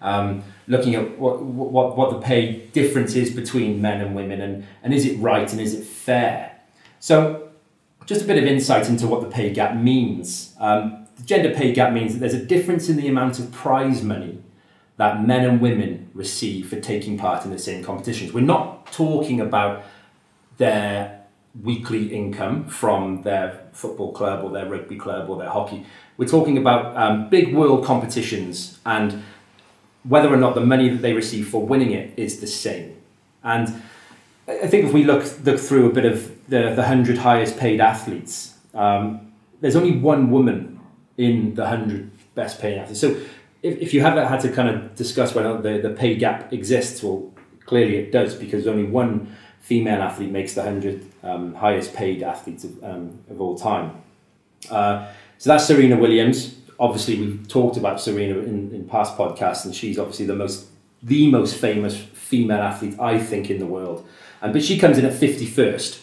Um, 0.00 0.42
looking 0.66 0.94
at 0.94 1.18
what, 1.18 1.42
what 1.42 1.96
what 1.96 2.10
the 2.10 2.20
pay 2.20 2.66
difference 2.72 3.14
is 3.14 3.30
between 3.34 3.80
men 3.80 4.00
and 4.00 4.14
women, 4.14 4.40
and, 4.40 4.66
and 4.82 4.92
is 4.92 5.06
it 5.06 5.18
right 5.18 5.50
and 5.50 5.60
is 5.60 5.74
it 5.74 5.84
fair? 5.84 6.58
So 7.00 7.48
just 8.06 8.22
a 8.22 8.24
bit 8.24 8.38
of 8.38 8.44
insight 8.44 8.88
into 8.88 9.06
what 9.06 9.20
the 9.20 9.28
pay 9.28 9.52
gap 9.52 9.76
means. 9.76 10.54
Um, 10.58 11.06
the 11.16 11.22
gender 11.22 11.54
pay 11.54 11.72
gap 11.72 11.92
means 11.92 12.14
that 12.14 12.20
there's 12.20 12.34
a 12.34 12.44
difference 12.44 12.88
in 12.88 12.96
the 12.96 13.08
amount 13.08 13.38
of 13.38 13.52
prize 13.52 14.02
money 14.02 14.42
that 14.96 15.26
men 15.26 15.44
and 15.44 15.60
women 15.60 16.10
receive 16.14 16.68
for 16.68 16.80
taking 16.80 17.18
part 17.18 17.44
in 17.44 17.50
the 17.50 17.58
same 17.58 17.82
competitions. 17.82 18.32
We're 18.32 18.40
not 18.40 18.92
talking 18.92 19.40
about 19.40 19.84
their 20.62 21.24
weekly 21.60 22.14
income 22.14 22.64
from 22.68 23.22
their 23.22 23.46
football 23.72 24.12
club 24.12 24.44
or 24.44 24.50
their 24.50 24.66
rugby 24.66 24.96
club 24.96 25.28
or 25.28 25.36
their 25.36 25.50
hockey. 25.50 25.84
We're 26.16 26.28
talking 26.28 26.56
about 26.56 26.96
um, 26.96 27.28
big 27.28 27.52
world 27.52 27.84
competitions 27.84 28.78
and 28.86 29.24
whether 30.04 30.32
or 30.32 30.36
not 30.36 30.54
the 30.54 30.66
money 30.74 30.88
that 30.88 31.02
they 31.02 31.14
receive 31.14 31.48
for 31.48 31.66
winning 31.66 31.90
it 31.90 32.16
is 32.16 32.40
the 32.40 32.46
same. 32.46 32.96
And 33.42 33.82
I 34.46 34.68
think 34.68 34.86
if 34.86 34.92
we 34.92 35.02
look 35.04 35.24
look 35.44 35.58
through 35.58 35.90
a 35.90 35.92
bit 35.92 36.06
of 36.12 36.16
the 36.48 36.62
the 36.78 36.84
hundred 36.92 37.18
highest 37.18 37.58
paid 37.58 37.80
athletes, 37.80 38.34
um, 38.72 39.32
there's 39.60 39.76
only 39.76 39.96
one 40.12 40.30
woman 40.30 40.80
in 41.16 41.54
the 41.54 41.66
hundred 41.66 42.10
best 42.36 42.60
paid 42.60 42.78
athletes. 42.78 43.00
So 43.00 43.08
if, 43.62 43.74
if 43.84 43.94
you 43.94 44.00
haven't 44.00 44.26
had 44.32 44.40
to 44.40 44.50
kind 44.58 44.68
of 44.68 44.94
discuss 44.94 45.34
whether 45.34 45.60
the, 45.66 45.88
the 45.88 45.94
pay 46.02 46.14
gap 46.14 46.52
exists, 46.52 47.02
well, 47.02 47.32
clearly 47.66 47.96
it 47.96 48.12
does 48.12 48.34
because 48.34 48.64
there's 48.64 48.76
only 48.76 48.90
one 49.02 49.12
female 49.62 50.02
athlete 50.02 50.30
makes 50.30 50.54
the 50.54 50.60
100 50.60 51.06
um, 51.22 51.54
highest 51.54 51.94
paid 51.94 52.22
athletes 52.22 52.64
of, 52.64 52.82
um, 52.84 53.18
of 53.30 53.40
all 53.40 53.56
time. 53.56 54.02
Uh, 54.68 55.08
so 55.38 55.50
that's 55.50 55.66
Serena 55.66 55.96
Williams. 55.96 56.56
Obviously, 56.78 57.18
we've 57.18 57.48
talked 57.48 57.76
about 57.76 58.00
Serena 58.00 58.38
in, 58.40 58.72
in 58.74 58.88
past 58.88 59.16
podcasts, 59.16 59.64
and 59.64 59.74
she's 59.74 59.98
obviously 59.98 60.26
the 60.26 60.34
most 60.34 60.66
the 61.04 61.28
most 61.28 61.56
famous 61.56 61.96
female 61.96 62.60
athlete 62.60 62.98
I 63.00 63.18
think 63.18 63.50
in 63.50 63.58
the 63.58 63.66
world. 63.66 64.06
And 64.40 64.52
but 64.52 64.62
she 64.62 64.78
comes 64.78 64.98
in 64.98 65.04
at 65.04 65.12
51st. 65.12 66.00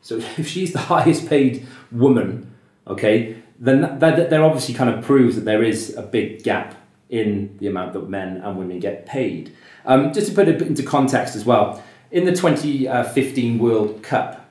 So 0.00 0.16
if 0.38 0.48
she's 0.48 0.72
the 0.72 0.78
highest 0.78 1.28
paid 1.28 1.66
woman, 1.90 2.54
okay, 2.86 3.36
then 3.58 3.82
that, 3.82 4.00
that 4.00 4.40
obviously 4.40 4.74
kind 4.74 4.90
of 4.90 5.04
proves 5.04 5.36
that 5.36 5.44
there 5.44 5.62
is 5.62 5.94
a 5.96 6.02
big 6.02 6.42
gap 6.42 6.74
in 7.10 7.56
the 7.58 7.66
amount 7.66 7.92
that 7.92 8.08
men 8.08 8.38
and 8.38 8.56
women 8.56 8.80
get 8.80 9.04
paid. 9.04 9.54
Um, 9.84 10.12
just 10.12 10.28
to 10.28 10.34
put 10.34 10.48
it 10.48 10.62
into 10.62 10.82
context 10.82 11.36
as 11.36 11.44
well, 11.44 11.82
in 12.12 12.26
the 12.26 12.32
2015 12.32 13.58
World 13.58 14.02
Cup, 14.02 14.46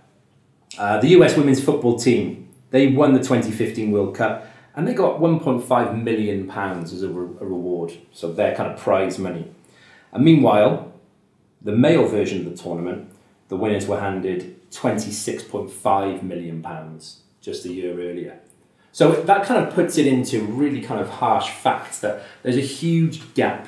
uh, 0.77 0.99
the 0.99 1.09
US 1.09 1.37
women's 1.37 1.63
football 1.63 1.97
team 1.97 2.49
they 2.71 2.87
won 2.87 3.13
the 3.13 3.19
2015 3.19 3.91
World 3.91 4.15
Cup 4.15 4.47
and 4.75 4.87
they 4.87 4.93
got 4.93 5.19
1.5 5.19 6.03
million 6.03 6.47
pounds 6.47 6.93
as 6.93 7.03
a, 7.03 7.09
re- 7.09 7.37
a 7.41 7.45
reward, 7.45 7.93
so 8.13 8.31
their 8.31 8.55
kind 8.55 8.71
of 8.71 8.79
prize 8.79 9.19
money. 9.19 9.51
And 10.13 10.23
meanwhile, 10.23 10.93
the 11.61 11.73
male 11.73 12.07
version 12.07 12.45
of 12.47 12.57
the 12.57 12.63
tournament, 12.63 13.11
the 13.49 13.57
winners 13.57 13.85
were 13.87 13.99
handed 13.99 14.71
26.5 14.71 16.23
million 16.23 16.61
pounds 16.61 17.21
just 17.41 17.65
a 17.65 17.73
year 17.73 17.99
earlier. 17.99 18.39
So 18.93 19.11
that 19.11 19.45
kind 19.45 19.65
of 19.65 19.73
puts 19.73 19.97
it 19.97 20.07
into 20.07 20.41
really 20.43 20.81
kind 20.81 21.01
of 21.01 21.09
harsh 21.09 21.49
facts 21.49 21.99
that 21.99 22.23
there's 22.43 22.57
a 22.57 22.61
huge 22.61 23.33
gap 23.33 23.67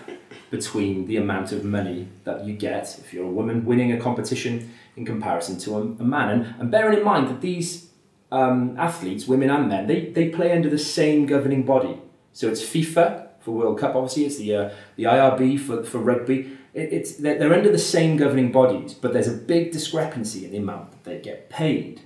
between 0.54 1.08
the 1.08 1.18
amount 1.18 1.52
of 1.52 1.66
money 1.66 2.08
that 2.26 2.46
you 2.46 2.54
get 2.54 3.00
if 3.00 3.12
you're 3.12 3.26
a 3.26 3.36
woman 3.40 3.66
winning 3.66 3.92
a 3.92 4.00
competition 4.00 4.72
in 4.96 5.04
comparison 5.04 5.58
to 5.58 5.76
a, 5.76 5.82
a 5.82 6.04
man. 6.04 6.30
And, 6.30 6.56
and 6.60 6.70
bearing 6.70 7.00
in 7.00 7.04
mind 7.04 7.28
that 7.28 7.42
these 7.42 7.90
um, 8.32 8.76
athletes, 8.78 9.28
women 9.28 9.50
and 9.50 9.68
men, 9.68 9.88
they, 9.88 10.12
they 10.12 10.30
play 10.30 10.52
under 10.52 10.70
the 10.70 10.78
same 10.78 11.26
governing 11.26 11.64
body. 11.66 11.98
So 12.34 12.50
it's 12.50 12.62
FIFA 12.62 13.30
for 13.40 13.50
World 13.50 13.80
Cup, 13.80 13.96
obviously, 13.96 14.26
it's 14.26 14.38
the, 14.38 14.56
uh, 14.56 14.70
the 14.96 15.06
IRB 15.06 15.60
for, 15.60 15.84
for 15.84 15.98
rugby. 15.98 16.56
It, 16.76 16.94
it's, 16.94 17.16
they're, 17.16 17.40
they're 17.40 17.54
under 17.56 17.72
the 17.72 17.80
same 17.80 18.16
governing 18.16 18.52
bodies, 18.52 18.94
but 18.94 19.12
there's 19.12 19.28
a 19.28 19.34
big 19.34 19.72
discrepancy 19.72 20.46
in 20.46 20.52
the 20.52 20.58
amount 20.58 20.92
that 20.92 21.04
they 21.04 21.20
get 21.20 21.50
paid. 21.50 22.02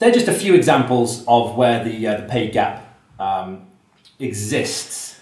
They're 0.00 0.10
just 0.10 0.26
a 0.26 0.34
few 0.34 0.54
examples 0.54 1.24
of 1.28 1.54
where 1.54 1.84
the, 1.84 2.04
uh, 2.08 2.22
the 2.22 2.26
pay 2.26 2.50
gap 2.50 2.98
um, 3.20 3.68
exists. 4.18 5.20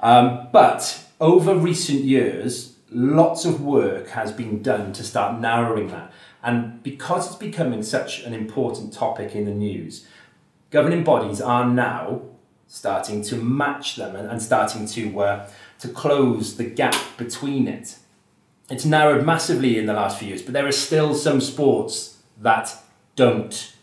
Um, 0.00 0.48
but 0.50 1.05
over 1.20 1.54
recent 1.54 2.04
years, 2.04 2.76
lots 2.90 3.44
of 3.44 3.60
work 3.60 4.08
has 4.10 4.32
been 4.32 4.62
done 4.62 4.92
to 4.94 5.02
start 5.02 5.40
narrowing 5.40 5.88
that. 5.88 6.12
And 6.42 6.82
because 6.82 7.26
it's 7.26 7.36
becoming 7.36 7.82
such 7.82 8.22
an 8.22 8.32
important 8.32 8.92
topic 8.92 9.34
in 9.34 9.44
the 9.44 9.50
news, 9.50 10.06
governing 10.70 11.04
bodies 11.04 11.40
are 11.40 11.68
now 11.68 12.22
starting 12.68 13.22
to 13.22 13.36
match 13.36 13.96
them 13.96 14.14
and, 14.14 14.28
and 14.28 14.42
starting 14.42 14.86
to, 14.86 15.20
uh, 15.20 15.48
to 15.78 15.88
close 15.88 16.56
the 16.56 16.64
gap 16.64 16.96
between 17.16 17.66
it. 17.68 17.96
It's 18.68 18.84
narrowed 18.84 19.24
massively 19.24 19.78
in 19.78 19.86
the 19.86 19.92
last 19.92 20.18
few 20.18 20.28
years, 20.28 20.42
but 20.42 20.52
there 20.52 20.66
are 20.66 20.72
still 20.72 21.14
some 21.14 21.40
sports 21.40 22.18
that 22.40 22.76
don't 23.14 23.74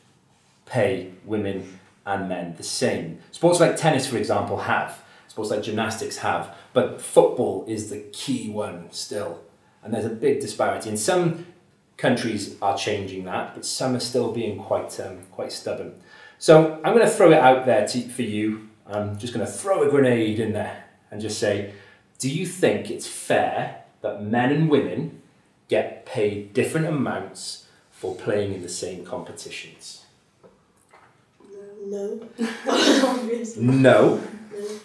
pay 0.65 1.11
women 1.25 1.79
and 2.05 2.27
men 2.27 2.55
the 2.57 2.63
same. 2.63 3.19
Sports 3.31 3.59
like 3.59 3.77
tennis, 3.77 4.07
for 4.07 4.17
example, 4.17 4.57
have. 4.57 5.01
Sports 5.27 5.49
like 5.51 5.63
gymnastics 5.63 6.17
have. 6.17 6.55
But 6.73 7.01
football 7.01 7.65
is 7.67 7.89
the 7.89 7.99
key 8.11 8.49
one 8.49 8.91
still. 8.91 9.41
And 9.83 9.93
there's 9.93 10.05
a 10.05 10.09
big 10.09 10.39
disparity. 10.39 10.89
And 10.89 10.99
some 10.99 11.45
countries 11.97 12.55
are 12.61 12.77
changing 12.77 13.25
that, 13.25 13.53
but 13.53 13.65
some 13.65 13.95
are 13.95 13.99
still 13.99 14.31
being 14.31 14.57
quite, 14.57 14.99
um, 14.99 15.19
quite 15.31 15.51
stubborn. 15.51 15.93
So 16.39 16.81
I'm 16.83 16.93
going 16.93 17.05
to 17.05 17.11
throw 17.11 17.31
it 17.31 17.39
out 17.39 17.65
there 17.65 17.87
to, 17.87 18.01
for 18.09 18.23
you. 18.23 18.69
I'm 18.87 19.17
just 19.17 19.33
going 19.33 19.45
to 19.45 19.51
throw 19.51 19.87
a 19.87 19.89
grenade 19.89 20.39
in 20.39 20.53
there 20.53 20.85
and 21.11 21.21
just 21.21 21.39
say, 21.39 21.73
do 22.17 22.29
you 22.29 22.45
think 22.45 22.89
it's 22.89 23.07
fair 23.07 23.83
that 24.01 24.23
men 24.23 24.51
and 24.51 24.69
women 24.69 25.21
get 25.69 26.05
paid 26.05 26.53
different 26.53 26.87
amounts 26.87 27.65
for 27.91 28.15
playing 28.15 28.53
in 28.53 28.61
the 28.61 28.69
same 28.69 29.05
competitions? 29.05 30.05
No. 31.85 32.27
No. 33.57 34.17
No. 34.53 34.79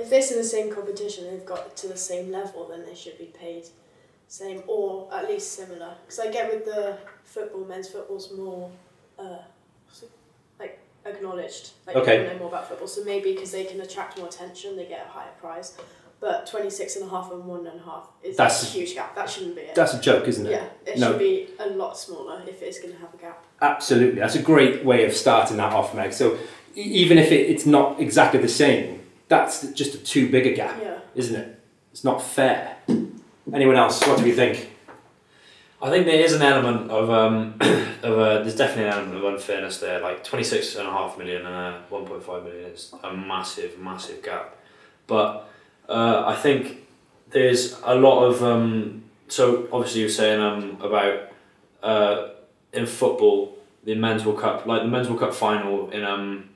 If 0.00 0.08
they're 0.10 0.20
in 0.20 0.36
the 0.38 0.44
same 0.44 0.72
competition, 0.72 1.24
they've 1.30 1.44
got 1.44 1.76
to 1.76 1.88
the 1.88 1.96
same 1.96 2.30
level, 2.30 2.66
then 2.68 2.84
they 2.86 2.94
should 2.94 3.18
be 3.18 3.26
paid 3.26 3.64
same 4.28 4.62
or 4.68 5.08
at 5.12 5.28
least 5.28 5.52
similar. 5.54 5.94
Because 6.06 6.20
I 6.20 6.30
get 6.30 6.52
with 6.52 6.64
the 6.64 6.96
football, 7.24 7.64
men's 7.64 7.88
football's 7.88 8.32
more 8.32 8.70
uh, 9.18 9.38
like 10.58 10.78
acknowledged. 11.04 11.70
Like 11.86 11.96
Okay. 11.96 12.18
people 12.18 12.32
know 12.32 12.38
more 12.38 12.48
about 12.48 12.68
football, 12.68 12.86
so 12.86 13.02
maybe 13.04 13.34
because 13.34 13.50
they 13.50 13.64
can 13.64 13.80
attract 13.80 14.16
more 14.18 14.28
attention, 14.28 14.76
they 14.76 14.86
get 14.86 15.04
a 15.06 15.10
higher 15.10 15.32
prize. 15.40 15.76
But 16.20 16.46
26 16.46 16.96
and 16.96 17.06
a 17.06 17.08
half 17.08 17.32
and 17.32 17.44
one 17.46 17.66
and 17.66 17.80
a 17.80 17.82
half 17.82 18.06
is 18.22 18.36
That's- 18.36 18.62
a 18.62 18.66
huge 18.66 18.94
gap. 18.94 19.14
That 19.16 19.28
shouldn't 19.28 19.56
be 19.56 19.62
it. 19.62 19.74
That's 19.74 19.94
a 19.94 19.98
joke, 20.00 20.28
isn't 20.28 20.46
it? 20.46 20.50
yeah, 20.50 20.66
it 20.86 20.98
No. 20.98 21.08
should 21.08 21.18
be 21.18 21.48
a 21.58 21.68
lot 21.70 21.98
smaller 21.98 22.42
if 22.46 22.62
it's 22.62 22.78
going 22.78 22.92
to 22.92 23.00
have 23.00 23.12
a 23.12 23.16
gap. 23.16 23.42
Absolutely. 23.60 24.20
That's 24.20 24.34
a 24.36 24.42
great 24.42 24.84
way 24.84 25.04
of 25.06 25.14
starting 25.16 25.56
that 25.56 25.72
off, 25.72 25.94
Meg. 25.94 26.12
So 26.12 26.36
even 26.74 27.16
if 27.18 27.32
it, 27.32 27.48
it's 27.50 27.64
not 27.66 27.98
exactly 28.00 28.38
the 28.40 28.48
same, 28.48 28.99
that's 29.30 29.66
just 29.72 29.94
a 29.94 29.98
too 29.98 30.28
big 30.28 30.46
a 30.46 30.52
gap, 30.54 30.76
Yeah. 30.82 30.98
isn't 31.14 31.36
it? 31.36 31.60
It's 31.92 32.04
not 32.04 32.20
fair. 32.22 32.76
Anyone 33.54 33.76
else? 33.76 34.06
What 34.06 34.18
do 34.18 34.26
you 34.26 34.34
think? 34.34 34.68
I 35.80 35.88
think 35.88 36.04
there 36.04 36.20
is 36.22 36.34
an 36.34 36.42
element 36.42 36.90
of 36.90 37.08
um, 37.10 37.54
of 38.02 38.18
uh, 38.18 38.42
there's 38.42 38.56
definitely 38.56 38.84
an 38.90 38.92
element 38.98 39.16
of 39.16 39.24
unfairness 39.32 39.78
there. 39.78 40.00
Like 40.00 40.22
twenty 40.24 40.44
six 40.44 40.76
and 40.76 40.86
a 40.86 40.90
half 40.90 41.16
million 41.16 41.46
and 41.46 41.54
uh, 41.54 41.78
one 41.88 42.04
point 42.04 42.22
five 42.22 42.44
million 42.44 42.70
is 42.70 42.92
a 43.02 43.12
massive, 43.14 43.78
massive 43.78 44.22
gap. 44.22 44.56
But 45.06 45.48
uh, 45.88 46.24
I 46.26 46.34
think 46.36 46.86
there's 47.30 47.80
a 47.84 47.94
lot 47.94 48.24
of 48.24 48.42
um, 48.42 49.04
so 49.28 49.68
obviously 49.72 50.00
you're 50.02 50.10
saying 50.10 50.40
um, 50.40 50.76
about 50.82 51.30
uh, 51.82 52.28
in 52.72 52.84
football 52.86 53.56
the 53.84 53.94
men's 53.94 54.24
World 54.26 54.40
Cup 54.40 54.66
like 54.66 54.82
the 54.82 54.88
men's 54.88 55.08
World 55.08 55.20
Cup 55.20 55.32
final 55.34 55.88
in 55.90 56.04
um, 56.04 56.50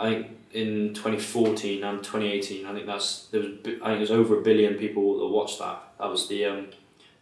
I 0.00 0.08
think 0.10 0.26
in 0.62 0.92
2014 0.94 1.84
and 1.84 1.98
2018 2.02 2.66
I 2.66 2.72
think 2.74 2.86
that's 2.86 3.08
there 3.30 3.40
was 3.40 3.50
I 3.84 3.86
think 3.88 3.98
it 4.02 4.06
was 4.08 4.10
over 4.20 4.38
a 4.38 4.42
billion 4.42 4.74
people 4.84 5.18
that 5.20 5.26
watched 5.38 5.58
that 5.64 5.78
that 5.98 6.10
was 6.10 6.22
the 6.28 6.40
um, 6.50 6.60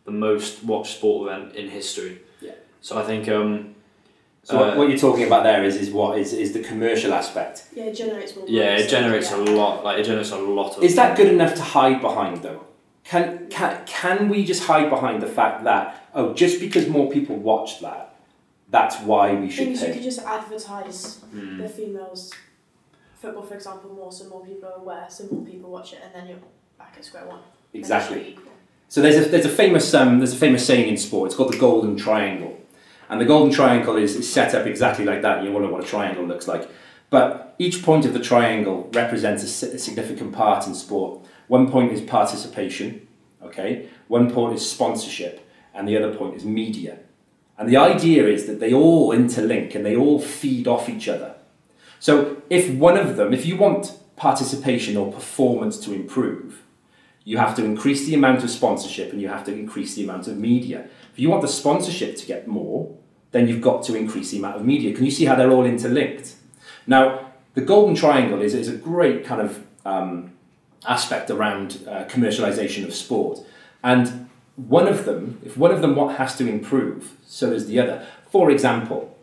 the 0.05 0.13
most 0.29 0.63
watched 0.65 0.93
sport 0.99 1.19
event 1.29 1.55
in 1.61 1.67
history. 1.81 2.15
Yeah. 2.41 2.53
So 2.81 2.91
I 3.03 3.05
think 3.11 3.29
um, 3.29 3.75
So 4.45 4.57
what, 4.59 4.69
Uh, 4.71 4.77
what 4.79 4.89
you're 4.89 5.05
talking 5.09 5.27
about 5.31 5.43
there 5.51 5.65
is, 5.71 5.75
is 5.85 5.89
what 5.91 6.11
is, 6.23 6.33
is 6.45 6.53
the 6.59 6.63
commercial 6.71 7.13
aspect. 7.21 7.57
Yeah, 7.79 7.91
it 7.91 7.97
generates 8.03 8.33
more. 8.37 8.47
yeah, 8.49 8.77
it 8.83 8.89
generates 8.97 9.31
yeah. 9.31 9.39
a 9.39 9.59
lot. 9.61 9.75
Like 9.87 9.97
it 10.01 10.05
generates 10.11 10.31
a 10.31 10.39
lot 10.61 10.71
of. 10.77 10.85
Is 10.89 10.95
that 11.01 11.11
good 11.19 11.31
enough 11.37 11.55
to 11.61 11.63
hide 11.77 12.01
behind 12.09 12.37
though? 12.47 12.63
Can, 13.11 13.27
can, 13.57 13.73
can 13.87 14.19
we 14.33 14.39
just 14.53 14.63
hide 14.71 14.89
behind 14.97 15.17
the 15.23 15.29
fact 15.39 15.57
that, 15.69 15.83
oh, 16.19 16.27
just 16.43 16.59
because 16.65 16.85
more 16.97 17.09
people 17.17 17.37
watch 17.37 17.71
that, 17.87 18.03
that's 18.77 18.97
why 19.11 19.25
we 19.43 19.49
should 19.49 19.65
thing 19.67 19.73
is, 19.75 19.81
you 19.81 19.87
pay? 19.87 19.93
could 19.95 20.03
just 20.11 20.23
advertise 20.39 21.01
Mm. 21.35 21.59
the 21.63 21.69
females 21.69 22.33
football, 23.17 23.43
for 23.43 23.55
example, 23.55 23.91
more, 23.93 24.13
so 24.13 24.29
more 24.29 24.45
people 24.45 24.69
are 24.69 24.81
aware, 24.81 25.07
so 25.09 25.27
more 25.31 25.45
people 25.45 25.71
watch 25.71 25.93
it, 25.93 26.01
and 26.05 26.15
then 26.15 26.29
you're 26.29 26.39
back 26.79 26.95
at 26.97 27.05
square 27.05 27.27
one. 27.27 27.41
Then 27.41 27.49
it 27.49 27.53
should 27.73 27.79
Exactly. 27.81 28.39
So 28.89 29.03
there's 29.03 29.27
a, 29.27 29.29
there's 29.29 29.45
a 29.45 29.51
famous 29.51 29.93
um, 29.95 30.19
there's 30.19 30.33
a 30.33 30.37
famous 30.37 30.65
saying 30.65 30.89
in 30.89 30.97
sport. 30.97 31.29
It's 31.29 31.37
called 31.37 31.53
the 31.53 31.59
golden 31.59 31.97
triangle, 31.97 32.59
and 33.09 33.21
the 33.21 33.25
golden 33.25 33.53
triangle 33.53 33.97
is, 33.97 34.15
is 34.15 34.33
set 34.33 34.55
up 34.55 34.67
exactly 34.67 35.05
like 35.05 35.23
that. 35.23 35.43
You 35.43 35.53
wonder 35.53 35.69
what 35.69 35.83
a 35.83 35.87
triangle 35.87 36.25
looks 36.25 36.47
like, 36.47 36.69
but 37.11 37.55
each 37.59 37.83
point 37.83 38.05
of 38.05 38.13
the 38.13 38.21
triangle 38.21 38.91
represents 38.93 39.43
a, 39.43 39.75
a 39.75 39.79
significant 39.79 40.33
part 40.33 40.67
in 40.67 40.75
sport. 40.75 41.27
One 41.49 41.71
point 41.71 41.93
is 41.93 42.01
participation, 42.01 43.07
okay. 43.43 43.89
One 44.09 44.31
point 44.31 44.55
is 44.55 44.69
sponsorship, 44.69 45.49
and 45.75 45.89
the 45.89 45.97
other 45.97 46.15
point 46.15 46.37
is 46.37 46.45
media. 46.45 46.99
And 47.59 47.69
the 47.69 47.79
idea 47.79 48.27
is 48.27 48.47
that 48.47 48.61
they 48.61 48.73
all 48.75 49.13
interlink 49.13 49.75
and 49.75 49.85
they 49.85 49.97
all 49.97 50.21
feed 50.21 50.69
off 50.69 50.91
each 50.91 51.09
other. 51.09 51.36
So 52.01 52.43
if 52.51 52.73
one 52.75 52.97
of 52.97 53.17
them, 53.17 53.33
if 53.33 53.47
you 53.47 53.57
want 53.57 53.99
participation 54.17 54.97
or 54.97 55.13
performance 55.13 55.79
to 55.81 55.93
improve, 55.93 56.63
you 57.25 57.39
have 57.39 57.55
to 57.57 57.65
increase 57.65 58.07
the 58.07 58.15
amount 58.15 58.45
of 58.45 58.51
sponsorship 58.51 59.13
and 59.13 59.21
you 59.21 59.29
have 59.29 59.45
to 59.45 59.53
increase 59.53 59.95
the 59.95 60.05
amount 60.05 60.29
of 60.29 60.39
media. 60.39 60.89
If 61.13 61.19
you 61.19 61.29
want 61.29 61.43
the 61.43 61.49
sponsorship 61.49 62.17
to 62.17 62.27
get 62.27 62.47
more, 62.47 62.97
then 63.33 63.49
you've 63.49 63.61
got 63.61 63.83
to 63.85 63.97
increase 63.97 64.31
the 64.31 64.39
amount 64.39 64.57
of 64.57 64.65
media. 64.65 64.95
Can 64.95 65.05
you 65.05 65.11
see 65.11 65.25
how 65.25 65.35
they're 65.35 65.51
all 65.51 65.65
interlinked? 65.65 66.37
Now, 66.87 67.33
the 67.55 67.63
Golden 67.63 67.95
Triangle 67.95 68.41
is, 68.41 68.55
is 68.55 68.69
a 68.69 68.77
great 68.77 69.25
kind 69.25 69.41
of 69.41 69.67
um, 69.85 70.33
aspect 70.87 71.31
around 71.31 71.85
uh, 71.89 72.05
commercialization 72.05 72.85
of 72.85 72.95
sport. 72.95 73.41
And 73.83 74.29
one 74.55 74.87
of 74.87 75.05
them, 75.05 75.41
if 75.45 75.57
one 75.57 75.73
of 75.73 75.83
them 75.83 75.97
what 75.97 76.17
has 76.17 76.37
to 76.37 76.49
improve, 76.49 77.17
so 77.27 77.51
does 77.51 77.67
the 77.67 77.81
other. 77.81 78.07
For 78.31 78.51
example, 78.51 79.16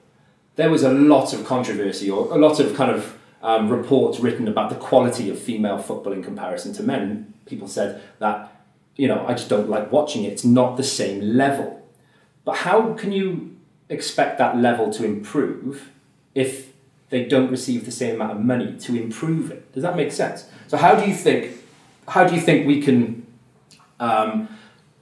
there 0.56 0.70
was 0.70 0.84
a 0.84 0.92
lot 0.92 1.34
of 1.34 1.46
controversy 1.46 2.10
or 2.10 2.32
a 2.32 2.38
lot 2.38 2.60
of 2.60 2.76
kind 2.76 2.92
of 2.92 3.18
um, 3.42 3.70
reports 3.70 4.20
written 4.20 4.48
about 4.48 4.70
the 4.70 4.76
quality 4.76 5.30
of 5.30 5.40
female 5.40 5.78
football 5.78 6.14
in 6.14 6.24
comparison 6.24 6.74
to 6.74 6.84
men. 6.84 7.34
People 7.46 7.68
said 7.68 8.02
that, 8.20 8.52
you 8.96 9.08
know, 9.08 9.26
I 9.28 9.34
just 9.34 9.50
don't 9.50 9.70
like 9.70 9.92
watching 9.92 10.24
it. 10.24 10.32
It's 10.32 10.46
not 10.46 10.78
the 10.78 10.84
same 10.84 11.22
level. 11.22 11.86
But 12.46 12.58
how 12.58 12.94
can 12.94 13.12
you 13.12 13.56
expect 13.90 14.38
that 14.38 14.58
level 14.58 14.92
to 14.94 15.06
improve 15.06 15.90
if 16.36 16.72
they 17.10 17.26
don't 17.26 17.52
receive 17.52 17.86
the 17.86 17.92
same 17.92 18.16
amount 18.16 18.32
of 18.32 18.40
money 18.40 18.78
to 18.80 18.96
improve 18.96 19.52
it? 19.52 19.72
Does 19.74 19.84
that 19.84 19.96
make 19.96 20.12
sense? 20.12 20.48
So 20.68 20.78
how 20.78 20.96
do 20.96 21.10
you 21.10 21.16
think? 21.16 21.58
How 22.08 22.28
do 22.28 22.36
you 22.36 22.42
think 22.42 22.68
we 22.68 22.82
can 22.82 23.26
um, 24.00 24.50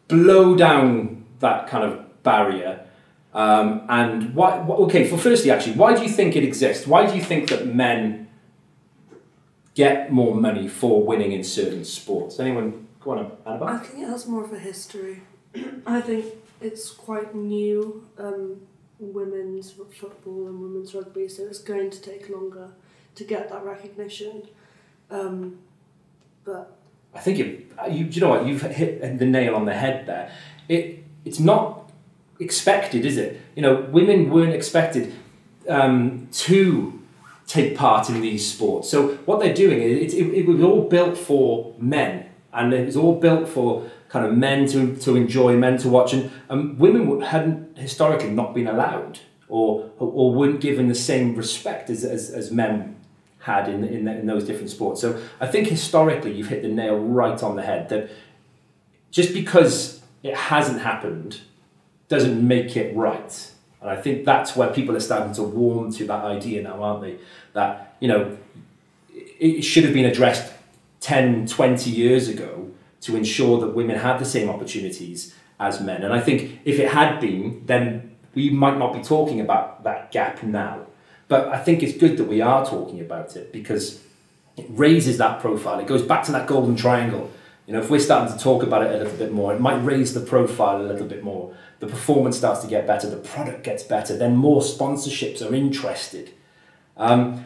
blow 0.08 0.56
down 0.56 1.26
that 1.40 1.68
kind 1.68 1.84
of 1.84 2.24
barrier? 2.24 2.86
Um, 3.34 3.86
and 3.88 4.36
why? 4.36 4.60
Okay, 4.60 5.08
for 5.08 5.18
firstly, 5.18 5.52
actually, 5.52 5.74
why 5.74 5.96
do 5.96 6.04
you 6.04 6.10
think 6.10 6.36
it 6.36 6.44
exists? 6.44 6.86
Why 6.86 7.06
do 7.06 7.16
you 7.16 7.22
think 7.22 7.50
that 7.50 7.66
men 7.66 8.28
get 9.74 10.12
more 10.12 10.36
money 10.36 10.68
for 10.68 11.04
winning 11.04 11.32
in 11.32 11.44
certain 11.44 11.86
sports? 11.86 12.40
Anyone 12.40 12.88
go 13.00 13.12
on, 13.12 13.32
Annabelle? 13.46 13.68
I 13.70 13.78
think 13.78 14.04
it 14.04 14.08
has 14.08 14.28
more 14.28 14.44
of 14.44 14.52
a 14.52 14.60
history. 14.60 15.22
I 15.86 16.02
think 16.02 16.26
it's 16.60 16.92
quite 16.92 17.34
new, 17.34 18.06
um, 18.18 18.62
women's 19.00 19.72
football 19.72 20.48
and 20.48 20.62
women's 20.62 20.94
rugby, 20.94 21.28
so 21.28 21.44
it's 21.44 21.60
going 21.60 21.90
to 21.90 22.02
take 22.02 22.30
longer 22.30 22.70
to 23.16 23.24
get 23.24 23.50
that 23.50 23.64
recognition. 23.64 24.44
Um, 25.10 25.60
but 26.44 26.78
I 27.14 27.20
think 27.20 27.40
it, 27.40 27.72
you, 27.92 28.06
you 28.06 28.22
know 28.22 28.30
what 28.30 28.46
you've 28.46 28.62
hit 28.62 29.02
the 29.20 29.26
nail 29.26 29.56
on 29.56 29.66
the 29.66 29.74
head 29.74 30.06
there. 30.06 30.32
It 30.68 31.04
it's 31.26 31.40
not 31.40 31.91
expected, 32.42 33.06
is 33.06 33.18
it? 33.18 33.40
You 33.56 33.62
know, 33.62 33.82
women 33.92 34.30
weren't 34.30 34.54
expected 34.54 35.14
um, 35.70 36.28
to 36.32 37.00
take 37.48 37.76
part 37.76 38.10
in 38.10 38.22
these 38.22 38.50
sports. 38.52 38.90
So 38.90 39.16
what 39.26 39.40
they're 39.40 39.54
doing 39.54 39.82
is 39.82 40.14
it, 40.14 40.18
it, 40.18 40.34
it 40.40 40.46
was 40.48 40.62
all 40.62 40.88
built 40.88 41.18
for 41.18 41.74
men, 41.78 42.30
and 42.54 42.74
it 42.74 42.86
was 42.86 42.98
all 42.98 43.16
built 43.20 43.48
for 43.48 43.90
kind 44.10 44.26
of 44.26 44.36
men 44.36 44.68
to, 44.68 44.96
to 44.98 45.16
enjoy, 45.16 45.56
men 45.56 45.78
to 45.78 45.90
watch, 45.90 46.14
and 46.14 46.32
um, 46.50 46.78
women 46.78 47.22
hadn't 47.22 47.78
historically 47.78 48.32
not 48.32 48.54
been 48.54 48.68
allowed 48.68 49.20
or 49.48 49.90
or 50.00 50.34
weren't 50.34 50.62
given 50.62 50.88
the 50.88 50.96
same 50.96 51.36
respect 51.36 51.90
as, 51.90 52.04
as, 52.04 52.30
as 52.32 52.52
men 52.52 52.96
had 53.40 53.68
in, 53.68 53.84
in, 53.84 54.08
in 54.08 54.26
those 54.26 54.46
different 54.46 54.70
sports. 54.70 55.02
So 55.02 55.20
I 55.40 55.48
think 55.48 55.68
historically 55.68 56.32
you've 56.32 56.48
hit 56.48 56.62
the 56.62 56.68
nail 56.68 56.98
right 56.98 57.42
on 57.44 57.56
the 57.56 57.64
head 57.64 57.90
that 57.90 58.10
just 59.10 59.34
because 59.34 60.02
it 60.24 60.36
hasn't 60.36 60.82
happened 60.82 61.42
doesn't 62.12 62.46
make 62.46 62.76
it 62.76 62.94
right. 62.96 63.52
And 63.80 63.90
I 63.90 63.96
think 63.96 64.26
that's 64.26 64.56
where 64.56 64.70
people 64.70 64.96
are 64.98 65.00
starting 65.00 65.34
to 65.36 65.44
warm 65.44 65.92
to 65.94 66.06
that 66.08 66.26
idea 66.26 66.62
now, 66.62 66.84
aren't 66.84 67.02
they? 67.02 67.18
That, 67.54 67.96
you 68.02 68.10
know, 68.10 68.38
it 69.14 69.62
should 69.64 69.86
have 69.86 69.94
been 69.94 70.06
addressed 70.06 70.54
10, 71.00 71.48
20 71.48 71.90
years 71.90 72.28
ago 72.28 72.70
to 73.00 73.16
ensure 73.16 73.62
that 73.62 73.70
women 73.70 73.98
had 73.98 74.20
the 74.20 74.26
same 74.26 74.50
opportunities 74.50 75.34
as 75.58 75.80
men. 75.80 76.04
And 76.04 76.14
I 76.14 76.20
think 76.20 76.60
if 76.66 76.80
it 76.80 76.90
had 76.90 77.22
been, 77.22 77.66
then 77.66 78.16
we 78.36 78.50
might 78.50 78.78
not 78.78 78.94
be 78.94 79.02
talking 79.02 79.40
about 79.40 79.84
that 79.86 80.12
gap 80.12 80.44
now. 80.44 80.88
But 81.30 81.48
I 81.48 81.60
think 81.60 81.82
it's 81.82 81.98
good 81.98 82.18
that 82.18 82.26
we 82.26 82.42
are 82.42 82.66
talking 82.66 83.00
about 83.00 83.38
it 83.38 83.54
because 83.54 84.04
it 84.58 84.66
raises 84.70 85.18
that 85.20 85.40
profile. 85.40 85.80
It 85.80 85.88
goes 85.88 86.02
back 86.02 86.26
to 86.26 86.34
that 86.34 86.46
golden 86.46 86.76
triangle. 86.76 87.32
You 87.68 87.74
know, 87.74 87.80
if 87.80 87.90
we're 87.90 88.00
starting 88.00 88.36
to 88.36 88.44
talk 88.44 88.64
about 88.64 88.84
it 88.84 88.94
a 88.94 88.98
little 88.98 89.18
bit 89.18 89.32
more, 89.32 89.54
it 89.54 89.62
might 89.62 89.84
raise 89.84 90.14
the 90.14 90.20
profile 90.20 90.82
a 90.82 90.84
little 90.84 91.08
bit 91.08 91.24
more. 91.24 91.56
The 91.80 91.88
performance 91.88 92.38
starts 92.38 92.62
to 92.62 92.68
get 92.68 92.88
better, 92.88 93.10
the 93.10 93.18
product 93.18 93.64
gets 93.64 93.84
better, 93.84 94.18
then 94.18 94.36
more 94.36 94.62
sponsorships 94.62 95.48
are 95.48 95.54
interested. 95.54 96.32
Um, 96.98 97.46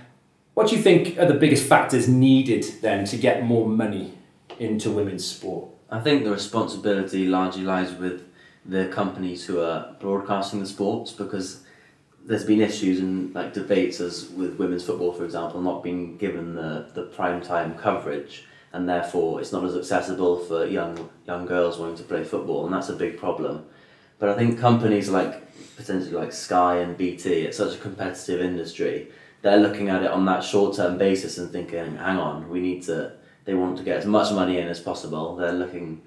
what 0.53 0.69
do 0.69 0.75
you 0.75 0.81
think 0.81 1.17
are 1.19 1.25
the 1.25 1.33
biggest 1.33 1.67
factors 1.67 2.07
needed 2.07 2.65
then 2.81 3.05
to 3.05 3.17
get 3.17 3.43
more 3.43 3.67
money 3.67 4.13
into 4.57 4.89
women's 4.89 5.25
sport? 5.25 5.69
I 5.89 5.99
think 5.99 6.23
the 6.23 6.31
responsibility 6.31 7.27
largely 7.27 7.63
lies 7.63 7.93
with 7.93 8.23
the 8.65 8.87
companies 8.87 9.45
who 9.45 9.59
are 9.59 9.95
broadcasting 9.99 10.59
the 10.59 10.65
sports 10.65 11.11
because 11.11 11.61
there's 12.25 12.43
been 12.43 12.61
issues 12.61 12.99
and 12.99 13.33
like 13.35 13.53
debates 13.53 13.99
as 13.99 14.29
with 14.29 14.57
women's 14.57 14.83
football, 14.83 15.13
for 15.13 15.25
example, 15.25 15.61
not 15.61 15.83
being 15.83 16.17
given 16.17 16.55
the, 16.55 16.89
the 16.93 17.03
prime 17.03 17.41
time 17.41 17.75
coverage, 17.75 18.45
and 18.75 18.89
therefore 18.89 19.39
it's 19.39 19.53
not 19.53 19.63
as 19.63 19.75
accessible 19.75 20.37
for 20.37 20.65
young 20.65 21.09
young 21.25 21.45
girls 21.45 21.77
wanting 21.77 21.95
to 21.95 22.03
play 22.03 22.23
football, 22.23 22.65
and 22.65 22.73
that's 22.73 22.89
a 22.89 22.93
big 22.93 23.17
problem. 23.17 23.65
But 24.19 24.29
I 24.29 24.35
think 24.35 24.59
companies 24.59 25.09
like 25.09 25.33
potentially 25.77 26.11
like 26.11 26.33
Sky 26.33 26.77
and 26.77 26.97
BT, 26.97 27.43
it's 27.43 27.57
such 27.57 27.75
a 27.75 27.77
competitive 27.77 28.41
industry. 28.41 29.07
They're 29.41 29.57
looking 29.57 29.89
at 29.89 30.03
it 30.03 30.11
on 30.11 30.25
that 30.25 30.43
short 30.43 30.75
term 30.75 30.97
basis 30.97 31.37
and 31.37 31.49
thinking, 31.51 31.95
hang 31.95 32.17
on, 32.17 32.49
we 32.49 32.59
need 32.59 32.83
to. 32.83 33.13
They 33.45 33.53
want 33.53 33.77
to 33.77 33.83
get 33.83 33.97
as 33.97 34.05
much 34.05 34.33
money 34.33 34.57
in 34.57 34.67
as 34.67 34.79
possible. 34.79 35.35
They're 35.35 35.53
looking 35.53 36.01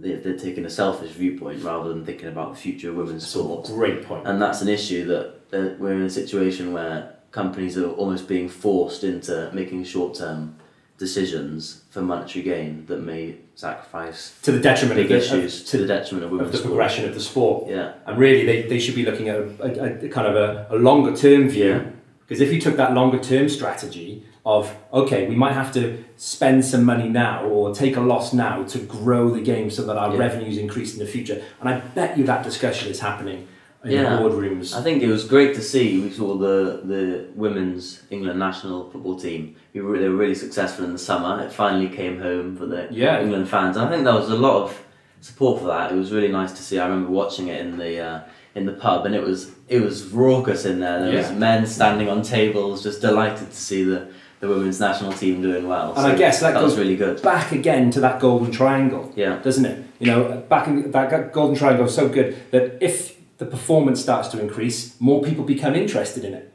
they're 0.00 0.36
taking 0.36 0.64
a 0.64 0.70
selfish 0.70 1.10
viewpoint 1.10 1.62
rather 1.62 1.88
than 1.90 2.04
thinking 2.04 2.28
about 2.28 2.54
the 2.54 2.60
future 2.60 2.90
of 2.90 2.96
women's 2.96 3.26
sport. 3.26 3.66
Great 3.66 4.04
point. 4.04 4.26
And 4.26 4.40
that's 4.40 4.62
an 4.62 4.68
issue 4.68 5.04
that, 5.06 5.50
that 5.50 5.78
we're 5.78 5.94
in 5.94 6.02
a 6.02 6.10
situation 6.10 6.72
where 6.72 7.16
companies 7.30 7.76
are 7.76 7.90
almost 7.90 8.26
being 8.26 8.48
forced 8.48 9.04
into 9.04 9.50
making 9.52 9.84
short 9.84 10.14
term 10.14 10.56
decisions 11.00 11.82
for 11.90 12.02
monetary 12.02 12.44
gain 12.44 12.84
that 12.86 13.00
may 13.00 13.34
sacrifice 13.54 14.38
to 14.42 14.52
the 14.52 14.60
detriment 14.60 14.96
big 14.96 15.06
of 15.06 15.10
the, 15.10 15.16
issues 15.16 15.62
of, 15.62 15.66
to 15.68 15.78
the 15.78 15.86
detriment 15.86 16.26
of 16.26 16.40
of 16.40 16.52
the 16.52 16.58
sport. 16.58 16.68
progression 16.70 17.08
of 17.08 17.14
the 17.14 17.20
sport. 17.20 17.68
Yeah. 17.68 17.94
And 18.06 18.18
really, 18.18 18.44
they, 18.44 18.62
they 18.68 18.78
should 18.78 18.94
be 18.94 19.04
looking 19.04 19.28
at 19.30 19.36
a, 19.36 19.44
a, 19.62 20.06
a 20.06 20.08
kind 20.10 20.26
of 20.28 20.36
a, 20.36 20.66
a 20.70 20.76
longer 20.76 21.16
term 21.16 21.48
view. 21.48 21.68
Yeah. 21.70 21.84
Because 22.20 22.42
if 22.42 22.52
you 22.52 22.60
took 22.60 22.76
that 22.76 22.92
longer 22.92 23.18
term 23.18 23.48
strategy 23.48 24.24
of, 24.44 24.72
okay, 24.92 25.26
we 25.26 25.34
might 25.34 25.52
have 25.54 25.72
to 25.72 26.04
spend 26.16 26.64
some 26.64 26.84
money 26.84 27.08
now 27.08 27.44
or 27.46 27.74
take 27.74 27.96
a 27.96 28.00
loss 28.00 28.32
now 28.32 28.62
to 28.64 28.78
grow 28.78 29.30
the 29.30 29.40
game 29.40 29.70
so 29.70 29.82
that 29.86 29.96
our 29.96 30.12
Yeah. 30.12 30.18
revenues 30.18 30.58
increase 30.58 30.92
in 30.92 30.98
the 31.00 31.10
future. 31.10 31.42
And 31.60 31.68
I 31.70 31.80
bet 31.80 32.16
you 32.18 32.24
that 32.24 32.44
discussion 32.44 32.90
is 32.90 33.00
happening 33.00 33.48
in 33.84 33.90
Yeah. 33.92 34.16
the 34.16 34.22
boardrooms. 34.22 34.74
I 34.76 34.82
think 34.82 35.02
it 35.02 35.08
was 35.08 35.24
great 35.24 35.54
to 35.54 35.62
see. 35.62 36.00
We 36.00 36.10
saw 36.10 36.34
the, 36.36 36.82
the 36.84 37.26
women's 37.34 38.02
England 38.10 38.38
national 38.38 38.90
football 38.90 39.18
team. 39.18 39.56
We 39.74 39.80
were, 39.80 39.98
they 39.98 40.08
were 40.08 40.16
really 40.16 40.34
successful 40.34 40.84
in 40.84 40.92
the 40.92 40.98
summer. 40.98 41.42
It 41.42 41.52
finally 41.52 41.88
came 41.88 42.20
home 42.20 42.56
for 42.56 42.66
the 42.66 42.88
Yeah. 42.90 43.20
England 43.22 43.48
fans. 43.48 43.76
I 43.76 43.88
think 43.88 44.04
there 44.04 44.14
was 44.14 44.28
a 44.30 44.36
lot 44.36 44.62
of 44.64 44.82
support 45.20 45.60
for 45.60 45.66
that. 45.68 45.92
It 45.92 45.96
was 45.96 46.12
really 46.12 46.28
nice 46.28 46.52
to 46.52 46.62
see. 46.62 46.78
I 46.78 46.86
remember 46.86 47.10
watching 47.10 47.48
it 47.48 47.60
in 47.64 47.78
the 47.78 47.98
uh, 48.00 48.20
in 48.54 48.66
the 48.66 48.72
pub, 48.72 49.06
and 49.06 49.14
it 49.14 49.22
was 49.22 49.52
it 49.68 49.80
was 49.80 50.06
raucous 50.08 50.64
in 50.64 50.80
there. 50.80 51.00
There 51.04 51.16
was 51.18 51.30
men 51.32 51.66
standing 51.66 52.08
on 52.08 52.22
tables, 52.22 52.82
just 52.82 53.00
delighted 53.00 53.48
to 53.50 53.56
see 53.56 53.84
the, 53.84 54.08
the 54.40 54.48
women's 54.48 54.80
national 54.80 55.12
team 55.12 55.40
doing 55.40 55.68
well. 55.68 55.94
And 55.96 56.06
I 56.06 56.16
guess 56.16 56.40
that 56.40 56.54
was 56.60 56.72
goes- 56.72 56.78
really 56.78 56.96
good. 56.96 57.22
Back 57.22 57.52
again 57.52 57.90
to 57.92 58.00
that 58.00 58.18
golden 58.20 58.50
triangle. 58.50 59.12
Yeah. 59.14 59.38
doesn't 59.40 59.64
it? 59.64 59.84
You 60.00 60.06
know, 60.08 60.42
back 60.48 60.66
in 60.66 60.90
that 60.90 61.32
golden 61.32 61.56
triangle 61.56 61.86
is 61.86 61.94
so 61.94 62.08
good 62.08 62.36
that 62.50 62.82
if 62.82 63.16
the 63.40 63.46
performance 63.46 64.02
starts 64.02 64.28
to 64.28 64.38
increase, 64.38 65.00
more 65.00 65.22
people 65.22 65.44
become 65.44 65.74
interested 65.74 66.26
in 66.26 66.34
it. 66.34 66.52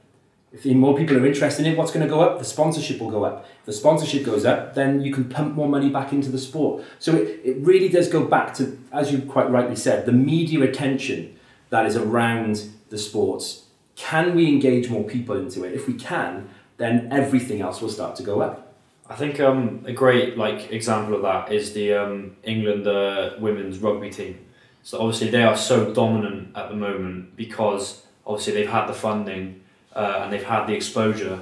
If 0.54 0.66
more 0.66 0.96
people 0.96 1.18
are 1.18 1.26
interested 1.26 1.66
in 1.66 1.74
it, 1.74 1.78
what's 1.78 1.92
going 1.92 2.06
to 2.06 2.10
go 2.10 2.22
up? 2.22 2.38
The 2.38 2.46
sponsorship 2.46 3.00
will 3.02 3.10
go 3.10 3.26
up. 3.26 3.44
If 3.62 3.66
the 3.66 3.74
sponsorship 3.74 4.24
goes 4.24 4.46
up, 4.46 4.76
then 4.76 5.02
you 5.02 5.12
can 5.12 5.28
pump 5.28 5.56
more 5.56 5.68
money 5.68 5.90
back 5.90 6.14
into 6.14 6.30
the 6.30 6.38
sport. 6.38 6.84
So 7.00 7.16
it, 7.16 7.42
it 7.44 7.58
really 7.58 7.90
does 7.90 8.08
go 8.08 8.24
back 8.24 8.54
to, 8.56 8.78
as 8.92 9.12
you 9.12 9.24
quite 9.24 9.50
rightly 9.50 9.76
said, 9.76 10.06
the 10.06 10.12
media 10.12 10.62
attention 10.62 11.36
that 11.72 11.88
is 11.88 11.96
around 11.96 12.70
the 12.92 13.00
sports. 13.00 13.64
Can 13.96 14.36
we 14.36 14.48
engage 14.48 14.88
more 14.88 15.04
people 15.04 15.36
into 15.36 15.64
it? 15.64 15.74
If 15.74 15.88
we 15.88 15.96
can, 15.96 16.50
then 16.78 17.08
everything 17.12 17.62
else 17.62 17.82
will 17.82 17.90
start 17.90 18.16
to 18.18 18.24
go 18.24 18.42
up. 18.42 18.76
I 19.10 19.16
think 19.16 19.40
um, 19.40 19.84
a 19.88 19.92
great 19.92 20.38
like 20.38 20.72
example 20.72 21.16
of 21.16 21.24
that 21.24 21.52
is 21.52 21.74
the 21.74 21.96
um, 21.96 22.38
England 22.44 22.86
uh, 22.88 23.32
women's 23.40 23.80
rugby 23.80 24.12
team. 24.12 24.45
So 24.86 25.00
obviously 25.00 25.30
they 25.32 25.42
are 25.42 25.58
so 25.58 25.92
dominant 25.92 26.56
at 26.56 26.70
the 26.70 26.76
moment 26.76 27.36
because 27.36 28.04
obviously 28.24 28.54
they've 28.54 28.70
had 28.70 28.86
the 28.86 28.94
funding 28.94 29.62
uh, 29.96 30.20
and 30.22 30.32
they've 30.32 30.44
had 30.44 30.68
the 30.68 30.74
exposure, 30.76 31.40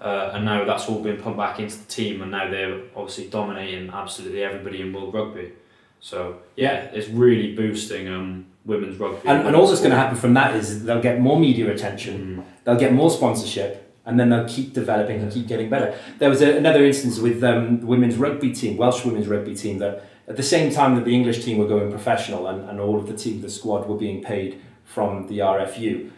uh, 0.00 0.30
and 0.32 0.46
now 0.46 0.64
that's 0.64 0.88
all 0.88 1.00
been 1.02 1.18
pumped 1.20 1.36
back 1.36 1.60
into 1.60 1.76
the 1.76 1.84
team, 1.84 2.22
and 2.22 2.30
now 2.30 2.48
they're 2.50 2.80
obviously 2.96 3.28
dominating 3.28 3.90
absolutely 3.90 4.42
everybody 4.42 4.80
in 4.80 4.94
world 4.94 5.12
rugby. 5.12 5.52
So 6.00 6.38
yeah, 6.56 6.76
it's 6.94 7.08
really 7.08 7.54
boosting 7.54 8.08
um, 8.08 8.46
women's 8.64 8.98
rugby. 8.98 9.28
And, 9.28 9.46
and 9.46 9.54
all 9.54 9.66
that's 9.66 9.80
going 9.80 9.90
to 9.90 9.96
happen 9.98 10.16
from 10.16 10.32
that 10.34 10.56
is 10.56 10.84
they'll 10.84 11.02
get 11.02 11.20
more 11.20 11.38
media 11.38 11.70
attention, 11.70 12.14
Mm. 12.38 12.44
they'll 12.64 12.80
get 12.86 12.94
more 12.94 13.10
sponsorship, 13.10 13.70
and 14.06 14.18
then 14.18 14.30
they'll 14.30 14.48
keep 14.48 14.72
developing 14.72 15.20
and 15.20 15.30
keep 15.30 15.46
getting 15.46 15.68
better. 15.68 15.94
There 16.20 16.30
was 16.30 16.40
a, 16.40 16.56
another 16.56 16.86
instance 16.86 17.18
with 17.18 17.44
um, 17.44 17.80
the 17.80 17.86
women's 17.86 18.16
rugby 18.16 18.52
team, 18.54 18.78
Welsh 18.78 19.04
women's 19.04 19.26
rugby 19.28 19.54
team, 19.54 19.78
that 19.80 20.04
at 20.28 20.36
the 20.36 20.42
same 20.42 20.70
time 20.70 20.94
that 20.94 21.04
the 21.04 21.14
English 21.14 21.44
team 21.44 21.58
were 21.58 21.66
going 21.66 21.90
professional 21.90 22.46
and, 22.46 22.68
and 22.68 22.78
all 22.78 22.98
of 22.98 23.06
the 23.06 23.14
team, 23.14 23.40
the 23.40 23.48
squad 23.48 23.88
were 23.88 23.96
being 23.96 24.22
paid 24.22 24.60
from 24.84 25.26
the 25.26 25.38
RFU, 25.38 26.10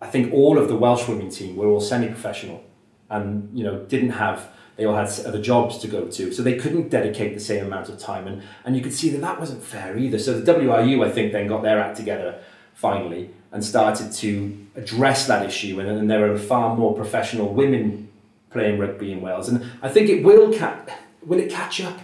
I 0.00 0.06
think 0.08 0.32
all 0.32 0.58
of 0.58 0.68
the 0.68 0.76
Welsh 0.76 1.08
women 1.08 1.30
team 1.30 1.56
were 1.56 1.66
all 1.66 1.80
semi-professional 1.80 2.62
and 3.10 3.48
you 3.56 3.64
know 3.64 3.84
didn't 3.84 4.10
have 4.10 4.50
they 4.76 4.84
all 4.84 4.96
had 4.96 5.08
other 5.24 5.40
jobs 5.40 5.78
to 5.78 5.86
go 5.86 6.06
to. 6.08 6.32
So 6.32 6.42
they 6.42 6.56
couldn't 6.56 6.88
dedicate 6.88 7.34
the 7.34 7.40
same 7.40 7.64
amount 7.64 7.88
of 7.88 7.98
time 7.98 8.26
and, 8.26 8.42
and 8.64 8.76
you 8.76 8.82
could 8.82 8.92
see 8.92 9.08
that 9.10 9.20
that 9.20 9.38
wasn't 9.38 9.62
fair 9.62 9.96
either. 9.96 10.18
So 10.18 10.40
the 10.40 10.52
WRU 10.52 11.06
I 11.06 11.10
think 11.10 11.32
then 11.32 11.46
got 11.46 11.62
their 11.62 11.80
act 11.80 11.96
together 11.96 12.40
finally 12.74 13.30
and 13.52 13.64
started 13.64 14.12
to 14.12 14.66
address 14.74 15.28
that 15.28 15.46
issue 15.46 15.78
and, 15.78 15.88
and 15.88 16.10
there 16.10 16.30
are 16.32 16.36
far 16.36 16.76
more 16.76 16.94
professional 16.94 17.54
women 17.54 18.08
playing 18.50 18.80
rugby 18.80 19.12
in 19.12 19.20
Wales. 19.20 19.48
And 19.48 19.64
I 19.80 19.88
think 19.88 20.08
it 20.08 20.24
will 20.24 20.52
ca- 20.52 20.80
will 21.24 21.38
it 21.38 21.50
catch 21.50 21.80
up 21.80 22.00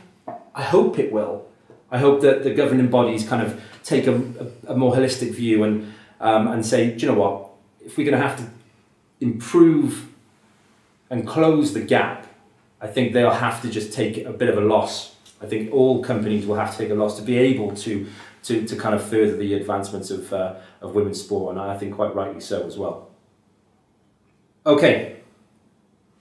I 0.61 0.63
hope 0.63 0.99
it 0.99 1.11
will 1.11 1.47
I 1.91 1.99
hope 1.99 2.21
that 2.21 2.45
the 2.45 2.53
governing 2.55 2.89
bodies 2.89 3.27
kind 3.27 3.43
of 3.43 3.61
take 3.83 4.07
a, 4.07 4.15
a, 4.15 4.73
a 4.73 4.77
more 4.77 4.93
holistic 4.95 5.31
view 5.33 5.65
and 5.65 5.93
um, 6.21 6.49
and 6.49 6.65
say 6.65 6.81
do 6.97 6.99
you 7.01 7.13
know 7.13 7.19
what 7.19 7.49
if 7.85 7.97
we're 7.97 8.09
going 8.09 8.21
to 8.21 8.29
have 8.29 8.39
to 8.39 8.47
improve 9.21 10.09
and 11.11 11.27
close 11.27 11.75
the 11.75 11.81
gap, 11.81 12.27
I 12.81 12.87
think 12.87 13.13
they'll 13.13 13.31
have 13.31 13.61
to 13.63 13.71
just 13.71 13.93
take 13.93 14.25
a 14.25 14.33
bit 14.33 14.49
of 14.49 14.57
a 14.57 14.61
loss. 14.61 15.17
I 15.43 15.47
think 15.47 15.73
all 15.73 16.03
companies 16.03 16.47
will 16.47 16.57
have 16.57 16.73
to 16.73 16.79
take 16.79 16.91
a 16.91 16.95
loss 16.95 17.17
to 17.19 17.23
be 17.23 17.37
able 17.37 17.75
to 17.77 18.07
to, 18.45 18.67
to 18.67 18.77
kind 18.77 18.95
of 18.95 19.03
further 19.03 19.37
the 19.37 19.53
advancements 19.53 20.11
of, 20.11 20.33
uh, 20.33 20.55
of 20.81 20.95
women's 20.95 21.21
sport, 21.21 21.53
and 21.53 21.61
I 21.61 21.77
think 21.77 21.95
quite 21.95 22.15
rightly 22.15 22.41
so 22.41 22.67
as 22.67 22.79
well. 22.79 23.11
Okay, 24.65 25.17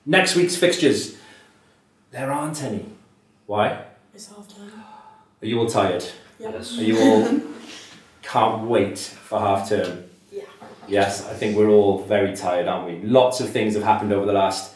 next 0.06 0.36
week's 0.36 0.58
fixtures. 0.58 1.16
There 2.12 2.30
aren't 2.30 2.62
any. 2.62 2.86
Why? 3.46 3.86
It's 4.20 4.28
half 4.28 4.54
time. 4.54 4.70
Are 5.42 5.46
you 5.46 5.60
all 5.60 5.70
tired? 5.70 6.04
Yep. 6.40 6.54
Yes. 6.54 6.78
Are 6.78 6.84
you 6.84 7.00
all 7.00 7.42
can't 8.22 8.68
wait 8.68 9.00
for 9.00 9.40
half 9.40 9.70
term? 9.70 10.04
Yeah. 10.30 10.44
Yes, 10.90 11.26
I 11.26 11.34
think 11.34 11.56
we're 11.56 11.70
all 11.70 12.04
very 12.04 12.36
tired, 12.36 12.68
aren't 12.68 12.86
we? 12.86 13.08
Lots 13.08 13.40
of 13.40 13.50
things 13.50 13.76
have 13.76 13.84
happened 13.84 14.12
over 14.12 14.26
the 14.26 14.34
last 14.34 14.76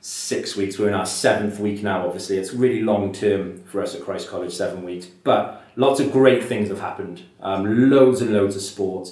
six 0.00 0.56
weeks. 0.56 0.76
We're 0.76 0.88
in 0.88 0.94
our 0.94 1.06
seventh 1.06 1.60
week 1.60 1.84
now, 1.84 2.04
obviously. 2.04 2.36
It's 2.36 2.52
really 2.52 2.82
long 2.82 3.12
term 3.12 3.62
for 3.62 3.80
us 3.80 3.94
at 3.94 4.02
Christ 4.02 4.28
College, 4.28 4.52
seven 4.52 4.82
weeks. 4.82 5.06
But 5.06 5.62
lots 5.76 6.00
of 6.00 6.10
great 6.10 6.42
things 6.42 6.68
have 6.68 6.80
happened. 6.80 7.22
Um, 7.40 7.90
loads 7.90 8.20
and 8.20 8.32
loads 8.32 8.56
of 8.56 8.62
sport. 8.62 9.10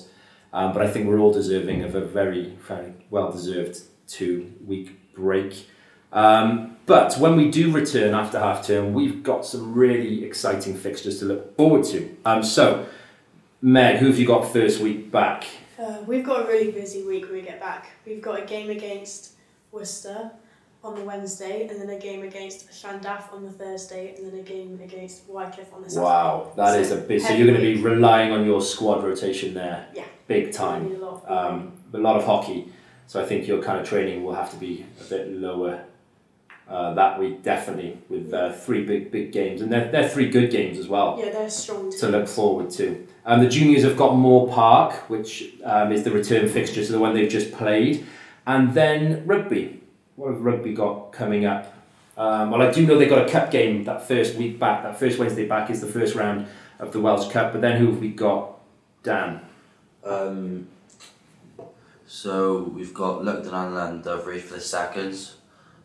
Um, 0.53 0.73
but 0.73 0.83
I 0.83 0.91
think 0.91 1.07
we're 1.07 1.21
all 1.21 1.33
deserving 1.33 1.85
of 1.85 1.95
a 1.95 2.05
very, 2.05 2.57
very 2.67 2.95
well 3.11 3.31
deserved 3.31 3.79
two 4.09 4.53
week 4.67 5.15
break. 5.15 5.69
Um, 6.13 6.77
but 6.87 7.15
when 7.19 7.37
we 7.37 7.51
do 7.51 7.71
return 7.71 8.15
after 8.15 8.39
half 8.39 8.67
term, 8.67 8.95
we've 8.95 9.23
got 9.23 9.45
some 9.45 9.75
really 9.75 10.25
exciting 10.25 10.75
fixtures 10.75 11.19
to 11.19 11.27
look 11.27 11.57
forward 11.57 11.85
to. 11.87 12.17
Um, 12.25 12.43
so, 12.43 12.87
Meg, 13.61 13.97
who 13.97 14.07
have 14.07 14.19
you 14.19 14.27
got 14.27 14.51
first 14.53 14.81
week 14.81 15.11
back? 15.11 15.45
Uh, 15.79 15.99
we've 16.07 16.25
got 16.25 16.45
a 16.45 16.49
really 16.49 16.73
busy 16.73 17.05
week 17.05 17.25
when 17.27 17.35
we 17.35 17.43
get 17.43 17.61
back. 17.61 17.89
We've 18.07 18.23
got 18.23 18.43
a 18.43 18.47
game 18.47 18.71
against 18.71 19.33
Worcester 19.71 20.31
on 20.83 20.95
the 20.95 21.03
Wednesday, 21.03 21.67
and 21.69 21.79
then 21.81 21.91
a 21.91 21.99
game 21.99 22.23
against 22.23 22.71
Llandaff 22.71 23.33
on 23.33 23.45
the 23.45 23.51
Thursday, 23.51 24.15
and 24.17 24.33
then 24.33 24.39
a 24.41 24.43
game 24.43 24.81
against 24.83 25.29
Wycliffe 25.29 25.73
on 25.75 25.83
the 25.83 25.91
Saturday. 25.91 26.05
Wow, 26.07 26.53
that 26.57 26.79
is 26.81 26.91
a 26.93 26.97
bit. 26.97 27.21
So 27.21 27.35
you're 27.35 27.47
going 27.49 27.61
to 27.61 27.75
be 27.75 27.81
relying 27.83 28.33
on 28.33 28.47
your 28.47 28.63
squad 28.63 29.05
rotation 29.05 29.55
there, 29.55 29.87
Yeah. 29.95 30.05
big 30.27 30.53
time. 30.53 30.87
a 30.87 30.99
lot 30.99 31.31
Um, 31.31 31.73
a 31.93 31.99
lot 31.99 32.17
of 32.17 32.25
hockey, 32.25 32.73
so 33.09 33.21
I 33.21 33.27
think 33.27 33.47
your 33.49 33.61
kind 33.61 33.81
of 33.81 33.87
training 33.89 34.25
will 34.25 34.35
have 34.35 34.51
to 34.53 34.57
be 34.57 34.87
a 35.01 35.05
bit 35.05 35.33
lower 35.33 35.81
uh, 36.69 36.95
that 36.95 37.19
week, 37.19 37.43
definitely, 37.43 37.99
with 38.09 38.33
uh, 38.33 38.53
three 38.53 38.85
big 38.85 39.11
big 39.11 39.33
games, 39.33 39.63
and 39.63 39.73
they're, 39.73 39.91
they're 39.91 40.09
three 40.09 40.29
good 40.29 40.51
games 40.51 40.79
as 40.79 40.87
well 40.87 41.17
Yeah, 41.19 41.31
they're 41.31 41.51
strong 41.51 41.91
to 41.99 42.09
look 42.09 42.29
forward 42.29 42.71
to. 42.73 43.07
Um, 43.25 43.43
the 43.43 43.49
juniors 43.49 43.85
have 43.85 43.97
got 43.97 44.17
Moor 44.17 44.49
Park, 44.49 45.09
which 45.09 45.55
um, 45.65 45.93
is 45.93 46.05
the 46.05 46.11
return 46.11 46.49
fixture, 46.49 46.85
so 46.85 46.93
the 46.93 46.99
one 46.99 47.15
they've 47.15 47.29
just 47.29 47.53
played, 47.53 48.07
and 48.47 48.75
then 48.75 49.27
rugby. 49.27 49.83
What 50.17 50.33
have 50.33 50.41
rugby 50.41 50.75
got 50.75 51.13
coming 51.13 51.45
up? 51.45 51.75
Um, 52.19 52.51
well, 52.51 52.63
I 52.63 52.73
do 52.73 52.85
know 52.85 52.99
they've 52.99 53.09
got 53.09 53.29
a 53.29 53.31
cup 53.31 53.51
game 53.53 53.85
that 53.85 54.07
first 54.07 54.35
week 54.35 54.59
back. 54.59 54.83
That 54.83 54.99
first 54.99 55.19
Wednesday 55.19 55.47
back 55.47 55.71
is 55.71 55.81
the 55.81 55.87
first 55.87 56.17
round 56.17 56.49
of 56.81 56.93
the 56.93 57.01
Welsh 57.01 57.31
Cup. 57.31 57.53
But 57.53 57.61
then 57.61 57.81
who 57.81 57.87
have 57.87 58.01
we 58.01 58.09
got? 58.09 58.59
Dan. 59.05 59.41
Um, 60.05 60.67
so 62.07 62.63
we've 62.75 62.93
got 62.93 63.23
Lugden 63.23 63.89
and 63.89 64.03
Dovry 64.03 64.41
for 64.41 64.55
the 64.55 64.61
seconds. 64.61 65.37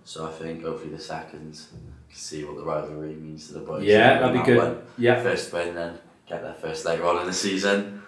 So 0.06 0.28
I 0.28 0.32
think 0.32 0.64
hopefully 0.64 0.92
the 0.92 1.00
seconds 1.02 1.70
can 1.72 1.82
see 2.12 2.44
what 2.44 2.58
the 2.58 2.64
rivalry 2.64 3.14
means 3.14 3.48
to 3.48 3.54
the 3.54 3.60
boys. 3.62 3.84
Yeah, 3.84 4.20
that'd 4.20 4.40
be 4.42 4.46
good. 4.46 4.86
Yeah. 4.98 5.22
First 5.22 5.52
win, 5.54 5.76
then 5.76 5.98
get 6.28 6.42
their 6.42 6.54
first 6.54 6.86
leg 6.86 7.00
roll 7.00 7.20
in 7.20 7.28
the 7.28 7.34
season. 7.34 8.04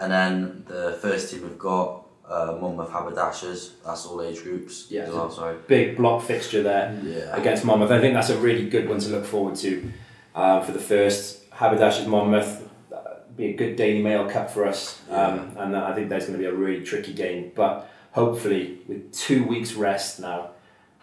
And 0.00 0.10
then 0.10 0.64
the 0.66 0.98
first 1.00 1.30
team 1.30 1.42
we've 1.42 1.58
got 1.58 2.06
uh, 2.28 2.56
Monmouth 2.60 2.90
Haberdashers. 2.90 3.74
That's 3.84 4.06
all 4.06 4.22
age 4.22 4.42
groups. 4.42 4.86
Yeah. 4.90 5.02
As 5.02 5.14
well, 5.14 5.30
sorry. 5.30 5.56
Big 5.68 5.96
block 5.96 6.22
fixture 6.22 6.62
there. 6.62 6.98
Yeah. 7.04 7.36
against 7.36 7.64
Monmouth. 7.64 7.90
I 7.90 8.00
think 8.00 8.14
that's 8.14 8.30
a 8.30 8.38
really 8.38 8.68
good 8.68 8.88
one 8.88 8.98
to 9.00 9.08
look 9.10 9.24
forward 9.24 9.56
to 9.56 9.92
um, 10.34 10.62
for 10.64 10.72
the 10.72 10.80
first 10.80 11.42
Haberdashers 11.52 12.06
Monmouth. 12.06 12.68
That'd 12.90 13.36
be 13.36 13.46
a 13.50 13.56
good 13.56 13.76
Daily 13.76 14.02
Mail 14.02 14.28
Cup 14.28 14.50
for 14.50 14.66
us, 14.66 15.00
um, 15.10 15.52
and 15.58 15.76
I 15.76 15.94
think 15.94 16.08
there's 16.08 16.26
going 16.26 16.38
to 16.38 16.42
be 16.42 16.46
a 16.48 16.54
really 16.54 16.84
tricky 16.84 17.12
game. 17.12 17.52
But 17.54 17.88
hopefully, 18.12 18.78
with 18.88 19.12
two 19.12 19.44
weeks 19.44 19.74
rest 19.74 20.20
now, 20.20 20.50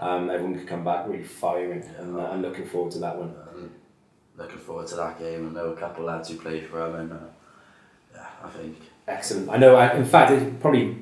um, 0.01 0.29
everyone 0.29 0.57
could 0.57 0.67
come 0.67 0.83
back 0.83 1.07
really 1.07 1.23
firing, 1.23 1.83
and 1.99 2.17
uh, 2.17 2.23
I'm 2.31 2.41
looking 2.41 2.65
forward 2.65 2.91
to 2.93 2.99
that 2.99 3.15
one. 3.17 3.33
Um, 3.53 3.71
looking 4.37 4.57
forward 4.57 4.87
to 4.87 4.95
that 4.95 5.19
game. 5.19 5.49
I 5.49 5.51
know 5.53 5.67
a 5.67 5.75
couple 5.77 6.07
of 6.07 6.13
lads 6.13 6.29
who 6.29 6.37
play 6.37 6.61
for 6.61 6.77
them, 6.79 6.95
and 6.95 7.11
uh, 7.13 7.15
yeah, 8.15 8.25
I 8.43 8.49
think 8.49 8.77
Excellent. 9.07 9.49
I 9.49 9.57
know. 9.57 9.75
I, 9.75 9.93
in 9.95 10.05
fact, 10.05 10.31
it's 10.31 10.45
probably 10.61 10.97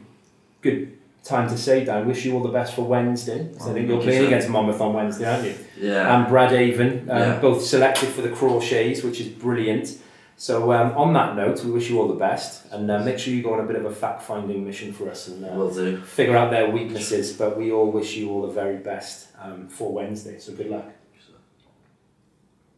good 0.62 0.98
time 1.24 1.48
to 1.50 1.58
say, 1.58 1.86
Dan. 1.86 2.08
Wish 2.08 2.26
you 2.26 2.34
all 2.34 2.42
the 2.42 2.50
best 2.50 2.74
for 2.74 2.84
Wednesday. 2.84 3.50
I 3.62 3.74
think 3.74 3.88
you're 3.88 4.02
playing 4.02 4.26
against 4.28 4.50
Monmouth 4.50 4.82
on 4.82 4.94
Wednesday, 4.94 5.32
aren't 5.32 5.46
you? 5.46 5.56
yeah. 5.78 6.18
and 6.18 6.28
Brad 6.28 6.54
Avon, 6.54 7.10
um, 7.10 7.18
Yeah. 7.20 7.40
both 7.40 7.62
selected 7.64 8.10
for 8.10 8.22
the 8.22 8.30
Crawshays, 8.30 9.04
which 9.04 9.20
is 9.22 9.28
brilliant. 9.28 9.98
So 10.40 10.72
um, 10.72 10.98
on 10.98 11.12
that 11.16 11.36
note, 11.36 11.66
we 11.66 11.72
wish 11.72 11.90
you 11.90 12.00
all 12.00 12.08
the 12.08 12.14
best, 12.14 12.66
and 12.72 12.90
uh, 12.90 13.00
make 13.00 13.20
sure 13.20 13.34
you 13.34 13.44
go 13.44 13.56
on 13.56 13.60
a 13.60 13.68
bit 13.68 13.76
of 13.76 13.84
a 13.84 13.92
fact-finding 13.94 14.66
mission 14.66 14.94
for 14.94 15.10
us 15.10 15.28
and 15.28 15.44
uh, 15.44 15.50
will 15.50 15.70
do. 15.70 16.00
figure 16.00 16.38
out 16.38 16.50
their 16.50 16.70
weaknesses. 16.70 17.34
But 17.34 17.58
we 17.58 17.74
all 17.74 17.92
wish 17.92 18.16
you 18.16 18.32
all 18.32 18.44
the 18.44 18.54
very 18.54 18.78
best 18.78 19.28
um, 19.38 19.68
for 19.68 19.92
Wednesday. 19.92 20.40
So 20.40 20.54
good 20.54 20.70
luck. 20.70 20.86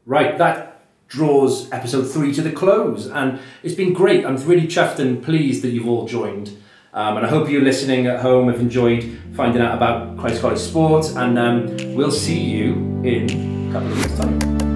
Right, 0.07 0.39
that 0.39 0.82
draws 1.07 1.72
episode 1.72 2.05
three 2.05 2.34
to 2.34 2.41
the 2.41 2.51
close, 2.51 3.05
and 3.05 3.39
it's 3.62 3.76
been 3.76 3.93
great. 3.93 4.26
I'm 4.26 4.38
really 4.38 4.66
chuffed 4.66 4.97
and 4.97 5.24
pleased 5.24 5.62
that 5.62 5.70
you've 5.70 5.88
all 5.88 6.07
joined. 6.07 6.57
Um, 6.95 7.18
and 7.18 7.28
I 7.28 7.30
hope 7.30 7.47
you 7.47 7.62
listening 7.62 8.07
at 8.07 8.22
home 8.22 8.47
have 8.47 8.59
enjoyed 8.59 9.20
finding 9.36 9.62
out 9.62 9.78
about 9.78 10.18
Christ 10.18 10.41
College 10.41 10.57
Sports, 10.57 11.16
and 11.16 11.38
um, 11.38 11.93
we'll 11.93 12.12
see 12.12 12.39
you 12.39 12.74
in 13.03 13.70
a 13.70 13.72
couple 13.72 13.91
of 13.91 13.97
weeks' 13.99 14.18
time. 14.18 14.71